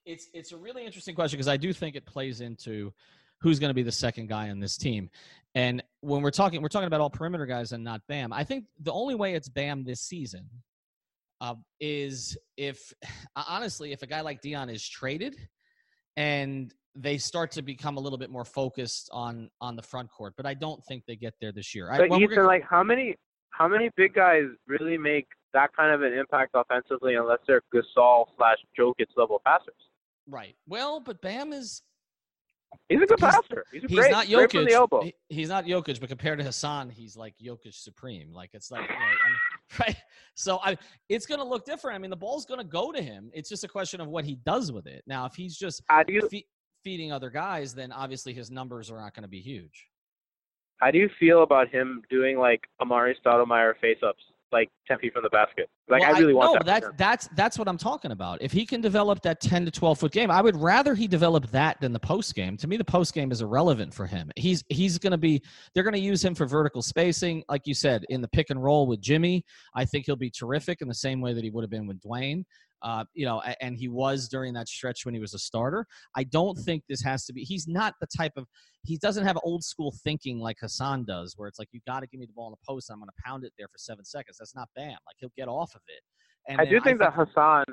it's 0.05 0.27
it's 0.33 0.51
a 0.51 0.57
really 0.57 0.85
interesting 0.85 1.15
question 1.15 1.37
because 1.37 1.47
I 1.47 1.57
do 1.57 1.73
think 1.73 1.95
it 1.95 2.05
plays 2.05 2.41
into 2.41 2.93
who's 3.39 3.59
going 3.59 3.69
to 3.69 3.73
be 3.73 3.83
the 3.83 3.91
second 3.91 4.27
guy 4.27 4.49
on 4.49 4.59
this 4.59 4.77
team. 4.77 5.09
And 5.55 5.83
when 6.01 6.21
we're 6.21 6.31
talking, 6.31 6.61
we're 6.61 6.69
talking 6.69 6.87
about 6.87 7.01
all 7.01 7.09
perimeter 7.09 7.45
guys 7.45 7.71
and 7.71 7.83
not 7.83 8.01
Bam. 8.07 8.33
I 8.33 8.43
think 8.43 8.65
the 8.79 8.91
only 8.91 9.15
way 9.15 9.33
it's 9.33 9.49
Bam 9.49 9.83
this 9.83 10.01
season 10.01 10.49
uh, 11.41 11.55
is 11.79 12.37
if, 12.57 12.93
honestly, 13.35 13.91
if 13.91 14.01
a 14.01 14.07
guy 14.07 14.21
like 14.21 14.41
Dion 14.41 14.69
is 14.69 14.87
traded 14.87 15.35
and 16.15 16.73
they 16.95 17.17
start 17.17 17.51
to 17.51 17.61
become 17.61 17.97
a 17.97 17.99
little 17.99 18.17
bit 18.17 18.31
more 18.31 18.45
focused 18.45 19.07
on 19.13 19.51
on 19.61 19.75
the 19.75 19.83
front 19.83 20.09
court. 20.09 20.33
But 20.35 20.47
I 20.47 20.55
don't 20.55 20.83
think 20.85 21.03
they 21.05 21.15
get 21.15 21.35
there 21.39 21.51
this 21.51 21.75
year. 21.75 21.89
But 21.91 22.01
I, 22.01 22.07
well, 22.07 22.19
Ethan, 22.19 22.35
gonna, 22.35 22.47
like 22.47 22.63
how 22.67 22.81
many 22.81 23.15
how 23.57 23.67
many 23.67 23.89
big 23.95 24.13
guys 24.13 24.43
really 24.67 24.97
make 24.97 25.27
that 25.53 25.75
kind 25.75 25.91
of 25.93 26.01
an 26.03 26.13
impact 26.13 26.51
offensively 26.53 27.15
unless 27.15 27.39
they're 27.47 27.61
Gasol 27.73 28.25
slash 28.37 28.57
Jokic 28.77 29.07
level 29.15 29.41
passers? 29.45 29.73
Right. 30.29 30.55
Well, 30.67 30.99
but 30.99 31.21
Bam 31.21 31.53
is 31.53 31.81
He's 32.89 33.01
a 33.01 33.05
good 33.05 33.19
He's- 33.19 33.33
passer. 33.35 33.63
He's, 33.71 33.81
he's 33.83 33.97
great, 33.97 34.11
not 34.11 34.27
great 34.27 34.51
from 34.51 34.65
the 34.65 34.73
elbow. 34.73 35.01
Jokic. 35.01 35.13
He- 35.29 35.35
he's 35.35 35.49
not 35.49 35.65
Jokic, 35.65 35.99
but 35.99 36.09
compared 36.09 36.37
to 36.39 36.43
Hassan, 36.45 36.89
he's 36.89 37.15
like 37.15 37.33
Jokic 37.41 37.73
supreme. 37.73 38.31
Like 38.33 38.49
it's 38.53 38.69
like, 38.71 38.81
you 38.81 38.95
know, 38.95 39.01
I 39.01 39.29
mean, 39.29 39.37
right? 39.79 39.95
So 40.35 40.59
I, 40.63 40.77
it's 41.09 41.25
going 41.25 41.39
to 41.39 41.45
look 41.45 41.65
different. 41.65 41.95
I 41.95 41.99
mean, 41.99 42.09
the 42.09 42.17
ball's 42.17 42.45
going 42.45 42.59
to 42.59 42.65
go 42.65 42.91
to 42.91 43.01
him. 43.01 43.31
It's 43.33 43.49
just 43.49 43.63
a 43.63 43.67
question 43.67 44.01
of 44.01 44.07
what 44.09 44.25
he 44.25 44.35
does 44.45 44.71
with 44.71 44.85
it. 44.85 45.03
Now, 45.07 45.25
if 45.25 45.33
he's 45.33 45.57
just 45.57 45.81
you 46.07 46.27
fe- 46.29 46.45
feeding 46.83 47.11
other 47.11 47.29
guys, 47.29 47.73
then 47.73 47.91
obviously 47.91 48.33
his 48.33 48.51
numbers 48.51 48.91
are 48.91 48.99
not 48.99 49.13
going 49.13 49.23
to 49.23 49.29
be 49.29 49.39
huge. 49.39 49.87
How 50.77 50.91
do 50.91 50.97
you 50.97 51.09
feel 51.19 51.43
about 51.43 51.69
him 51.69 52.03
doing 52.09 52.37
like 52.37 52.61
Amar'e 52.81 53.15
Stoudemire 53.23 53.73
face 53.81 53.97
ups, 54.05 54.21
like 54.51 54.69
ten 54.87 54.99
feet 54.99 55.13
from 55.13 55.23
the 55.23 55.29
basket? 55.29 55.69
Like 55.89 56.01
Well, 56.01 56.15
I 56.15 56.19
really 56.19 56.33
want 56.33 56.53
no, 56.53 56.59
that. 56.59 56.65
that's 56.65 56.97
that's 56.97 57.27
that's 57.35 57.59
what 57.59 57.67
I'm 57.67 57.77
talking 57.77 58.11
about. 58.11 58.41
If 58.41 58.51
he 58.51 58.65
can 58.65 58.79
develop 58.79 59.21
that 59.23 59.41
10 59.41 59.65
to 59.65 59.71
12 59.71 59.99
foot 59.99 60.11
game, 60.11 60.29
I 60.29 60.41
would 60.41 60.55
rather 60.55 60.93
he 60.93 61.07
develop 61.07 61.47
that 61.51 61.81
than 61.81 61.93
the 61.93 61.99
post 61.99 62.35
game. 62.35 62.57
To 62.57 62.67
me, 62.67 62.77
the 62.77 62.85
post 62.85 63.13
game 63.13 63.31
is 63.31 63.41
irrelevant 63.41 63.93
for 63.93 64.05
him. 64.05 64.29
He's 64.35 64.63
he's 64.69 64.99
going 64.99 65.11
to 65.11 65.17
be 65.17 65.41
they're 65.73 65.83
going 65.83 65.93
to 65.93 65.99
use 65.99 66.23
him 66.23 66.35
for 66.35 66.45
vertical 66.45 66.81
spacing, 66.81 67.43
like 67.49 67.65
you 67.65 67.73
said, 67.73 68.05
in 68.09 68.21
the 68.21 68.27
pick 68.27 68.49
and 68.51 68.61
roll 68.61 68.85
with 68.85 69.01
Jimmy. 69.01 69.43
I 69.73 69.85
think 69.85 70.05
he'll 70.05 70.15
be 70.15 70.29
terrific 70.29 70.81
in 70.81 70.87
the 70.87 70.93
same 70.93 71.21
way 71.21 71.33
that 71.33 71.43
he 71.43 71.49
would 71.49 71.63
have 71.63 71.71
been 71.71 71.87
with 71.87 71.99
Dwyane. 72.01 72.43
Uh, 72.81 73.05
you 73.13 73.25
know, 73.25 73.41
and 73.61 73.75
he 73.77 73.87
was 73.87 74.27
during 74.27 74.53
that 74.53 74.67
stretch 74.67 75.05
when 75.05 75.13
he 75.13 75.19
was 75.19 75.33
a 75.33 75.39
starter. 75.39 75.85
I 76.15 76.23
don't 76.23 76.55
think 76.55 76.83
this 76.87 77.01
has 77.01 77.25
to 77.25 77.33
be. 77.33 77.43
He's 77.43 77.67
not 77.67 77.95
the 77.99 78.07
type 78.07 78.33
of. 78.35 78.45
He 78.83 78.97
doesn't 78.97 79.25
have 79.25 79.37
old 79.43 79.63
school 79.63 79.93
thinking 80.03 80.39
like 80.39 80.57
Hassan 80.61 81.05
does, 81.05 81.33
where 81.37 81.47
it's 81.47 81.59
like 81.59 81.69
you 81.71 81.79
got 81.87 82.01
to 82.01 82.07
give 82.07 82.19
me 82.19 82.25
the 82.25 82.33
ball 82.33 82.47
in 82.47 82.51
the 82.51 82.65
post. 82.67 82.89
I'm 82.91 82.99
going 82.99 83.09
to 83.09 83.23
pound 83.23 83.43
it 83.43 83.53
there 83.57 83.67
for 83.67 83.77
seven 83.77 84.05
seconds. 84.05 84.37
That's 84.37 84.55
not 84.55 84.69
Bam. 84.75 84.91
Like 84.91 85.15
he'll 85.17 85.31
get 85.35 85.47
off 85.47 85.75
of 85.75 85.81
it. 85.87 86.01
And 86.47 86.61
I 86.61 86.65
do 86.65 86.79
think 86.81 86.99
that 86.99 87.13
Hassan, 87.13 87.65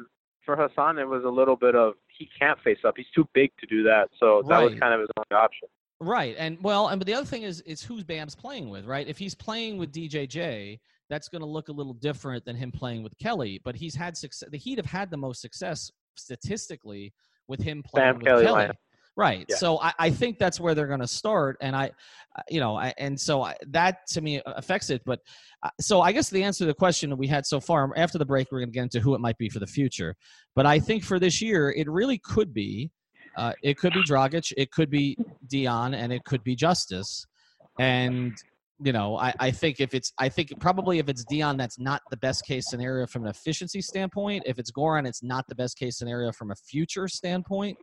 for 0.44 0.56
Hassan, 0.56 0.98
it 0.98 1.08
was 1.08 1.22
a 1.24 1.28
little 1.28 1.56
bit 1.56 1.76
of 1.76 1.94
he 2.08 2.28
can't 2.38 2.58
face 2.62 2.78
up. 2.84 2.94
He's 2.96 3.06
too 3.14 3.28
big 3.34 3.50
to 3.60 3.66
do 3.66 3.82
that. 3.84 4.08
So 4.18 4.42
that 4.48 4.62
was 4.62 4.72
kind 4.78 4.94
of 4.94 5.00
his 5.00 5.08
only 5.16 5.40
option. 5.40 5.68
Right, 6.00 6.34
and 6.38 6.58
well, 6.60 6.88
and 6.88 6.98
but 6.98 7.06
the 7.06 7.14
other 7.14 7.24
thing 7.24 7.44
is 7.44 7.60
is 7.62 7.82
who's 7.82 8.02
Bam's 8.02 8.34
playing 8.34 8.68
with, 8.68 8.84
right? 8.84 9.06
If 9.06 9.16
he's 9.16 9.34
playing 9.34 9.78
with 9.78 9.92
DJJ, 9.92 10.80
that's 11.10 11.28
going 11.28 11.42
to 11.42 11.46
look 11.48 11.68
a 11.68 11.72
little 11.72 11.94
different 11.94 12.44
than 12.44 12.56
him 12.56 12.72
playing 12.72 13.02
with 13.02 13.16
Kelly. 13.18 13.60
But 13.64 13.76
he's 13.76 13.94
had 13.94 14.16
success. 14.16 14.48
The 14.50 14.58
Heat 14.58 14.78
have 14.78 14.86
had 14.86 15.10
the 15.10 15.16
most 15.16 15.40
success 15.40 15.90
statistically 16.16 17.12
with 17.48 17.60
him 17.60 17.82
playing 17.82 18.12
Bam 18.12 18.14
with 18.18 18.26
Kelly 18.26 18.44
Kelly. 18.44 18.70
Right. 19.16 19.46
Yeah. 19.48 19.56
So 19.56 19.80
I, 19.80 19.92
I 19.98 20.10
think 20.10 20.40
that's 20.40 20.58
where 20.58 20.74
they're 20.74 20.88
going 20.88 20.98
to 20.98 21.06
start, 21.06 21.56
and 21.60 21.76
I, 21.76 21.92
I- 22.36 22.42
you 22.48 22.58
know, 22.58 22.74
I, 22.76 22.92
and 22.98 23.20
so 23.20 23.42
I, 23.42 23.54
that 23.68 24.06
to 24.08 24.20
me 24.20 24.42
affects 24.44 24.90
it. 24.90 25.02
But 25.06 25.20
uh, 25.62 25.70
so 25.80 26.00
I 26.00 26.10
guess 26.10 26.30
the 26.30 26.42
answer 26.42 26.64
to 26.64 26.66
the 26.66 26.74
question 26.74 27.10
that 27.10 27.16
we 27.16 27.28
had 27.28 27.46
so 27.46 27.60
far 27.60 27.92
after 27.96 28.18
the 28.18 28.24
break, 28.24 28.50
we're 28.50 28.58
going 28.58 28.70
to 28.70 28.74
get 28.74 28.82
into 28.82 28.98
who 28.98 29.14
it 29.14 29.20
might 29.20 29.38
be 29.38 29.48
for 29.48 29.60
the 29.60 29.68
future. 29.68 30.16
But 30.56 30.66
I 30.66 30.80
think 30.80 31.04
for 31.04 31.20
this 31.20 31.40
year, 31.40 31.70
it 31.70 31.88
really 31.88 32.18
could 32.18 32.52
be, 32.52 32.90
uh, 33.36 33.52
it 33.62 33.78
could 33.78 33.92
be 33.92 34.02
Dragic, 34.02 34.52
it 34.56 34.72
could 34.72 34.90
be 34.90 35.16
Dion, 35.46 35.94
and 35.94 36.12
it 36.12 36.24
could 36.24 36.42
be 36.42 36.56
Justise. 36.56 37.24
And 37.78 38.32
you 38.84 38.92
know, 38.92 39.16
I, 39.16 39.32
I 39.40 39.50
think 39.50 39.80
if 39.80 39.94
it's, 39.94 40.12
I 40.18 40.28
think 40.28 40.52
probably 40.60 40.98
if 40.98 41.08
it's 41.08 41.24
Dion, 41.24 41.56
that's 41.56 41.78
not 41.78 42.02
the 42.10 42.18
best 42.18 42.44
case 42.44 42.66
scenario 42.68 43.06
from 43.06 43.22
an 43.24 43.30
efficiency 43.30 43.80
standpoint. 43.80 44.42
If 44.44 44.58
it's 44.58 44.70
Goran, 44.70 45.08
it's 45.08 45.22
not 45.22 45.46
the 45.48 45.54
best 45.54 45.78
case 45.78 45.96
scenario 45.96 46.32
from 46.32 46.50
a 46.50 46.54
future 46.54 47.08
standpoint. 47.08 47.78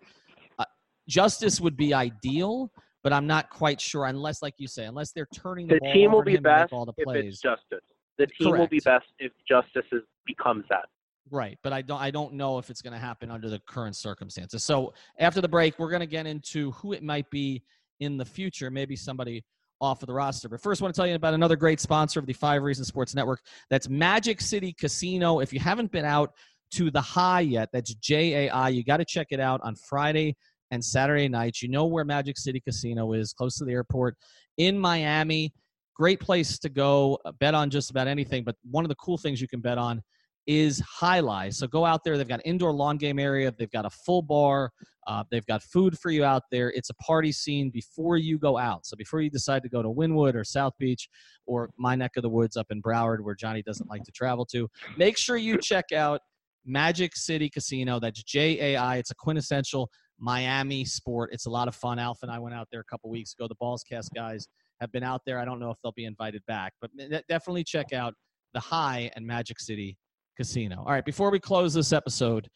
Uh, 0.59 0.65
Justise 1.09 1.59
would 1.59 1.75
be 1.75 1.91
ideal, 1.91 2.71
but 3.03 3.13
I'm 3.13 3.25
not 3.25 3.49
quite 3.49 3.81
sure 3.81 4.05
unless, 4.05 4.43
like 4.43 4.53
you 4.59 4.67
say, 4.67 4.85
unless 4.85 5.11
they're 5.11 5.27
turning 5.33 5.65
the, 5.65 5.79
The 5.81 5.91
team 5.91 6.11
will 6.11 6.21
be 6.21 6.33
him 6.33 6.43
to 6.43 6.49
make 6.49 6.57
best 6.59 6.73
all 6.73 6.85
the 6.85 6.93
if 6.95 7.03
plays. 7.03 7.33
it's 7.33 7.41
Justise. 7.41 7.79
The 8.19 8.27
team 8.27 8.51
will 8.51 8.67
be 8.67 8.79
best 8.79 9.07
if 9.17 9.31
Justise 9.49 9.91
is, 9.91 10.03
becomes 10.27 10.65
that. 10.69 10.85
Right, 11.31 11.57
but 11.63 11.73
I 11.73 11.81
don't 11.81 11.99
I 11.99 12.11
don't 12.11 12.33
know 12.33 12.59
if 12.59 12.69
it's 12.69 12.81
going 12.83 12.93
to 12.93 12.99
happen 12.99 13.31
under 13.31 13.49
the 13.49 13.59
current 13.67 13.95
circumstances. 13.95 14.63
So 14.63 14.93
after 15.17 15.41
the 15.41 15.47
break, 15.47 15.79
we're 15.79 15.89
going 15.89 16.01
to 16.01 16.05
get 16.05 16.27
into 16.27 16.71
who 16.73 16.93
it 16.93 17.01
might 17.01 17.29
be 17.31 17.63
in 18.01 18.17
the 18.17 18.25
future, 18.25 18.69
maybe 18.69 18.95
somebody 18.95 19.43
off 19.81 20.03
of 20.03 20.07
the 20.07 20.13
roster. 20.13 20.47
But 20.47 20.61
first, 20.61 20.81
I 20.81 20.85
want 20.85 20.95
to 20.95 20.99
tell 20.99 21.07
you 21.07 21.15
about 21.15 21.33
another 21.33 21.55
great 21.55 21.79
sponsor 21.79 22.19
of 22.19 22.25
the 22.25 22.33
Five 22.33 22.61
Reasons 22.61 22.87
Sports 22.87 23.15
Network. 23.15 23.41
That's 23.69 23.89
Magic 23.89 24.39
City 24.39 24.73
Casino. 24.79 25.39
If 25.39 25.51
you 25.51 25.59
haven't 25.59 25.91
been 25.91 26.05
out 26.05 26.31
to 26.75 26.91
the 26.91 27.01
High 27.01 27.41
yet, 27.41 27.69
that's 27.73 27.93
J 27.95 28.45
A 28.47 28.49
I. 28.51 28.69
You 28.69 28.83
got 28.83 28.97
to 28.97 29.05
check 29.05 29.27
it 29.31 29.39
out 29.39 29.59
on 29.63 29.75
Friday 29.75 30.37
and 30.69 30.83
Saturday 30.83 31.27
nights. 31.27 31.61
You 31.61 31.67
know 31.69 31.85
where 31.85 32.05
Magic 32.05 32.37
City 32.37 32.61
Casino 32.61 33.11
is, 33.11 33.33
close 33.33 33.57
to 33.57 33.65
the 33.65 33.73
airport 33.73 34.15
in 34.57 34.79
Miami. 34.79 35.51
Great 35.95 36.19
place 36.19 36.57
to 36.59 36.69
go. 36.69 37.19
uh, 37.25 37.31
Bet 37.33 37.53
on 37.55 37.69
just 37.69 37.89
about 37.91 38.07
anything. 38.07 38.43
But 38.43 38.55
one 38.69 38.85
of 38.85 38.89
the 38.89 38.95
cool 38.95 39.17
things 39.17 39.41
you 39.41 39.47
can 39.47 39.59
bet 39.59 39.77
on 39.77 40.01
is 40.47 40.81
Jai-Alai. 40.99 41.53
So 41.53 41.67
go 41.67 41.85
out 41.85 42.03
there. 42.03 42.17
They've 42.17 42.27
got 42.27 42.41
indoor 42.45 42.71
lawn 42.71 42.97
game 42.97 43.19
area. 43.19 43.53
They've 43.57 43.71
got 43.71 43.85
a 43.85 43.89
full 43.89 44.21
bar. 44.21 44.71
Uh, 45.07 45.23
they've 45.31 45.45
got 45.45 45.63
food 45.63 45.97
for 45.97 46.11
you 46.11 46.23
out 46.23 46.43
there. 46.51 46.71
It's 46.71 46.89
a 46.89 46.93
party 46.95 47.31
scene 47.31 47.69
before 47.69 48.17
you 48.17 48.37
go 48.37 48.57
out. 48.57 48.85
So 48.85 48.95
before 48.95 49.21
you 49.21 49.29
decide 49.29 49.63
to 49.63 49.69
go 49.69 49.81
to 49.81 49.89
Wynwood 49.89 50.35
or 50.35 50.43
South 50.43 50.73
Beach 50.77 51.09
or 51.45 51.69
my 51.77 51.95
neck 51.95 52.11
of 52.17 52.23
the 52.23 52.29
woods 52.29 52.55
up 52.57 52.67
in 52.69 52.81
Broward, 52.81 53.21
where 53.21 53.35
Johnny 53.35 53.61
doesn't 53.61 53.89
like 53.89 54.03
to 54.03 54.11
travel 54.11 54.45
to, 54.47 54.69
make 54.97 55.17
sure 55.17 55.37
you 55.37 55.57
check 55.57 55.91
out 55.91 56.21
Magic 56.65 57.15
City 57.15 57.49
Casino. 57.49 57.99
That's 57.99 58.21
J 58.23 58.73
A 58.73 58.77
I. 58.77 58.97
It's 58.97 59.09
a 59.09 59.15
quintessential 59.15 59.89
Miami 60.19 60.85
sport. 60.85 61.31
It's 61.33 61.47
a 61.47 61.49
lot 61.49 61.67
of 61.67 61.75
fun. 61.75 61.97
Alf 61.97 62.19
and 62.21 62.31
I 62.31 62.37
went 62.37 62.53
out 62.53 62.67
there 62.71 62.81
a 62.81 62.85
couple 62.85 63.09
weeks 63.09 63.33
ago. 63.33 63.47
The 63.47 63.55
Balls 63.59 63.83
Cast 63.83 64.11
guys 64.13 64.47
have 64.79 64.91
been 64.91 65.03
out 65.03 65.21
there. 65.25 65.39
I 65.39 65.45
don't 65.45 65.59
know 65.59 65.71
if 65.71 65.77
they'll 65.81 65.93
be 65.93 66.05
invited 66.05 66.43
back, 66.47 66.73
but 66.79 66.91
definitely 67.27 67.63
check 67.63 67.91
out 67.91 68.13
the 68.53 68.59
High 68.59 69.09
and 69.15 69.25
Magic 69.25 69.59
City 69.59 69.97
Casino. 70.37 70.83
All 70.85 70.91
right, 70.91 71.05
before 71.05 71.31
we 71.31 71.39
close 71.39 71.73
this 71.73 71.93
episode, 71.93 72.49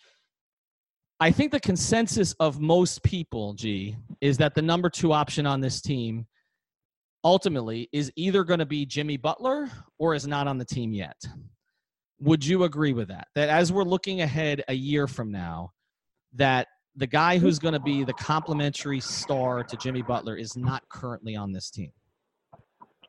I 1.19 1.31
think 1.31 1.51
the 1.51 1.59
consensus 1.59 2.33
of 2.39 2.59
most 2.59 3.01
people, 3.03 3.53
G, 3.53 3.95
is 4.21 4.37
that 4.37 4.53
the 4.53 4.61
number 4.61 4.89
two 4.89 5.13
option 5.13 5.45
on 5.45 5.61
this 5.61 5.81
team 5.81 6.25
ultimately 7.23 7.89
is 7.91 8.11
either 8.15 8.43
going 8.43 8.59
to 8.59 8.65
be 8.65 8.85
Jimmy 8.85 9.17
Butler 9.17 9.69
or 9.97 10.13
is 10.13 10.27
not 10.27 10.47
on 10.47 10.57
the 10.57 10.65
team 10.65 10.93
yet. 10.93 11.19
Would 12.19 12.45
you 12.45 12.63
agree 12.63 12.93
with 12.93 13.07
that? 13.07 13.27
That 13.35 13.49
as 13.49 13.71
we're 13.71 13.83
looking 13.83 14.21
ahead 14.21 14.63
a 14.67 14.73
year 14.73 15.07
from 15.07 15.31
now, 15.31 15.71
that 16.33 16.67
the 16.95 17.07
guy 17.07 17.37
who's 17.37 17.59
going 17.59 17.73
to 17.73 17.79
be 17.79 18.03
the 18.03 18.13
complementary 18.13 18.99
star 18.99 19.63
to 19.63 19.77
Jimmy 19.77 20.01
Butler 20.01 20.35
is 20.35 20.55
not 20.55 20.83
currently 20.89 21.35
on 21.35 21.51
this 21.51 21.69
team. 21.69 21.91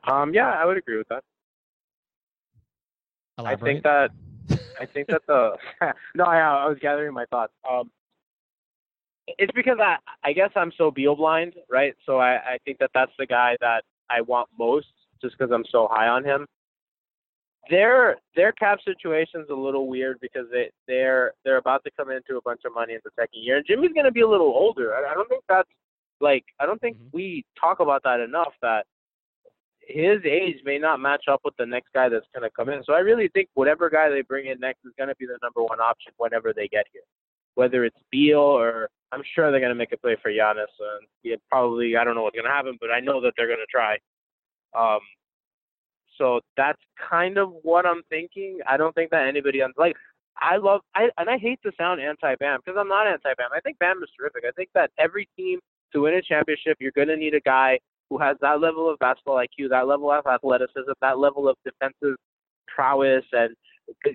Um, 0.05 0.33
yeah, 0.33 0.49
I 0.49 0.65
would 0.65 0.77
agree 0.77 0.97
with 0.97 1.07
that. 1.09 1.23
I 3.37 3.55
think 3.55 3.83
that 3.83 4.11
I 4.79 4.85
think 4.85 5.07
that 5.07 5.21
the 5.27 5.57
no, 6.15 6.23
I, 6.25 6.37
I 6.39 6.67
was 6.67 6.77
gathering 6.81 7.13
my 7.13 7.25
thoughts. 7.25 7.53
Um, 7.69 7.89
it's 9.27 9.51
because 9.53 9.77
I 9.81 9.97
I 10.23 10.33
guess 10.33 10.51
I'm 10.55 10.71
so 10.77 10.91
Beal 10.91 11.15
blind, 11.15 11.53
right? 11.69 11.95
So 12.05 12.17
I 12.19 12.35
I 12.35 12.57
think 12.65 12.77
that 12.79 12.91
that's 12.93 13.11
the 13.19 13.25
guy 13.25 13.57
that 13.61 13.83
I 14.09 14.21
want 14.21 14.49
most, 14.57 14.87
just 15.21 15.37
because 15.37 15.51
I'm 15.51 15.65
so 15.71 15.87
high 15.91 16.07
on 16.07 16.23
him. 16.23 16.45
Their 17.69 18.17
their 18.35 18.53
cap 18.53 18.79
situation's 18.85 19.49
a 19.49 19.55
little 19.55 19.87
weird 19.87 20.19
because 20.21 20.45
they 20.51 20.69
they're 20.87 21.33
they're 21.43 21.57
about 21.57 21.83
to 21.83 21.91
come 21.97 22.09
into 22.09 22.37
a 22.37 22.41
bunch 22.41 22.61
of 22.65 22.73
money 22.73 22.93
in 22.93 22.99
the 23.03 23.11
second 23.19 23.43
year, 23.43 23.57
and 23.57 23.65
Jimmy's 23.65 23.91
going 23.93 24.05
to 24.05 24.11
be 24.11 24.21
a 24.21 24.27
little 24.27 24.47
older. 24.47 24.95
I, 24.95 25.11
I 25.11 25.13
don't 25.13 25.27
think 25.27 25.43
that's 25.49 25.69
like 26.21 26.45
I 26.59 26.65
don't 26.65 26.79
think 26.79 26.97
Mhm. 26.97 27.09
we 27.13 27.45
talk 27.59 27.81
about 27.81 28.03
that 28.03 28.21
enough. 28.21 28.53
That 28.61 28.85
his 29.87 30.19
age 30.25 30.57
may 30.65 30.77
not 30.77 30.99
match 30.99 31.25
up 31.31 31.41
with 31.45 31.55
the 31.57 31.65
next 31.65 31.93
guy 31.93 32.09
that's 32.09 32.25
going 32.35 32.43
to 32.43 32.53
come 32.53 32.69
in. 32.69 32.83
So 32.83 32.93
I 32.93 32.99
really 32.99 33.29
think 33.29 33.47
whatever 33.53 33.89
guy 33.89 34.09
they 34.09 34.21
bring 34.21 34.47
in 34.47 34.59
next 34.59 34.79
is 34.85 34.91
going 34.97 35.09
to 35.09 35.15
be 35.15 35.25
the 35.25 35.37
number 35.41 35.63
one 35.63 35.79
option 35.79 36.11
whenever 36.17 36.51
they 36.53 36.67
get 36.67 36.85
here, 36.91 37.03
whether 37.55 37.85
it's 37.85 37.97
Beal 38.11 38.39
or 38.39 38.89
I'm 39.11 39.23
sure 39.35 39.51
they're 39.51 39.61
gonna 39.61 39.75
make 39.75 39.93
a 39.93 39.97
play 39.97 40.17
for 40.21 40.31
Giannis, 40.31 40.73
and 40.79 41.07
yeah, 41.23 41.35
probably 41.49 41.95
I 41.95 42.03
don't 42.03 42.15
know 42.15 42.23
what's 42.23 42.35
gonna 42.35 42.49
happen, 42.49 42.77
but 42.79 42.91
I 42.91 42.99
know 42.99 43.21
that 43.21 43.33
they're 43.37 43.47
gonna 43.47 43.65
try. 43.69 43.97
Um, 44.77 44.99
so 46.17 46.41
that's 46.57 46.81
kind 47.09 47.37
of 47.37 47.53
what 47.63 47.85
I'm 47.85 48.01
thinking. 48.09 48.59
I 48.67 48.75
don't 48.77 48.93
think 48.93 49.11
that 49.11 49.27
anybody 49.27 49.61
on 49.61 49.71
like 49.77 49.95
I 50.39 50.57
love 50.57 50.81
I 50.93 51.09
and 51.17 51.29
I 51.29 51.37
hate 51.37 51.59
to 51.63 51.71
sound 51.77 52.01
anti 52.01 52.35
Bam 52.35 52.59
because 52.65 52.77
I'm 52.79 52.89
not 52.89 53.07
anti 53.07 53.33
Bam. 53.37 53.49
I 53.55 53.61
think 53.61 53.79
Bam 53.79 54.01
is 54.03 54.09
terrific. 54.17 54.43
I 54.45 54.51
think 54.51 54.69
that 54.73 54.91
every 54.99 55.29
team 55.37 55.59
to 55.93 56.01
win 56.01 56.15
a 56.15 56.21
championship, 56.21 56.77
you're 56.79 56.91
gonna 56.91 57.15
need 57.15 57.33
a 57.33 57.39
guy 57.41 57.79
who 58.09 58.17
has 58.17 58.37
that 58.41 58.61
level 58.61 58.89
of 58.89 58.97
basketball 58.99 59.35
IQ, 59.35 59.69
that 59.69 59.87
level 59.87 60.11
of 60.11 60.25
athleticism, 60.25 60.91
that 61.01 61.19
level 61.19 61.47
of 61.47 61.55
defensive 61.65 62.15
prowess, 62.67 63.23
and 63.33 63.55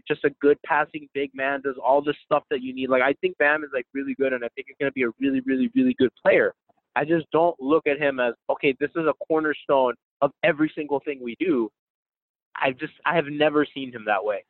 just 0.06 0.24
a 0.24 0.30
good 0.40 0.58
passing 0.64 1.08
big 1.14 1.30
man. 1.34 1.60
Does 1.62 1.76
all 1.82 2.02
the 2.02 2.14
stuff 2.24 2.44
that 2.50 2.62
you 2.62 2.74
need. 2.74 2.88
Like 2.90 3.02
I 3.02 3.14
think 3.20 3.36
Bam 3.38 3.64
is 3.64 3.70
like 3.72 3.86
really 3.94 4.14
good, 4.14 4.32
and 4.32 4.44
I 4.44 4.48
think 4.54 4.68
he's 4.68 4.76
gonna 4.80 4.92
be 4.92 5.02
a 5.02 5.10
really, 5.20 5.40
really, 5.46 5.70
really 5.74 5.94
good 5.98 6.10
player. 6.22 6.54
I 6.94 7.04
just 7.04 7.26
don't 7.32 7.58
look 7.60 7.86
at 7.86 7.98
him 7.98 8.20
as 8.20 8.34
okay. 8.50 8.74
This 8.78 8.90
is 8.90 9.06
a 9.06 9.14
cornerstone 9.26 9.94
of 10.20 10.30
every 10.42 10.70
single 10.74 11.00
thing 11.00 11.20
we 11.22 11.36
do. 11.38 11.70
I 12.54 12.72
just 12.72 12.92
I 13.06 13.14
have 13.16 13.26
never 13.26 13.66
seen 13.74 13.92
him 13.92 14.04
that 14.06 14.22
way, 14.22 14.44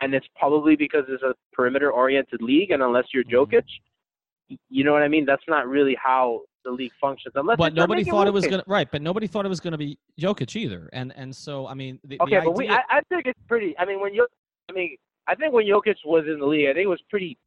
and 0.00 0.14
it's 0.14 0.26
probably 0.36 0.76
because 0.76 1.04
it's 1.08 1.22
a 1.22 1.34
perimeter-oriented 1.52 2.40
league, 2.40 2.70
and 2.70 2.82
unless 2.82 3.06
you're 3.12 3.24
Mm-hmm. 3.24 3.56
Jokic, 3.56 3.64
you 4.70 4.84
know 4.84 4.92
what 4.92 5.02
I 5.02 5.08
mean. 5.08 5.24
That's 5.26 5.42
not 5.48 5.68
really 5.68 5.96
how 6.02 6.42
the 6.68 6.74
league 6.74 6.92
functions. 7.00 7.32
Unless 7.34 7.56
But 7.56 7.74
nobody 7.74 8.04
thought 8.04 8.26
it 8.26 8.32
was 8.32 8.46
gonna 8.46 8.64
right. 8.66 8.88
But 8.90 9.02
nobody 9.02 9.26
thought 9.26 9.44
it 9.44 9.48
was 9.48 9.60
gonna 9.60 9.78
be 9.78 9.98
Jokic 10.20 10.54
either. 10.56 10.88
And 10.92 11.12
and 11.16 11.34
so 11.34 11.66
I 11.66 11.74
mean, 11.74 11.98
the, 12.04 12.20
Okay, 12.22 12.36
the 12.36 12.46
but 12.46 12.56
we 12.56 12.68
I, 12.68 12.80
I 12.90 13.00
think 13.08 13.26
it's 13.26 13.40
pretty. 13.48 13.76
I 13.78 13.84
mean, 13.84 14.00
when 14.00 14.14
you, 14.14 14.26
I 14.68 14.72
mean, 14.72 14.96
I 15.26 15.34
think 15.34 15.52
when 15.52 15.66
Jokic 15.66 15.96
was 16.04 16.24
in 16.26 16.38
the 16.38 16.46
league, 16.46 16.68
I 16.68 16.74
think 16.74 16.84
it 16.84 16.88
was 16.88 17.02
pretty. 17.10 17.38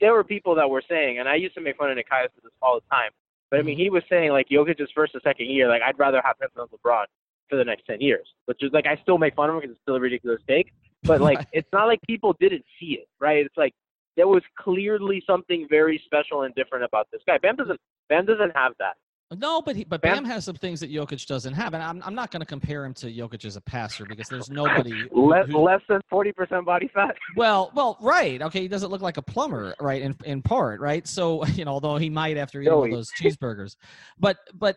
There 0.00 0.12
were 0.12 0.24
people 0.24 0.54
that 0.56 0.68
were 0.68 0.82
saying, 0.88 1.18
and 1.18 1.28
I 1.28 1.36
used 1.36 1.54
to 1.54 1.60
make 1.60 1.76
fun 1.76 1.90
of 1.90 1.96
Nikias 1.96 2.34
for 2.34 2.40
this 2.42 2.52
all 2.62 2.80
the 2.80 2.94
time. 2.94 3.10
But 3.50 3.60
I 3.60 3.62
mean, 3.62 3.76
mm-hmm. 3.76 3.82
he 3.82 3.90
was 3.90 4.02
saying 4.08 4.30
like 4.30 4.48
Jokic's 4.48 4.90
first 4.94 5.14
or 5.14 5.20
second 5.22 5.46
year, 5.46 5.68
like 5.68 5.82
I'd 5.82 5.98
rather 5.98 6.20
have 6.24 6.36
him 6.40 6.48
than 6.56 6.66
LeBron 6.66 7.04
for 7.48 7.56
the 7.56 7.64
next 7.64 7.84
ten 7.86 8.00
years. 8.00 8.26
Which 8.46 8.62
is 8.62 8.70
like 8.72 8.86
I 8.86 8.96
still 9.02 9.18
make 9.18 9.34
fun 9.34 9.50
of 9.50 9.56
him 9.56 9.60
because 9.60 9.74
it's 9.74 9.82
still 9.82 9.96
a 9.96 10.00
ridiculous 10.00 10.40
take. 10.48 10.72
But 11.02 11.20
like, 11.20 11.46
it's 11.52 11.68
not 11.72 11.86
like 11.86 12.00
people 12.02 12.34
didn't 12.40 12.64
see 12.80 12.98
it, 13.00 13.08
right? 13.20 13.44
It's 13.44 13.56
like 13.56 13.74
there 14.16 14.28
was 14.28 14.42
clearly 14.58 15.22
something 15.26 15.66
very 15.68 16.00
special 16.04 16.42
and 16.42 16.54
different 16.54 16.84
about 16.84 17.08
this 17.12 17.20
guy. 17.26 17.38
Bam 17.38 17.56
doesn't. 17.56 17.80
Bam 18.08 18.26
doesn't 18.26 18.52
have 18.54 18.72
that. 18.78 18.94
No, 19.36 19.62
but 19.62 19.74
he, 19.74 19.84
but 19.84 20.00
Bam- 20.00 20.16
Bam 20.18 20.24
has 20.26 20.44
some 20.44 20.54
things 20.54 20.80
that 20.80 20.92
Jokic 20.92 21.26
doesn't 21.26 21.54
have, 21.54 21.74
and 21.74 21.82
I'm 21.82 22.02
I'm 22.04 22.14
not 22.14 22.30
going 22.30 22.40
to 22.40 22.46
compare 22.46 22.84
him 22.84 22.94
to 22.94 23.06
Jokic 23.06 23.44
as 23.44 23.56
a 23.56 23.60
passer 23.60 24.04
because 24.04 24.28
there's 24.28 24.50
nobody. 24.50 25.08
who- 25.12 25.30
Less 25.30 25.46
who- 25.48 25.58
less 25.58 25.80
than 25.88 26.00
forty 26.08 26.30
percent 26.30 26.66
body 26.66 26.88
fat. 26.94 27.16
well, 27.36 27.72
well, 27.74 27.96
right, 28.00 28.40
okay, 28.42 28.60
he 28.60 28.68
doesn't 28.68 28.90
look 28.90 29.00
like 29.00 29.16
a 29.16 29.22
plumber, 29.22 29.74
right? 29.80 30.02
In 30.02 30.14
in 30.24 30.42
part, 30.42 30.80
right? 30.80 31.06
So 31.08 31.44
you 31.54 31.64
know, 31.64 31.72
although 31.72 31.96
he 31.96 32.10
might 32.10 32.36
after 32.36 32.60
eating 32.60 32.72
all 32.72 32.88
those 32.90 33.10
cheeseburgers, 33.20 33.76
but 34.18 34.36
but. 34.54 34.76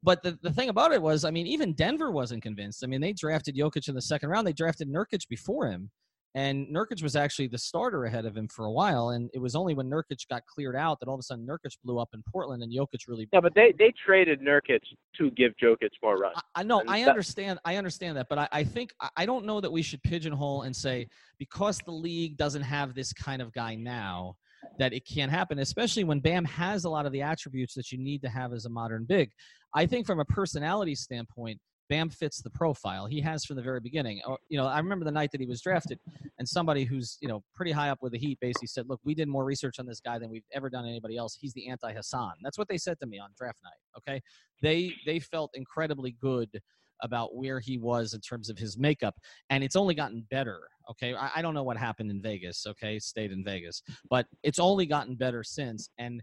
But 0.00 0.22
the, 0.22 0.38
the 0.42 0.52
thing 0.52 0.68
about 0.68 0.92
it 0.92 1.02
was, 1.02 1.24
I 1.24 1.32
mean, 1.32 1.48
even 1.48 1.72
Denver 1.72 2.12
wasn't 2.12 2.40
convinced. 2.40 2.84
I 2.84 2.86
mean, 2.86 3.00
they 3.00 3.12
drafted 3.12 3.56
Jokic 3.56 3.88
in 3.88 3.96
the 3.96 4.00
second 4.00 4.28
round. 4.28 4.46
They 4.46 4.52
drafted 4.52 4.88
Nurkic 4.88 5.26
before 5.28 5.66
him, 5.66 5.90
and 6.34 6.66
Nurkic 6.68 7.02
was 7.02 7.16
actually 7.16 7.48
the 7.48 7.58
starter 7.58 8.04
ahead 8.04 8.26
of 8.26 8.36
him 8.36 8.48
for 8.48 8.66
a 8.66 8.70
while. 8.70 9.10
And 9.10 9.30
it 9.32 9.38
was 9.38 9.56
only 9.56 9.74
when 9.74 9.88
Nurkic 9.88 10.28
got 10.28 10.44
cleared 10.46 10.76
out 10.76 11.00
that 11.00 11.08
all 11.08 11.14
of 11.14 11.20
a 11.20 11.22
sudden 11.22 11.46
Nurkic 11.46 11.76
blew 11.84 11.98
up 11.98 12.10
in 12.14 12.22
Portland, 12.30 12.62
and 12.62 12.72
Jokic 12.72 13.08
really 13.08 13.28
Yeah, 13.32 13.40
but 13.40 13.54
they 13.54 13.72
they 13.78 13.92
traded 14.04 14.40
Nurkic 14.40 14.80
to 15.16 15.30
give 15.32 15.52
Jokic 15.62 15.90
more 16.02 16.16
run. 16.16 16.32
I, 16.36 16.40
I 16.56 16.62
know, 16.62 16.80
And 16.80 16.90
I 16.90 17.02
understand, 17.02 17.58
I 17.64 17.76
understand 17.76 18.16
that, 18.18 18.28
but 18.28 18.38
I, 18.38 18.48
I 18.52 18.64
think 18.64 18.92
I- 19.00 19.08
I 19.16 19.26
don't 19.26 19.44
know 19.46 19.60
that 19.60 19.72
we 19.72 19.82
should 19.82 20.02
pigeonhole 20.02 20.62
and 20.62 20.74
say 20.74 21.08
because 21.38 21.78
the 21.78 21.90
league 21.92 22.36
doesn't 22.36 22.62
have 22.62 22.94
this 22.94 23.12
kind 23.12 23.42
of 23.42 23.52
guy 23.52 23.74
now 23.74 24.36
that 24.78 24.92
it 24.92 25.06
can't 25.06 25.30
happen, 25.30 25.58
especially 25.60 26.04
when 26.04 26.20
Bam 26.20 26.44
has 26.44 26.84
a 26.84 26.90
lot 26.90 27.06
of 27.06 27.12
the 27.12 27.22
attributes 27.22 27.74
that 27.74 27.90
you 27.90 27.98
need 27.98 28.22
to 28.22 28.28
have 28.28 28.52
as 28.52 28.64
a 28.66 28.68
modern 28.68 29.04
big. 29.04 29.30
I 29.74 29.86
think 29.86 30.06
from 30.06 30.20
a 30.20 30.24
personality 30.24 30.94
standpoint, 30.94 31.58
Bam 31.88 32.10
fits 32.10 32.42
the 32.42 32.50
profile. 32.50 33.06
He 33.06 33.20
has 33.20 33.44
from 33.44 33.56
the 33.56 33.62
very 33.62 33.80
beginning. 33.80 34.20
Uh, 34.26 34.36
You 34.48 34.58
know, 34.58 34.66
I 34.66 34.78
remember 34.78 35.04
the 35.04 35.10
night 35.12 35.30
that 35.32 35.40
he 35.40 35.46
was 35.46 35.60
drafted, 35.60 35.98
and 36.38 36.48
somebody 36.48 36.84
who's 36.84 37.18
you 37.20 37.28
know 37.28 37.42
pretty 37.54 37.72
high 37.72 37.90
up 37.90 37.98
with 38.02 38.12
the 38.12 38.18
Heat 38.18 38.38
basically 38.40 38.68
said, 38.68 38.88
"Look, 38.88 39.00
we 39.04 39.14
did 39.14 39.28
more 39.28 39.44
research 39.44 39.78
on 39.78 39.86
this 39.86 40.00
guy 40.00 40.18
than 40.18 40.30
we've 40.30 40.46
ever 40.52 40.68
done 40.68 40.86
anybody 40.86 41.16
else. 41.16 41.36
He's 41.40 41.52
the 41.54 41.68
anti-Hassan." 41.68 42.32
That's 42.42 42.58
what 42.58 42.68
they 42.68 42.78
said 42.78 42.98
to 43.00 43.06
me 43.06 43.18
on 43.18 43.30
draft 43.36 43.60
night. 43.62 43.80
Okay, 43.96 44.22
they 44.62 44.92
they 45.06 45.18
felt 45.18 45.50
incredibly 45.54 46.12
good 46.20 46.60
about 47.02 47.36
where 47.36 47.60
he 47.60 47.78
was 47.78 48.12
in 48.14 48.20
terms 48.20 48.50
of 48.50 48.58
his 48.58 48.76
makeup 48.76 49.14
and 49.50 49.62
it's 49.62 49.76
only 49.76 49.94
gotten 49.94 50.26
better 50.32 50.62
okay 50.90 51.14
I, 51.14 51.30
I 51.36 51.42
don't 51.42 51.54
know 51.54 51.62
what 51.62 51.76
happened 51.76 52.10
in 52.10 52.20
vegas 52.20 52.66
okay 52.66 52.98
stayed 52.98 53.30
in 53.30 53.44
vegas 53.44 53.82
but 54.10 54.26
it's 54.42 54.58
only 54.58 54.84
gotten 54.84 55.14
better 55.14 55.44
since 55.44 55.90
and 55.98 56.20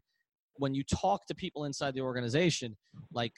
when 0.57 0.73
you 0.75 0.83
talk 0.83 1.25
to 1.27 1.33
people 1.35 1.63
inside 1.63 1.93
the 1.93 2.01
organization 2.01 2.75
like 3.13 3.33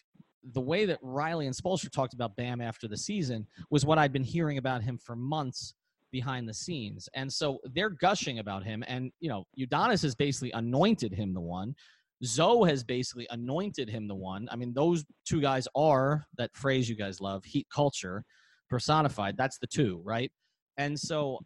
the 0.54 0.62
way 0.62 0.86
that 0.86 1.00
riley 1.02 1.46
and 1.46 1.56
spoelstra 1.56 1.92
talked 1.92 2.14
about 2.14 2.36
bam 2.36 2.62
after 2.62 2.88
the 2.88 2.98
season 2.98 3.46
was 3.70 3.86
what 3.86 3.98
i'd 3.98 4.14
been 4.14 4.24
hearing 4.24 4.58
about 4.58 4.82
him 4.82 4.98
for 4.98 5.16
months 5.16 5.74
behind 6.12 6.48
the 6.48 6.54
scenes 6.54 7.10
and 7.16 7.32
so 7.32 7.60
they're 7.74 7.90
gushing 7.90 8.40
about 8.40 8.64
him 8.64 8.84
and 8.88 9.12
you 9.20 9.30
know 9.30 9.46
udonis 9.60 10.02
has 10.02 10.16
basically 10.16 10.52
anointed 10.52 11.14
him 11.14 11.34
the 11.34 11.42
one 11.42 11.76
Zo 12.24 12.64
has 12.64 12.84
basically 12.84 13.28
anointed 13.30 13.90
him 13.90 14.08
the 14.08 14.16
one. 14.16 14.48
I 14.52 14.56
mean, 14.56 14.74
those 14.74 15.06
two 15.26 15.40
guys 15.40 15.68
are 15.76 16.26
that 16.38 16.50
phrase 16.56 16.90
you 16.90 16.96
guys 16.96 17.22
love, 17.22 17.44
heat 17.46 17.68
culture 17.72 18.24
personified. 18.70 19.38
That's 19.38 19.60
the 19.60 19.68
two, 19.68 20.02
right? 20.04 20.32
And 20.78 21.00
so 21.00 21.40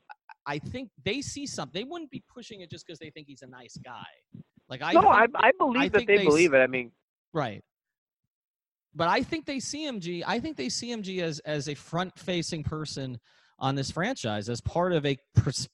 I 0.45 0.60
think 0.60 0.89
they 1.04 1.22
see 1.22 1.45
something. 1.45 1.80
They 1.80 1.84
wouldn't 1.84 2.12
be 2.12 2.24
pushing 2.34 2.62
it 2.62 2.70
just 2.70 2.86
because 2.86 2.99
they 2.99 3.10
think 3.10 3.28
he's 3.28 3.41
a 3.41 3.47
nice 3.47 3.78
guy. 3.84 4.06
Like 4.70 4.82
I 4.82 4.93
no, 4.93 5.10
I 5.10 5.28
I 5.36 5.52
believe 5.58 5.82
I 5.82 5.89
that 5.89 6.08
they, 6.08 6.18
they 6.18 6.24
believe 6.26 6.54
it. 6.54 6.60
I 6.60 6.68
mean, 6.68 6.91
Right. 7.34 7.64
But 8.94 9.08
I 9.08 9.24
think 9.24 9.46
they 9.46 9.60
see 9.60 9.88
MG. 9.88 10.24
I 10.26 10.39
think 10.39 10.58
they 10.58 10.70
see 10.70 10.89
MG 10.89 11.22
as 11.22 11.39
as 11.39 11.70
a 11.70 11.76
front 11.76 12.18
facing 12.18 12.64
person 12.64 13.20
on 13.60 13.76
this 13.76 13.92
franchise 13.92 14.50
as 14.50 14.60
part 14.62 14.92
of 14.92 15.06
a 15.06 15.18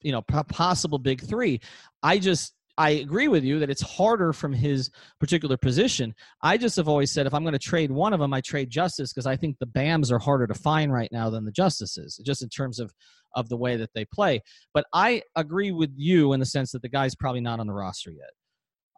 you 0.02 0.12
know 0.12 0.22
possible 0.22 1.00
big 1.00 1.22
three. 1.22 1.60
I 2.04 2.20
just 2.20 2.54
I 2.78 2.92
agree 2.92 3.28
with 3.28 3.44
you 3.44 3.58
that 3.60 3.72
it's 3.72 3.82
harder 3.82 4.34
from 4.34 4.54
his 4.54 4.92
particular 5.20 5.58
position. 5.58 6.14
I 6.44 6.58
just 6.58 6.76
have 6.76 6.88
always 6.88 7.12
said 7.12 7.26
if 7.26 7.34
I'm 7.34 7.44
going 7.44 7.54
to 7.54 7.60
trade 7.60 7.90
one 7.90 8.14
of 8.14 8.20
them, 8.20 8.34
I 8.34 8.42
trade 8.42 8.70
Justise 8.70 9.12
because 9.12 9.26
I 9.26 9.36
think 9.36 9.58
the 9.58 9.66
Bams 9.66 10.12
are 10.12 10.20
harder 10.20 10.46
to 10.46 10.54
find 10.54 10.94
right 10.94 11.12
now 11.12 11.32
than 11.32 11.44
the 11.44 11.52
Justises, 11.52 12.22
just 12.24 12.44
in 12.44 12.50
terms 12.50 12.80
of 12.80 12.94
of 13.36 13.50
the 13.50 13.58
way 13.58 13.78
that 13.78 13.94
they 13.94 14.06
play. 14.06 14.42
But 14.74 14.86
I 14.94 15.24
agree 15.36 15.72
with 15.72 15.92
you 15.96 16.34
in 16.34 16.40
the 16.40 16.46
sense 16.46 16.72
that 16.72 16.82
the 16.82 16.90
guy's 16.90 17.16
probably 17.16 17.42
not 17.42 17.60
on 17.60 17.68
the 17.68 17.74
roster 17.74 18.12
yet. 18.12 18.30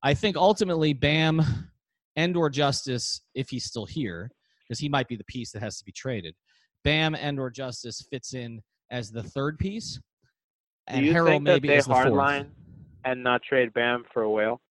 I 0.03 0.13
think 0.13 0.35
ultimately 0.35 0.93
Bam 0.93 1.41
and 2.15 2.35
or 2.35 2.49
Justise, 2.49 3.21
if 3.35 3.49
he's 3.49 3.65
still 3.65 3.85
here, 3.85 4.31
because 4.63 4.79
he 4.79 4.89
might 4.89 5.07
be 5.07 5.15
the 5.15 5.23
piece 5.25 5.51
that 5.51 5.61
has 5.61 5.77
to 5.79 5.85
be 5.85 5.91
traded. 5.91 6.35
Bam 6.83 7.15
and 7.15 7.39
or 7.39 7.49
Justise 7.49 8.01
fits 8.09 8.33
in 8.33 8.61
as 8.91 9.11
the 9.11 9.23
third 9.23 9.57
piece, 9.59 9.99
and 10.87 11.01
do 11.01 11.05
you 11.05 11.11
Harold 11.13 11.29
think 11.31 11.45
that 11.45 11.51
maybe 11.53 11.67
they 11.69 11.77
as 11.77 11.85
the 11.85 11.93
fourth. 11.93 12.07
hardline 12.07 12.47
and 13.05 13.23
not 13.23 13.41
trade 13.43 13.73
Bam 13.73 14.03
for 14.13 14.23
a 14.23 14.29
whale? 14.29 14.61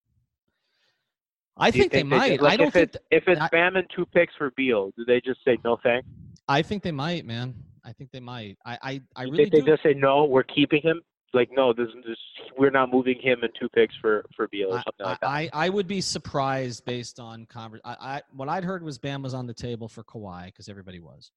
I 1.56 1.70
Do 1.70 1.78
you 1.78 1.82
think, 1.84 1.92
they 1.92 1.98
just- 2.02 2.10
might. 2.10 2.40
like, 2.40 2.52
I 2.52 2.56
don't 2.56 2.66
if 2.68 2.72
think. 2.74 2.94
it's, 2.94 2.96
if 3.10 3.24
it's 3.28 3.40
I- 3.40 3.48
Bam 3.48 3.76
and 3.76 3.86
two 3.94 4.06
picks 4.06 4.34
for 4.36 4.50
Beal, 4.56 4.92
do 4.96 5.04
they 5.04 5.20
just 5.20 5.40
say 5.44 5.58
no 5.64 5.76
thanks? 5.82 6.08
I 6.46 6.62
think 6.62 6.82
they 6.82 6.92
might, 6.92 7.24
man. 7.26 7.54
I 7.84 7.92
think 7.92 8.10
they 8.10 8.20
might. 8.20 8.56
I 8.64 8.78
I, 8.82 9.00
I 9.16 9.24
You 9.24 9.32
really 9.32 9.50
think 9.50 9.64
they 9.64 9.70
just 9.72 9.82
say 9.82 9.94
no, 9.94 10.24
we're 10.24 10.42
keeping 10.44 10.82
him? 10.82 11.00
Like 11.34 11.50
no, 11.52 11.72
this, 11.72 11.88
this 12.06 12.16
we're 12.56 12.70
not 12.70 12.90
moving 12.90 13.18
him 13.20 13.40
and 13.42 13.52
two 13.60 13.68
picks 13.68 13.94
for 14.00 14.24
for 14.34 14.48
Beal 14.48 14.70
or 14.70 14.78
I, 14.78 14.82
something 14.82 15.06
like 15.06 15.20
that. 15.20 15.28
I, 15.28 15.50
I 15.52 15.68
would 15.68 15.86
be 15.86 16.00
surprised 16.00 16.84
based 16.84 17.20
on 17.20 17.46
conver- 17.46 17.80
I, 17.84 17.96
I 18.00 18.22
what 18.32 18.48
I'd 18.48 18.64
heard 18.64 18.82
was 18.82 18.98
Bam 18.98 19.22
was 19.22 19.34
on 19.34 19.46
the 19.46 19.54
table 19.54 19.88
for 19.88 20.02
Kawhi 20.04 20.46
because 20.46 20.68
everybody 20.68 21.00
was, 21.00 21.30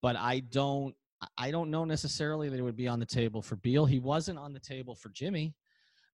but 0.00 0.16
I 0.16 0.40
don't 0.40 0.94
I 1.36 1.50
don't 1.50 1.70
know 1.70 1.84
necessarily 1.84 2.48
that 2.48 2.58
it 2.58 2.62
would 2.62 2.76
be 2.76 2.88
on 2.88 3.00
the 3.00 3.06
table 3.06 3.42
for 3.42 3.56
Beal. 3.56 3.84
He 3.84 3.98
wasn't 3.98 4.38
on 4.38 4.52
the 4.52 4.60
table 4.60 4.94
for 4.94 5.10
Jimmy. 5.10 5.54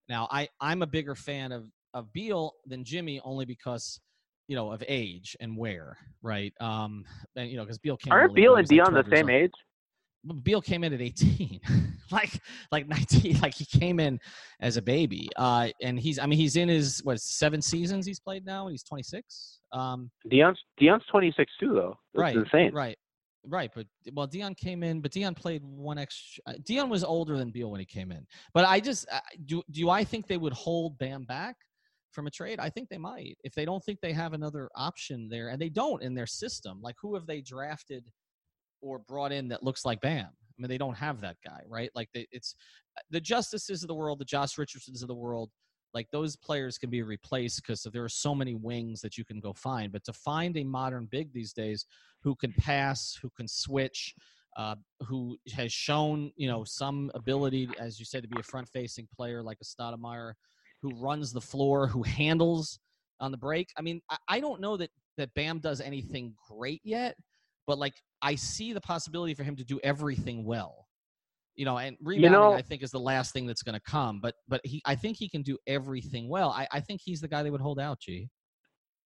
Now 0.09 0.27
I 0.29 0.49
I'm 0.59 0.81
a 0.81 0.87
bigger 0.87 1.15
fan 1.15 1.51
of 1.51 1.71
of 1.93 2.11
Beal 2.11 2.53
than 2.65 2.83
Jimmy 2.83 3.21
only 3.23 3.45
because 3.45 3.99
you 4.47 4.55
know 4.55 4.71
of 4.71 4.83
age 4.87 5.35
and 5.39 5.57
where 5.57 5.97
right 6.21 6.53
um 6.59 7.05
and 7.35 7.49
you 7.49 7.57
know 7.57 7.63
because 7.63 7.79
Beal 7.79 7.97
can't 7.97 8.13
Aren't 8.13 8.33
league 8.33 8.43
Beal 8.43 8.55
and 8.57 8.69
he 8.69 8.79
was, 8.79 8.89
like, 8.89 8.93
Dion 8.93 9.09
the 9.09 9.15
same 9.15 9.25
old. 9.25 9.43
age? 9.43 9.53
Beal 10.43 10.61
came 10.61 10.83
in 10.83 10.93
at 10.93 11.01
18, 11.01 11.59
like 12.11 12.39
like 12.71 12.87
19, 12.87 13.39
like 13.41 13.53
he 13.53 13.65
came 13.65 13.99
in 13.99 14.19
as 14.59 14.77
a 14.77 14.81
baby. 14.81 15.29
Uh, 15.35 15.69
and 15.81 15.99
he's, 15.99 16.19
I 16.19 16.25
mean, 16.25 16.39
he's 16.39 16.55
in 16.55 16.69
his 16.69 17.01
what 17.03 17.19
seven 17.19 17.61
seasons 17.61 18.05
he's 18.05 18.19
played 18.19 18.45
now, 18.45 18.63
and 18.63 18.71
he's 18.71 18.83
26. 18.83 19.59
Um, 19.71 20.09
Dion's 20.29 20.59
Dion's 20.77 21.03
26 21.11 21.51
too 21.59 21.73
though. 21.73 21.97
That's 22.13 22.21
right, 22.21 22.35
insane. 22.35 22.73
right, 22.73 22.97
right. 23.47 23.71
But 23.73 23.87
well, 24.13 24.27
Dion 24.27 24.55
came 24.55 24.83
in, 24.83 25.01
but 25.01 25.11
Dion 25.11 25.35
played 25.35 25.63
one 25.63 25.97
extra. 25.97 26.43
uh, 26.47 26.53
Dion 26.65 26.89
was 26.89 27.03
older 27.03 27.37
than 27.37 27.51
Beal 27.51 27.69
when 27.69 27.79
he 27.79 27.85
came 27.85 28.11
in. 28.11 28.25
But 28.53 28.65
I 28.65 28.79
just 28.79 29.07
do. 29.45 29.61
Do 29.71 29.89
I 29.89 30.03
think 30.03 30.27
they 30.27 30.37
would 30.37 30.53
hold 30.53 30.97
Bam 30.97 31.25
back? 31.25 31.55
From 32.11 32.27
a 32.27 32.31
trade, 32.31 32.61
I 32.61 32.69
think 32.69 32.87
they 32.87 32.97
might. 32.97 33.37
If 33.43 33.53
they 33.55 33.65
don't 33.65 33.83
think 33.83 33.99
they 33.99 34.13
have 34.13 34.31
another 34.31 34.69
option 34.73 35.27
there, 35.27 35.49
and 35.49 35.59
they 35.61 35.67
don't 35.67 36.01
in 36.01 36.15
their 36.15 36.25
system, 36.25 36.79
like 36.81 36.95
who 37.01 37.13
have 37.13 37.25
they 37.27 37.41
drafted 37.41 38.05
or 38.85 38.99
brought 38.99 39.31
in 39.31 39.47
that 39.49 39.63
looks 39.63 39.83
like 39.83 39.99
Bam. 39.99 40.27
I 40.27 40.61
mean, 40.61 40.69
they 40.69 40.77
don't 40.77 40.95
have 40.95 41.19
that 41.21 41.37
guy, 41.43 41.61
right? 41.67 41.89
Like 41.95 42.09
they, 42.13 42.27
it's 42.31 42.55
the 43.09 43.19
Justises 43.19 43.81
of 43.83 43.87
the 43.87 43.95
world, 43.95 44.19
the 44.19 44.25
Josh 44.25 44.57
Richardsons 44.57 45.01
of 45.01 45.07
the 45.07 45.15
world. 45.15 45.49
like 45.95 46.11
those 46.11 46.35
players 46.35 46.77
can 46.77 46.89
be 46.89 47.01
replaced 47.01 47.63
because 47.63 47.87
there 47.91 48.03
are 48.03 48.09
so 48.09 48.35
many 48.35 48.53
wings 48.53 48.99
that 49.01 49.17
you 49.17 49.23
can 49.23 49.39
go 49.39 49.53
find. 49.53 49.91
But 49.91 50.03
to 50.03 50.13
find 50.13 50.55
a 50.57 50.63
modern 50.63 51.07
big 51.09 51.33
these 51.33 51.53
days 51.53 51.85
who 52.21 52.35
can 52.35 52.51
pass, 52.53 53.17
who 53.21 53.29
can 53.29 53.47
switch, 53.47 54.13
uh, 54.57 54.75
who 55.07 55.37
has 55.53 55.71
shown 55.71 56.31
you 56.35 56.47
know 56.47 56.65
some 56.65 57.11
ability, 57.15 57.69
as 57.79 57.97
you 57.97 58.05
said, 58.05 58.23
to 58.23 58.29
be 58.29 58.39
a 58.39 58.43
front-facing 58.43 59.07
player 59.15 59.41
like 59.41 59.57
a 59.61 59.65
Stoudemire, 59.65 60.33
who 60.81 60.91
runs 60.99 61.31
the 61.31 61.41
floor, 61.41 61.87
who 61.87 62.03
handles 62.03 62.77
on 63.21 63.31
the 63.31 63.37
break. 63.37 63.69
I 63.77 63.81
mean, 63.81 64.01
I, 64.09 64.17
I 64.27 64.39
don't 64.41 64.59
know 64.59 64.75
that 64.77 64.91
that 65.17 65.33
Bam 65.33 65.59
does 65.59 65.79
anything 65.79 66.33
great 66.49 66.81
yet, 66.83 67.15
but 67.67 67.77
like 67.77 67.93
I 68.21 68.35
see 68.35 68.73
the 68.73 68.81
possibility 68.81 69.33
for 69.33 69.43
him 69.43 69.55
to 69.57 69.63
do 69.63 69.79
everything 69.83 70.45
well. 70.45 70.85
You 71.55 71.63
know, 71.65 71.77
and 71.77 71.95
rebounding 72.01 72.31
know- 72.33 72.53
I 72.53 72.61
think 72.61 72.83
is 72.83 72.91
the 72.91 72.99
last 72.99 73.31
thing 73.33 73.45
that's 73.47 73.63
going 73.63 73.75
to 73.75 73.81
come. 73.89 74.19
But 74.21 74.35
but 74.47 74.61
he, 74.65 74.81
I 74.85 74.95
think 74.95 75.17
he 75.17 75.29
can 75.29 75.41
do 75.41 75.57
everything 75.67 76.27
well. 76.27 76.49
I, 76.49 76.67
I 76.71 76.79
think 76.81 77.01
he's 77.03 77.21
the 77.21 77.27
guy 77.29 77.43
they 77.43 77.51
would 77.51 77.61
hold 77.61 77.79
out. 77.79 77.99
G. 78.01 78.29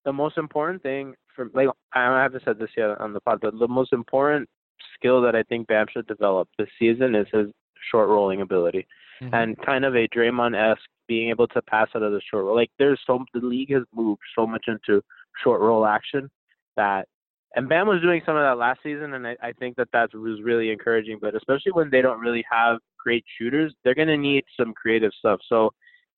the 0.06 0.14
most 0.14 0.38
important 0.38 0.82
thing 0.82 1.14
for 1.36 1.50
like 1.54 1.68
I 1.94 2.06
haven't 2.24 2.44
said 2.46 2.58
this 2.58 2.72
yet 2.76 3.00
on 3.00 3.14
the 3.14 3.22
pod, 3.22 3.40
but 3.42 3.58
the 3.60 3.68
most 3.68 3.94
important 3.94 4.50
skill 4.96 5.22
that 5.22 5.36
I 5.36 5.44
think 5.44 5.68
Bam 5.68 5.86
should 5.92 6.08
develop 6.08 6.48
this 6.58 6.70
season 6.80 7.14
is 7.16 7.28
his 7.32 7.48
short 7.92 8.10
rolling 8.10 8.42
ability 8.42 8.86
Mhm. 9.22 9.34
and 9.34 9.58
kind 9.66 9.86
of 9.86 9.96
a 9.96 10.08
Draymond 10.08 10.56
esque 10.56 10.82
being 11.08 11.30
able 11.30 11.48
to 11.50 11.62
pass 11.64 11.88
out 11.96 12.04
of 12.04 12.12
the 12.14 12.22
short 12.30 12.46
roll. 12.46 12.56
Like 12.56 12.72
there's 12.80 13.00
so 13.06 13.24
the 13.34 13.40
league 13.42 13.72
has 13.74 13.84
moved 13.94 14.22
so 14.38 14.48
much 14.48 14.66
into 14.68 15.02
short 15.44 15.62
roll 15.62 15.86
action 15.86 16.30
that 16.78 17.08
and 17.56 17.68
Bam 17.68 17.88
was 17.88 18.02
doing 18.02 18.22
some 18.26 18.36
of 18.36 18.44
that 18.44 18.58
last 18.58 18.80
season, 18.84 19.14
and 19.14 19.26
I, 19.26 19.36
I 19.42 19.52
think 19.54 19.76
that 19.78 19.90
that 19.92 20.14
was 20.14 20.42
really 20.44 20.72
encouraging. 20.72 21.18
But 21.20 21.36
especially 21.36 21.72
when 21.72 21.90
they 21.90 22.02
don't 22.02 22.20
really 22.20 22.44
have 22.52 22.78
great 23.04 23.26
shooters, 23.38 23.74
they're 23.84 23.96
going 23.96 24.08
to 24.08 24.18
need 24.18 24.44
some 24.58 24.74
creative 24.74 25.12
stuff. 25.18 25.40
So 25.48 25.72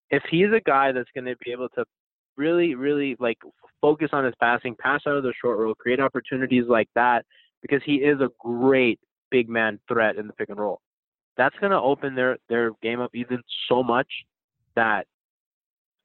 if 0.10 0.24
he's 0.30 0.50
a 0.56 0.62
guy 0.66 0.92
that's 0.92 1.10
going 1.16 1.26
to 1.26 1.36
be 1.44 1.52
able 1.52 1.70
to 1.70 1.86
really, 2.36 2.76
really 2.76 3.16
like 3.20 3.38
focus 3.82 4.10
on 4.12 4.26
his 4.26 4.34
passing, 4.40 4.76
pass 4.80 5.02
out 5.08 5.16
of 5.16 5.24
the 5.24 5.34
short 5.42 5.58
roll, 5.58 5.74
create 5.76 6.00
opportunities 6.00 6.66
like 6.68 6.90
that, 6.96 7.26
because 7.62 7.82
he 7.86 7.96
is 7.96 8.20
a 8.20 8.30
great 8.40 9.00
big 9.30 9.48
man 9.48 9.80
threat 9.88 10.18
in 10.18 10.28
the 10.28 10.34
pick 10.34 10.50
and 10.50 10.60
roll. 10.60 10.82
That's 11.38 11.56
going 11.60 11.72
to 11.72 11.80
open 11.80 12.14
their 12.14 12.38
their 12.50 12.72
game 12.82 13.00
up 13.00 13.12
even 13.14 13.42
so 13.70 13.82
much 13.82 14.08
that 14.76 15.08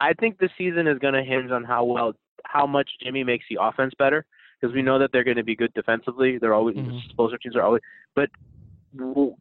I 0.00 0.12
think 0.12 0.38
the 0.38 0.48
season 0.56 0.86
is 0.86 0.98
going 0.98 1.14
to 1.14 1.24
hinge 1.24 1.50
on 1.50 1.64
how 1.64 1.84
well, 1.84 2.12
how 2.44 2.66
much 2.66 2.88
Jimmy 3.02 3.24
makes 3.24 3.44
the 3.50 3.58
offense 3.60 3.92
better. 3.98 4.24
Because 4.60 4.74
we 4.74 4.82
know 4.82 4.98
that 4.98 5.10
they're 5.12 5.24
going 5.24 5.36
to 5.36 5.44
be 5.44 5.56
good 5.56 5.72
defensively. 5.74 6.38
They're 6.38 6.54
always 6.54 6.76
Mhm. 6.76 7.14
closer 7.16 7.36
teams 7.38 7.56
are 7.56 7.62
always, 7.62 7.82
but 8.14 8.30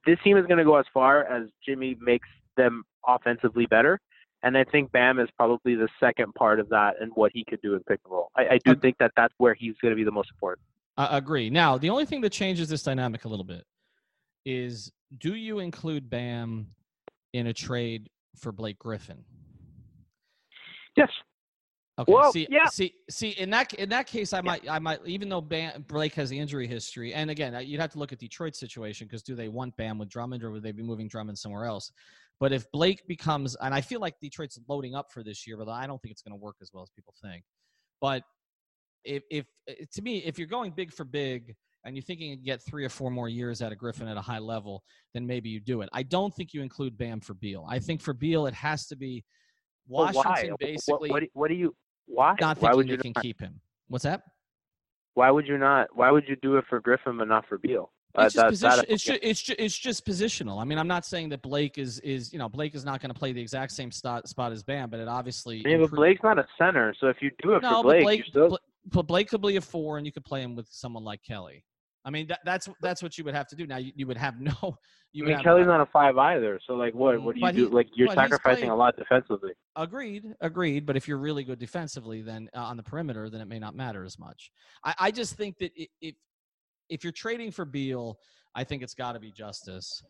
this 0.05 0.19
team 0.23 0.37
is 0.37 0.45
going 0.47 0.57
to 0.57 0.65
go 0.65 0.75
as 0.75 0.85
far 0.93 1.23
as 1.23 1.49
Jimmy 1.65 1.95
makes 2.01 2.27
them 2.57 2.83
offensively 3.07 3.65
better. 3.65 3.99
And 4.43 4.57
I 4.57 4.63
think 4.65 4.91
Bam 4.91 5.19
is 5.19 5.29
probably 5.37 5.75
the 5.75 5.87
second 5.99 6.35
part 6.35 6.59
of 6.59 6.69
that 6.69 7.01
and 7.01 7.11
what 7.15 7.31
he 7.33 7.43
could 7.45 7.61
do 7.61 7.73
in 7.73 7.83
pick 7.83 7.99
and 8.03 8.11
roll. 8.11 8.29
I, 8.35 8.47
I 8.47 8.57
do 8.57 8.75
think 8.75 8.97
that 8.99 9.11
that's 9.15 9.33
where 9.37 9.53
he's 9.53 9.75
going 9.81 9.91
to 9.91 9.95
be 9.95 10.03
the 10.03 10.11
most 10.11 10.29
important. 10.31 10.65
I 10.97 11.17
agree. 11.17 11.49
Now, 11.49 11.77
the 11.77 11.89
only 11.89 12.05
thing 12.05 12.21
that 12.21 12.31
changes 12.31 12.69
this 12.69 12.83
dynamic 12.83 13.25
a 13.25 13.27
little 13.27 13.45
bit 13.45 13.65
is 14.45 14.91
do 15.17 15.35
you 15.35 15.59
include 15.59 16.09
Bam 16.09 16.67
in 17.33 17.47
a 17.47 17.53
trade 17.53 18.09
for 18.37 18.51
Blake 18.51 18.77
Griffin? 18.77 19.23
Yes. 20.95 21.09
Okay. 21.97 22.11
Well, 22.11 22.33
see, 22.33 22.45
yeah. 22.49 22.65
see, 22.67 22.93
see. 23.09 23.29
In 23.29 23.49
that 23.51 23.73
in 23.75 23.87
that 23.89 24.05
case, 24.05 24.33
I 24.33 24.41
might, 24.41 24.69
I 24.69 24.79
might, 24.79 24.99
even 25.05 25.29
though 25.29 25.39
Bam, 25.39 25.85
Blake 25.87 26.13
has 26.15 26.29
the 26.29 26.37
injury 26.37 26.67
history, 26.67 27.13
and 27.13 27.31
again, 27.31 27.55
uh, 27.55 27.59
you'd 27.59 27.79
have 27.79 27.91
to 27.93 27.99
look 27.99 28.11
at 28.11 28.19
Detroit's 28.19 28.59
situation 28.59 29.07
because 29.07 29.23
do 29.23 29.33
they 29.33 29.47
want 29.47 29.77
Bam 29.77 29.97
with 29.97 30.09
Drummond, 30.09 30.43
or 30.43 30.51
would 30.51 30.61
they 30.61 30.73
be 30.73 30.83
moving 30.83 31.07
Drummond 31.07 31.37
somewhere 31.37 31.63
else? 31.63 31.93
But 32.41 32.51
if 32.51 32.69
Blake 32.73 33.07
becomes, 33.07 33.55
and 33.61 33.73
I 33.73 33.79
feel 33.79 34.01
like 34.01 34.15
Detroit's 34.21 34.59
loading 34.67 34.93
up 34.93 35.09
for 35.09 35.23
this 35.23 35.47
year, 35.47 35.55
but 35.55 35.69
I 35.69 35.87
don't 35.87 36.01
think 36.01 36.11
it's 36.11 36.21
going 36.21 36.37
to 36.37 36.43
work 36.43 36.57
as 36.61 36.69
well 36.73 36.83
as 36.83 36.89
people 36.89 37.13
think. 37.21 37.45
But 38.01 38.23
if, 39.05 39.23
if 39.31 39.45
uh, 39.69 39.73
to 39.93 40.01
me, 40.01 40.17
if 40.17 40.37
you're 40.37 40.49
going 40.49 40.71
big 40.71 40.91
for 40.91 41.05
big, 41.05 41.55
and 41.85 41.95
you're 41.95 42.03
thinking 42.03 42.29
you 42.31 42.35
can 42.35 42.43
get 42.43 42.61
three 42.61 42.83
or 42.83 42.89
four 42.89 43.09
more 43.09 43.29
years 43.29 43.61
out 43.61 43.71
of 43.71 43.77
Griffin 43.77 44.09
at 44.09 44.17
a 44.17 44.21
high 44.21 44.39
level, 44.39 44.83
then 45.13 45.25
maybe 45.25 45.49
you 45.49 45.61
do 45.61 45.79
it. 45.79 45.89
I 45.93 46.03
don't 46.03 46.33
think 46.35 46.53
you 46.53 46.61
include 46.61 46.97
Bam 46.97 47.21
for 47.21 47.35
Beal. 47.35 47.65
I 47.69 47.79
think 47.79 48.01
for 48.01 48.13
Beal, 48.13 48.47
it 48.47 48.53
has 48.55 48.87
to 48.87 48.97
be 48.97 49.23
Washington? 49.87 50.51
What- 50.51 50.59
basically 50.59 51.09
What, 51.09 51.19
do- 51.21 51.29
what 51.33 51.47
do 51.47 51.53
you? 51.53 51.73
Why? 52.07 52.35
not 52.39 52.61
why 52.61 52.73
would 52.73 52.87
they 52.87 52.91
you 52.91 52.97
can 52.97 53.13
not? 53.15 53.23
keep 53.23 53.39
him. 53.39 53.59
What's 53.87 54.03
that? 54.03 54.23
Why 55.13 55.31
would 55.31 55.47
you 55.47 55.57
not? 55.57 55.87
Why 55.95 56.11
would 56.11 56.27
you 56.27 56.35
do 56.35 56.57
it 56.57 56.65
for 56.69 56.79
Griffin 56.79 57.17
but 57.17 57.27
not 57.27 57.47
for 57.47 57.57
Beal? 57.57 57.91
It's 58.17 58.33
just 58.33 58.61
that- 58.61 58.77
that- 58.77 58.89
It's 58.89 59.03
just, 59.03 59.19
it's 59.21 59.41
just 59.41 59.59
it's 59.59 59.77
just 59.77 60.05
positional. 60.05 60.61
I 60.61 60.65
mean, 60.65 60.77
I'm 60.77 60.87
not 60.87 61.05
saying 61.05 61.29
that 61.29 61.41
Blake 61.41 61.77
is 61.77 61.99
is 61.99 62.31
you 62.31 62.39
know 62.39 62.47
Blake 62.47 62.75
is 62.75 62.85
not 62.85 63.01
going 63.01 63.13
to 63.13 63.19
play 63.19 63.33
the 63.33 63.41
exact 63.41 63.71
same 63.71 63.91
spot 63.91 64.27
spot 64.29 64.51
as 64.51 64.63
Bam, 64.63 64.89
but 64.89 64.99
it 64.99 65.07
obviously. 65.07 65.61
Mean, 65.63 65.81
but 65.81 65.91
Blake's 65.91 66.23
not 66.23 66.39
a 66.39 66.47
center, 66.57 66.93
so 66.99 67.07
if 67.07 67.17
you 67.21 67.31
do 67.41 67.55
it 67.55 67.61
no, 67.61 67.81
for 67.81 67.83
Blake, 67.83 67.99
but 67.99 68.03
Blake, 68.03 68.25
still, 68.29 68.59
but 68.85 69.07
Blake 69.07 69.29
could 69.29 69.41
be 69.41 69.57
a 69.57 69.61
four, 69.61 69.97
and 69.97 70.05
you 70.05 70.11
could 70.11 70.25
play 70.25 70.41
him 70.41 70.55
with 70.55 70.67
someone 70.69 71.03
like 71.03 71.23
Kelly. 71.23 71.65
I 72.05 72.11
mean, 72.11 72.27
that, 72.27 72.39
that's 72.45 72.69
that's 72.81 73.01
what 73.01 73.17
you 73.17 73.23
would 73.23 73.33
have 73.33 73.47
to 73.47 73.55
do. 73.55 73.65
Now 73.65 73.77
you, 73.77 73.91
you 73.95 74.07
would 74.07 74.17
have 74.17 74.39
no. 74.39 74.77
You 75.17 75.23
I 75.23 75.27
mean, 75.29 75.43
Kelly's 75.43 75.65
not 75.65 75.79
a 75.79 75.85
five 75.85 76.17
either. 76.17 76.59
So 76.67 76.73
like, 76.73 76.93
what? 76.93 77.15
Mm, 77.15 77.23
What 77.23 77.35
do 77.35 77.39
you 77.61 77.69
do? 77.69 77.73
like, 77.73 77.87
you're 77.95 78.09
sacrificing 78.09 78.63
played- 78.65 78.71
a 78.71 78.75
lot 78.75 78.97
defensively. 78.97 79.51
Agreed, 79.77 80.25
agreed. 80.41 80.85
But 80.85 80.97
if 80.97 81.07
you're 81.07 81.19
really 81.19 81.45
good 81.45 81.57
defensively, 81.57 82.21
then 82.21 82.49
uh, 82.53 82.59
on 82.59 82.75
the 82.75 82.83
perimeter, 82.83 83.29
then 83.29 83.39
it 83.39 83.47
may 83.47 83.57
not 83.57 83.75
matter 83.75 84.03
as 84.03 84.19
much. 84.19 84.51
I, 84.83 84.93
I 84.99 85.11
just 85.11 85.35
think 85.37 85.57
that 85.59 85.71
if 86.01 86.15
if 86.89 87.05
you're 87.05 87.13
trading 87.13 87.51
for 87.51 87.63
Beal, 87.63 88.17
I 88.55 88.65
think 88.65 88.83
it's 88.83 88.93
got 88.93 89.13
to 89.13 89.21
be 89.21 89.31
Justise, 89.31 90.03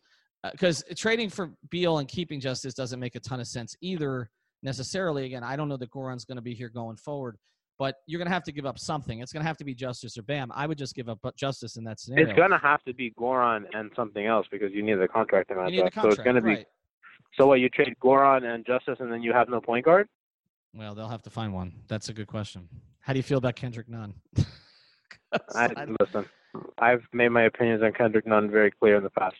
because 0.51 0.83
trading 0.97 1.29
for 1.29 1.51
Beal 1.69 1.99
and 1.99 2.07
keeping 2.07 2.39
Justise 2.41 2.73
doesn't 2.73 2.99
make 2.99 3.13
a 3.13 3.19
ton 3.19 3.39
of 3.39 3.45
sense 3.45 3.75
either 3.81 4.31
necessarily. 4.63 5.25
Again, 5.25 5.43
I 5.43 5.55
don't 5.55 5.69
know 5.69 5.77
that 5.77 5.91
Goran's 5.91 6.25
going 6.25 6.37
to 6.37 6.41
be 6.41 6.55
here 6.55 6.69
going 6.69 6.97
forward, 6.97 7.37
but 7.77 7.95
you're 8.07 8.17
going 8.19 8.27
to 8.27 8.33
have 8.33 8.43
to 8.43 8.51
give 8.51 8.65
up 8.65 8.79
something. 8.79 9.19
It's 9.19 9.33
going 9.33 9.43
to 9.43 9.47
have 9.47 9.57
to 9.57 9.65
be 9.65 9.75
Justise 9.75 10.17
or 10.17 10.23
Bam. 10.23 10.51
I 10.53 10.67
would 10.67 10.77
just 10.77 10.95
give 10.95 11.09
up 11.09 11.19
Justise 11.35 11.77
in 11.77 11.83
that 11.85 11.99
scenario. 11.99 12.29
It's 12.29 12.37
gonna 12.37 12.59
have 12.59 12.83
to 12.83 12.93
be 12.93 13.11
Goran 13.11 13.65
and 13.73 13.91
something 13.95 14.25
else 14.25 14.47
because 14.51 14.71
you 14.71 14.81
need 14.83 14.95
the 14.95 15.07
contract 15.07 15.49
to 15.49 15.55
you 15.55 15.71
need 15.71 15.79
the 15.79 15.85
up. 15.85 15.93
So 15.93 16.01
contract, 16.01 16.37
it's 16.37 16.45
be. 16.45 16.51
right? 16.51 16.65
So 17.37 17.47
what? 17.47 17.59
You 17.59 17.69
trade 17.69 17.95
Goran 18.01 18.43
and 18.43 18.65
Justise, 18.65 18.99
and 18.99 19.11
then 19.11 19.21
you 19.21 19.33
have 19.33 19.49
no 19.49 19.59
point 19.59 19.85
guard. 19.85 20.07
Well, 20.73 20.95
they'll 20.95 21.09
have 21.09 21.23
to 21.23 21.29
find 21.29 21.53
one. 21.53 21.73
That's 21.87 22.09
a 22.09 22.13
good 22.13 22.27
question. 22.27 22.67
How 22.99 23.13
do 23.13 23.19
you 23.19 23.23
feel 23.23 23.37
about 23.37 23.55
Kendrick 23.55 23.87
Nunn? 23.89 24.13
I, 25.53 25.65
I- 25.77 25.85
listen. 25.99 26.25
I've 26.77 27.03
made 27.11 27.29
my 27.29 27.43
opinions 27.43 27.83
on 27.83 27.91
Kendrick 27.91 28.25
Nunn 28.25 28.49
very 28.49 28.71
clear 28.71 28.95
in 28.95 29.03
the 29.03 29.09
past. 29.09 29.35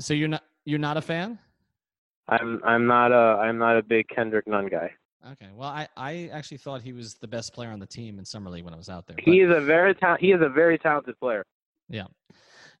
so 0.00 0.14
you're 0.14 0.28
not 0.28 0.42
you're 0.64 0.80
not 0.80 0.96
a 0.96 1.00
fan? 1.00 1.38
I'm 2.28 2.60
I'm 2.64 2.86
not 2.86 3.12
a 3.12 3.38
I'm 3.40 3.58
not 3.58 3.76
a 3.76 3.82
big 3.82 4.08
Kendrick 4.08 4.46
Nunn 4.48 4.66
guy. 4.68 4.92
Okay. 5.30 5.48
Well, 5.54 5.68
I, 5.68 5.88
I 5.96 6.30
actually 6.32 6.56
thought 6.58 6.82
he 6.82 6.92
was 6.92 7.14
the 7.14 7.28
best 7.28 7.52
player 7.54 7.70
on 7.70 7.78
the 7.78 7.86
team 7.86 8.18
in 8.18 8.24
summer 8.24 8.50
league 8.50 8.64
when 8.64 8.74
I 8.74 8.76
was 8.76 8.88
out 8.88 9.06
there. 9.06 9.16
But, 9.16 9.24
He 9.24 9.40
is 9.40 9.50
a 9.50 9.60
very 9.60 9.94
ta- 9.94 10.16
he 10.18 10.32
is 10.32 10.40
a 10.42 10.48
very 10.48 10.78
talented 10.78 11.18
player. 11.20 11.44
Yeah, 11.88 12.06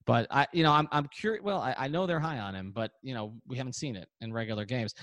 but 0.06 0.26
I, 0.30 0.46
you 0.52 0.62
know, 0.62 0.72
I'm 0.72 0.88
I'm 0.90 1.06
curious. 1.08 1.42
Well, 1.44 1.60
I, 1.60 1.74
I 1.78 1.88
know 1.88 2.06
they're 2.06 2.20
high 2.20 2.38
on 2.38 2.54
him, 2.54 2.72
but 2.74 2.92
you 3.02 3.14
know, 3.14 3.34
we 3.46 3.56
haven't 3.56 3.74
seen 3.74 3.94
it 3.94 4.08
in 4.20 4.32
regular 4.32 4.64
games. 4.64 4.94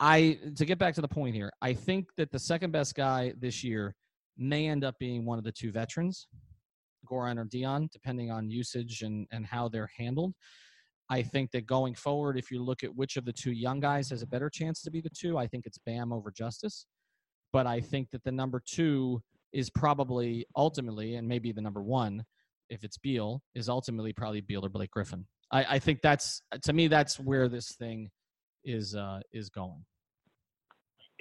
I 0.00 0.38
to 0.56 0.64
get 0.64 0.78
back 0.78 0.94
to 0.94 1.00
the 1.00 1.08
point 1.08 1.34
here, 1.34 1.52
I 1.62 1.74
think 1.74 2.06
that 2.16 2.30
the 2.32 2.38
second 2.38 2.72
best 2.72 2.94
guy 2.94 3.32
this 3.38 3.62
year 3.62 3.94
may 4.36 4.68
end 4.68 4.84
up 4.84 4.96
being 4.98 5.24
one 5.24 5.38
of 5.38 5.44
the 5.44 5.52
two 5.52 5.70
veterans, 5.70 6.26
Goran 7.08 7.38
or 7.38 7.44
Dion, 7.44 7.88
depending 7.92 8.30
on 8.30 8.50
usage 8.50 9.02
and 9.02 9.26
and 9.30 9.46
how 9.46 9.68
they're 9.68 9.90
handled. 9.96 10.34
I 11.10 11.22
think 11.22 11.50
that 11.52 11.66
going 11.66 11.94
forward, 11.94 12.38
if 12.38 12.50
you 12.50 12.62
look 12.62 12.84
at 12.84 12.94
which 12.94 13.16
of 13.16 13.24
the 13.24 13.32
two 13.32 13.52
young 13.52 13.80
guys 13.80 14.10
has 14.10 14.22
a 14.22 14.26
better 14.26 14.50
chance 14.50 14.82
to 14.82 14.90
be 14.90 15.00
the 15.00 15.10
two, 15.10 15.38
I 15.38 15.46
think 15.46 15.64
it's 15.66 15.78
Bam 15.78 16.12
over 16.12 16.30
Justise. 16.30 16.84
But 17.52 17.66
I 17.66 17.80
think 17.80 18.10
that 18.10 18.24
the 18.24 18.32
number 18.32 18.62
two 18.64 19.22
is 19.52 19.70
probably 19.70 20.44
ultimately, 20.54 21.14
and 21.14 21.26
maybe 21.26 21.50
the 21.52 21.62
number 21.62 21.82
one, 21.82 22.24
if 22.68 22.84
it's 22.84 22.98
Beal, 22.98 23.42
is 23.54 23.70
ultimately 23.70 24.12
probably 24.12 24.42
Beal 24.42 24.64
or 24.64 24.68
Blake 24.68 24.90
Griffin. 24.90 25.26
I, 25.50 25.64
I 25.64 25.78
think 25.78 26.02
that's 26.02 26.42
to 26.62 26.72
me 26.74 26.88
that's 26.88 27.18
where 27.18 27.48
this 27.48 27.74
thing 27.76 28.10
is 28.64 28.94
uh, 28.94 29.20
is 29.32 29.48
going. 29.48 29.84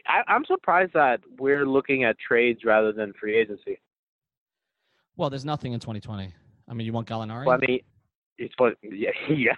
I, 0.06 0.22
I'm 0.28 0.44
surprised 0.46 0.94
that 0.94 1.22
we're 1.40 1.66
looking 1.66 2.04
at 2.04 2.18
trades 2.20 2.62
rather 2.66 2.92
than 2.92 3.14
free 3.20 3.38
agency. 3.38 3.80
Well, 5.16 5.30
there's 5.30 5.46
nothing 5.46 5.74
in 5.74 5.80
2020. 5.80 6.34
I 6.70 6.74
mean, 6.74 6.86
you 6.86 6.94
want 6.94 7.08
Gallinari? 7.08 7.46
Well, 7.46 7.58
I 7.62 7.66
mean, 7.66 7.80
it's 8.38 8.54
what 8.58 8.74
yeah, 8.84 9.10
yes. 9.30 9.58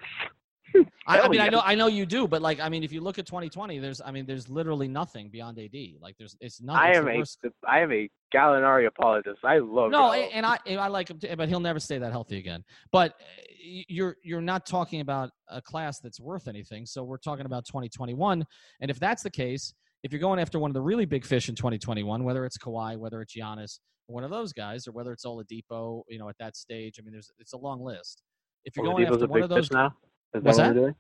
I, 1.08 1.22
I 1.22 1.28
mean, 1.28 1.42
I 1.42 1.50
know, 1.50 1.62
I 1.64 1.76
know 1.76 1.88
you 1.88 2.06
do, 2.06 2.28
but 2.28 2.42
like, 2.42 2.60
I 2.60 2.70
mean, 2.70 2.84
if 2.84 2.92
you 2.92 3.02
look 3.02 3.18
at 3.18 3.26
2020, 3.26 3.80
there's, 3.80 4.02
I 4.06 4.12
mean, 4.12 4.26
there's 4.26 4.50
literally 4.50 4.88
nothing 4.88 5.30
beyond 5.30 5.58
AD. 5.58 5.76
Like, 6.00 6.16
there's, 6.18 6.36
it's 6.40 6.62
nothing. 6.62 6.82
I 6.82 6.96
am 6.96 7.08
a 7.08 7.18
worst- 7.18 7.40
am 7.68 7.92
a 7.92 8.10
Gallinari 8.34 8.86
apologist. 8.86 9.40
I 9.44 9.58
love 9.58 9.92
No, 9.92 10.14
and 10.14 10.46
I, 10.46 10.58
and 10.66 10.80
I 10.80 10.88
like 10.88 11.10
him, 11.10 11.20
too, 11.20 11.36
but 11.36 11.50
he'll 11.50 11.60
never 11.60 11.80
stay 11.80 11.98
that 11.98 12.12
healthy 12.12 12.38
again. 12.38 12.64
But 12.92 13.14
uh, 13.14 13.24
you're, 13.60 14.18
you're 14.24 14.42
not 14.42 14.66
talking 14.66 15.02
about 15.02 15.32
a 15.50 15.62
class 15.62 16.00
that's 16.00 16.20
worth 16.20 16.48
anything. 16.48 16.86
So 16.86 17.04
we're 17.04 17.18
talking 17.18 17.46
about 17.46 17.66
2021, 17.66 18.46
and 18.82 18.92
if 18.92 19.00
that's 19.00 19.24
the 19.24 19.32
case, 19.32 19.74
if 20.04 20.14
you're 20.14 20.22
going 20.22 20.40
after 20.40 20.60
one 20.60 20.70
of 20.70 20.76
the 20.76 20.82
really 20.82 21.06
big 21.06 21.26
fish 21.26 21.50
in 21.50 21.56
2021, 21.56 22.24
whether 22.24 22.46
it's 22.46 22.58
Kawhi, 22.58 22.98
whether 22.98 23.22
it's 23.22 23.36
Giannis, 23.36 23.80
one 24.08 24.24
of 24.24 24.30
those 24.30 24.54
guys, 24.54 24.88
or 24.88 24.92
whether 24.92 25.12
it's 25.12 25.26
Oladipo, 25.26 26.04
you 26.08 26.20
know, 26.20 26.30
at 26.30 26.38
that 26.40 26.56
stage, 26.56 27.00
I 27.00 27.04
mean, 27.04 27.12
there's, 27.12 27.32
it's 27.40 27.54
a 27.54 27.58
long 27.58 27.82
list. 27.82 28.24
If 28.66 28.76
you're 28.76 28.86
going 28.86 29.06
after 29.06 29.26
a 29.26 29.28
one 29.28 29.44
of 29.44 29.50
those, 29.50 29.68
fish 29.68 29.72
now. 29.72 29.96
Is 30.34 30.44
What's 30.44 30.58
that 30.58 30.74
that? 30.74 30.82
what 30.82 30.96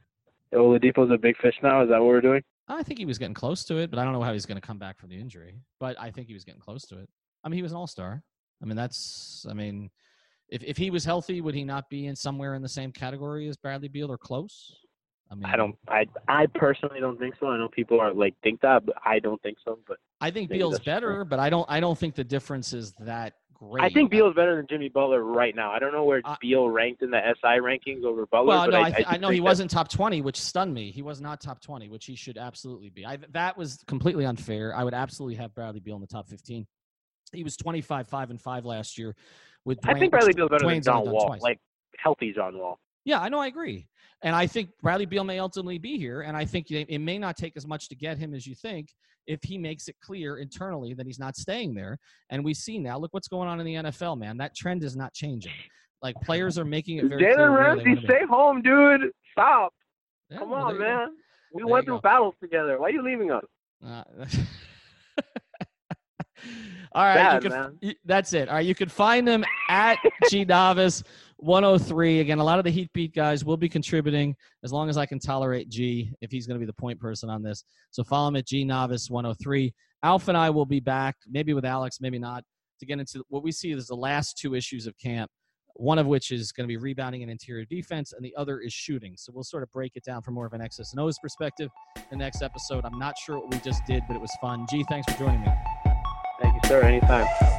we're 0.51 0.79
doing? 0.79 0.91
Oladipo's 0.91 1.11
a 1.11 1.17
big 1.17 1.37
fish 1.37 1.55
now. 1.61 1.83
Is 1.83 1.89
that 1.89 1.99
what 1.99 2.07
we're 2.07 2.21
doing? 2.21 2.43
I 2.67 2.83
think 2.83 2.99
he 2.99 3.05
was 3.05 3.17
getting 3.17 3.33
close 3.33 3.63
to 3.65 3.77
it, 3.77 3.89
but 3.89 3.99
I 3.99 4.03
don't 4.03 4.13
know 4.13 4.21
how 4.21 4.33
he's 4.33 4.45
going 4.45 4.59
to 4.59 4.65
come 4.65 4.77
back 4.77 4.99
from 4.99 5.09
the 5.09 5.19
injury. 5.19 5.59
But 5.79 5.99
I 5.99 6.11
think 6.11 6.27
he 6.27 6.33
was 6.33 6.43
getting 6.43 6.61
close 6.61 6.85
to 6.87 6.99
it. 6.99 7.09
I 7.43 7.49
mean, 7.49 7.57
he 7.57 7.63
was 7.63 7.71
an 7.71 7.77
all 7.77 7.87
star. 7.87 8.23
I 8.61 8.65
mean, 8.65 8.75
that's. 8.75 9.45
I 9.49 9.53
mean, 9.53 9.89
if 10.49 10.63
if 10.63 10.77
he 10.77 10.89
was 10.89 11.05
healthy, 11.05 11.41
would 11.41 11.55
he 11.55 11.63
not 11.63 11.89
be 11.89 12.07
in 12.07 12.15
somewhere 12.15 12.55
in 12.55 12.61
the 12.61 12.69
same 12.69 12.91
category 12.91 13.47
as 13.47 13.57
Bradley 13.57 13.87
Beal 13.87 14.11
or 14.11 14.17
close? 14.17 14.75
I 15.31 15.35
mean, 15.35 15.45
I 15.45 15.55
don't. 15.55 15.75
I 15.87 16.05
I 16.27 16.47
personally 16.47 16.99
don't 16.99 17.19
think 17.19 17.35
so. 17.39 17.47
I 17.47 17.57
know 17.57 17.69
people 17.69 17.99
are 17.99 18.13
like 18.13 18.35
think 18.43 18.61
that, 18.61 18.85
but 18.85 18.95
I 19.05 19.19
don't 19.19 19.41
think 19.41 19.57
so. 19.63 19.79
But 19.87 19.97
I 20.21 20.31
think 20.31 20.49
Beal's 20.49 20.79
better, 20.79 21.17
true. 21.17 21.25
but 21.25 21.39
I 21.39 21.49
don't. 21.49 21.65
I 21.69 21.79
don't 21.79 21.97
think 21.97 22.15
the 22.15 22.23
difference 22.23 22.73
is 22.73 22.93
that 22.99 23.33
great. 23.59 23.83
I 23.83 23.89
think 23.89 24.11
Beal's 24.11 24.35
better 24.35 24.55
than 24.55 24.67
Jimmy 24.69 24.89
Butler 24.89 25.23
right 25.23 25.55
now. 25.55 25.71
I 25.71 25.79
don't 25.79 25.91
know 25.91 26.03
where 26.03 26.21
uh, 26.23 26.35
Beal 26.41 26.69
ranked 26.69 27.01
in 27.01 27.11
the 27.11 27.19
SI 27.41 27.59
rankings 27.59 28.03
over 28.03 28.25
Butler. 28.25 28.47
Well, 28.47 28.71
no, 28.71 28.79
I, 28.79 28.87
I, 28.87 28.91
th- 28.91 29.07
I 29.09 29.17
know 29.17 29.29
he 29.29 29.41
wasn't 29.41 29.69
top 29.71 29.89
twenty, 29.89 30.21
which 30.21 30.39
stunned 30.39 30.73
me. 30.73 30.91
He 30.91 31.01
was 31.01 31.21
not 31.21 31.41
top 31.41 31.61
twenty, 31.61 31.89
which 31.89 32.05
he 32.05 32.15
should 32.15 32.37
absolutely 32.37 32.89
be. 32.89 33.05
I, 33.05 33.17
that 33.31 33.57
was 33.57 33.83
completely 33.87 34.25
unfair. 34.25 34.75
I 34.75 34.83
would 34.83 34.93
absolutely 34.93 35.35
have 35.35 35.53
Bradley 35.53 35.79
Beal 35.79 35.95
in 35.95 36.01
the 36.01 36.07
top 36.07 36.27
fifteen. 36.27 36.65
He 37.33 37.43
was 37.43 37.57
twenty 37.57 37.81
five, 37.81 38.07
five 38.07 38.29
and 38.29 38.41
five 38.41 38.65
last 38.65 38.97
year. 38.97 39.15
With 39.65 39.81
Dwyane, 39.81 39.95
I 39.95 39.99
think 39.99 40.11
Bradley 40.11 40.33
Beal's 40.33 40.49
better 40.49 40.67
than 40.67 40.81
John 40.81 41.09
Wall, 41.09 41.27
twice. 41.27 41.41
like 41.41 41.59
healthy 41.97 42.33
John 42.33 42.57
Wall. 42.57 42.79
Yeah, 43.09 43.21
I 43.21 43.29
know. 43.29 43.39
I 43.39 43.47
agree. 43.47 43.87
And 44.21 44.35
I 44.35 44.45
think 44.45 44.69
Bradley 44.83 45.07
Beal 45.07 45.23
may 45.23 45.39
ultimately 45.39 45.79
be 45.79 45.97
here. 45.97 46.21
And 46.21 46.37
I 46.37 46.45
think 46.45 46.69
it 46.69 46.99
may 46.99 47.17
not 47.17 47.37
take 47.37 47.57
as 47.57 47.65
much 47.65 47.89
to 47.89 47.95
get 47.95 48.19
him 48.19 48.35
as 48.35 48.45
you 48.45 48.53
think 48.53 48.89
if 49.25 49.39
he 49.43 49.57
makes 49.57 49.87
it 49.87 49.95
clear 49.99 50.37
internally 50.37 50.93
that 50.93 51.07
he's 51.07 51.17
not 51.17 51.35
staying 51.35 51.73
there. 51.73 51.97
And 52.29 52.45
we 52.45 52.53
see 52.53 52.77
now, 52.77 52.99
look 52.99 53.11
what's 53.11 53.27
going 53.27 53.49
on 53.49 53.59
in 53.59 53.65
the 53.65 53.73
NFL, 53.75 54.19
man. 54.19 54.37
That 54.37 54.55
trend 54.55 54.83
is 54.83 54.95
not 54.95 55.11
changing. 55.13 55.53
Like 56.03 56.15
players 56.23 56.59
are 56.59 56.65
making 56.65 56.97
it 56.97 57.05
very 57.05 57.23
Jalen 57.23 57.57
Ramsey, 57.57 57.99
stay 58.05 58.25
home, 58.29 58.61
dude. 58.61 59.09
Stop. 59.31 59.73
Yeah, 60.29 60.37
Come 60.37 60.51
well, 60.51 60.65
on, 60.65 60.77
man. 60.79 61.07
We 61.51 61.63
there 61.63 61.67
went 61.67 61.85
through 61.85 62.01
battles 62.01 62.35
together. 62.39 62.79
Why 62.79 62.89
are 62.89 62.91
you 62.91 63.03
leaving 63.03 63.31
us? 63.31 63.43
Uh, 63.83 64.03
all 66.91 67.03
right, 67.03 67.15
Bad, 67.15 67.41
can, 67.41 67.95
that's 68.05 68.33
it. 68.33 68.49
All 68.49 68.55
right, 68.55 68.65
you 68.65 68.75
can 68.75 68.87
find 68.87 69.27
them 69.27 69.43
at 69.67 69.97
G 70.29 70.45
Navas. 70.45 71.03
103. 71.39 72.19
Again, 72.19 72.39
a 72.39 72.43
lot 72.43 72.59
of 72.59 72.65
the 72.65 72.71
Heat 72.71 72.89
Beat 72.93 73.13
guys 73.13 73.45
will 73.45 73.57
be 73.57 73.69
contributing 73.69 74.35
as 74.63 74.71
long 74.73 74.89
as 74.89 74.97
I 74.97 75.05
can 75.05 75.19
tolerate 75.19 75.69
G 75.69 76.11
if 76.21 76.31
he's 76.31 76.45
going 76.45 76.55
to 76.55 76.59
be 76.59 76.65
the 76.65 76.73
point 76.73 76.99
person 76.99 77.29
on 77.29 77.41
this. 77.41 77.63
So 77.91 78.03
follow 78.03 78.27
him 78.27 78.35
at 78.35 78.45
G 78.45 78.63
Navas 78.63 79.09
103. 79.09 79.73
Alf 80.03 80.27
and 80.27 80.37
I 80.37 80.49
will 80.49 80.65
be 80.65 80.79
back, 80.79 81.15
maybe 81.27 81.53
with 81.53 81.65
Alex, 81.65 81.97
maybe 82.01 82.19
not, 82.19 82.43
to 82.79 82.85
get 82.85 82.99
into 82.99 83.23
what 83.29 83.43
we 83.43 83.51
see 83.51 83.71
as 83.71 83.87
the 83.87 83.95
last 83.95 84.37
two 84.37 84.55
issues 84.55 84.87
of 84.87 84.97
camp. 84.97 85.29
One 85.75 85.97
of 85.97 86.07
which 86.07 86.31
is 86.31 86.51
going 86.51 86.65
to 86.65 86.67
be 86.67 86.77
rebounding 86.77 87.21
and 87.21 87.31
interior 87.31 87.63
defense, 87.63 88.11
and 88.11 88.25
the 88.25 88.35
other 88.35 88.59
is 88.59 88.73
shooting. 88.73 89.13
So 89.15 89.31
we'll 89.33 89.45
sort 89.45 89.63
of 89.63 89.71
break 89.71 89.93
it 89.95 90.03
down 90.03 90.21
from 90.21 90.33
more 90.33 90.45
of 90.45 90.51
an 90.51 90.61
X's 90.61 90.91
and 90.91 90.99
O's 90.99 91.17
perspective. 91.19 91.69
The 92.09 92.17
next 92.17 92.41
episode, 92.41 92.83
I'm 92.83 92.99
not 92.99 93.17
sure 93.17 93.39
what 93.39 93.49
we 93.51 93.59
just 93.59 93.85
did, 93.85 94.03
but 94.07 94.15
it 94.15 94.21
was 94.21 94.35
fun. 94.41 94.65
G, 94.69 94.83
thanks 94.89 95.09
for 95.13 95.17
joining 95.17 95.41
me. 95.41 95.51
Thank 96.41 96.55
you, 96.55 96.67
sir. 96.67 96.81
Anytime. 96.81 97.58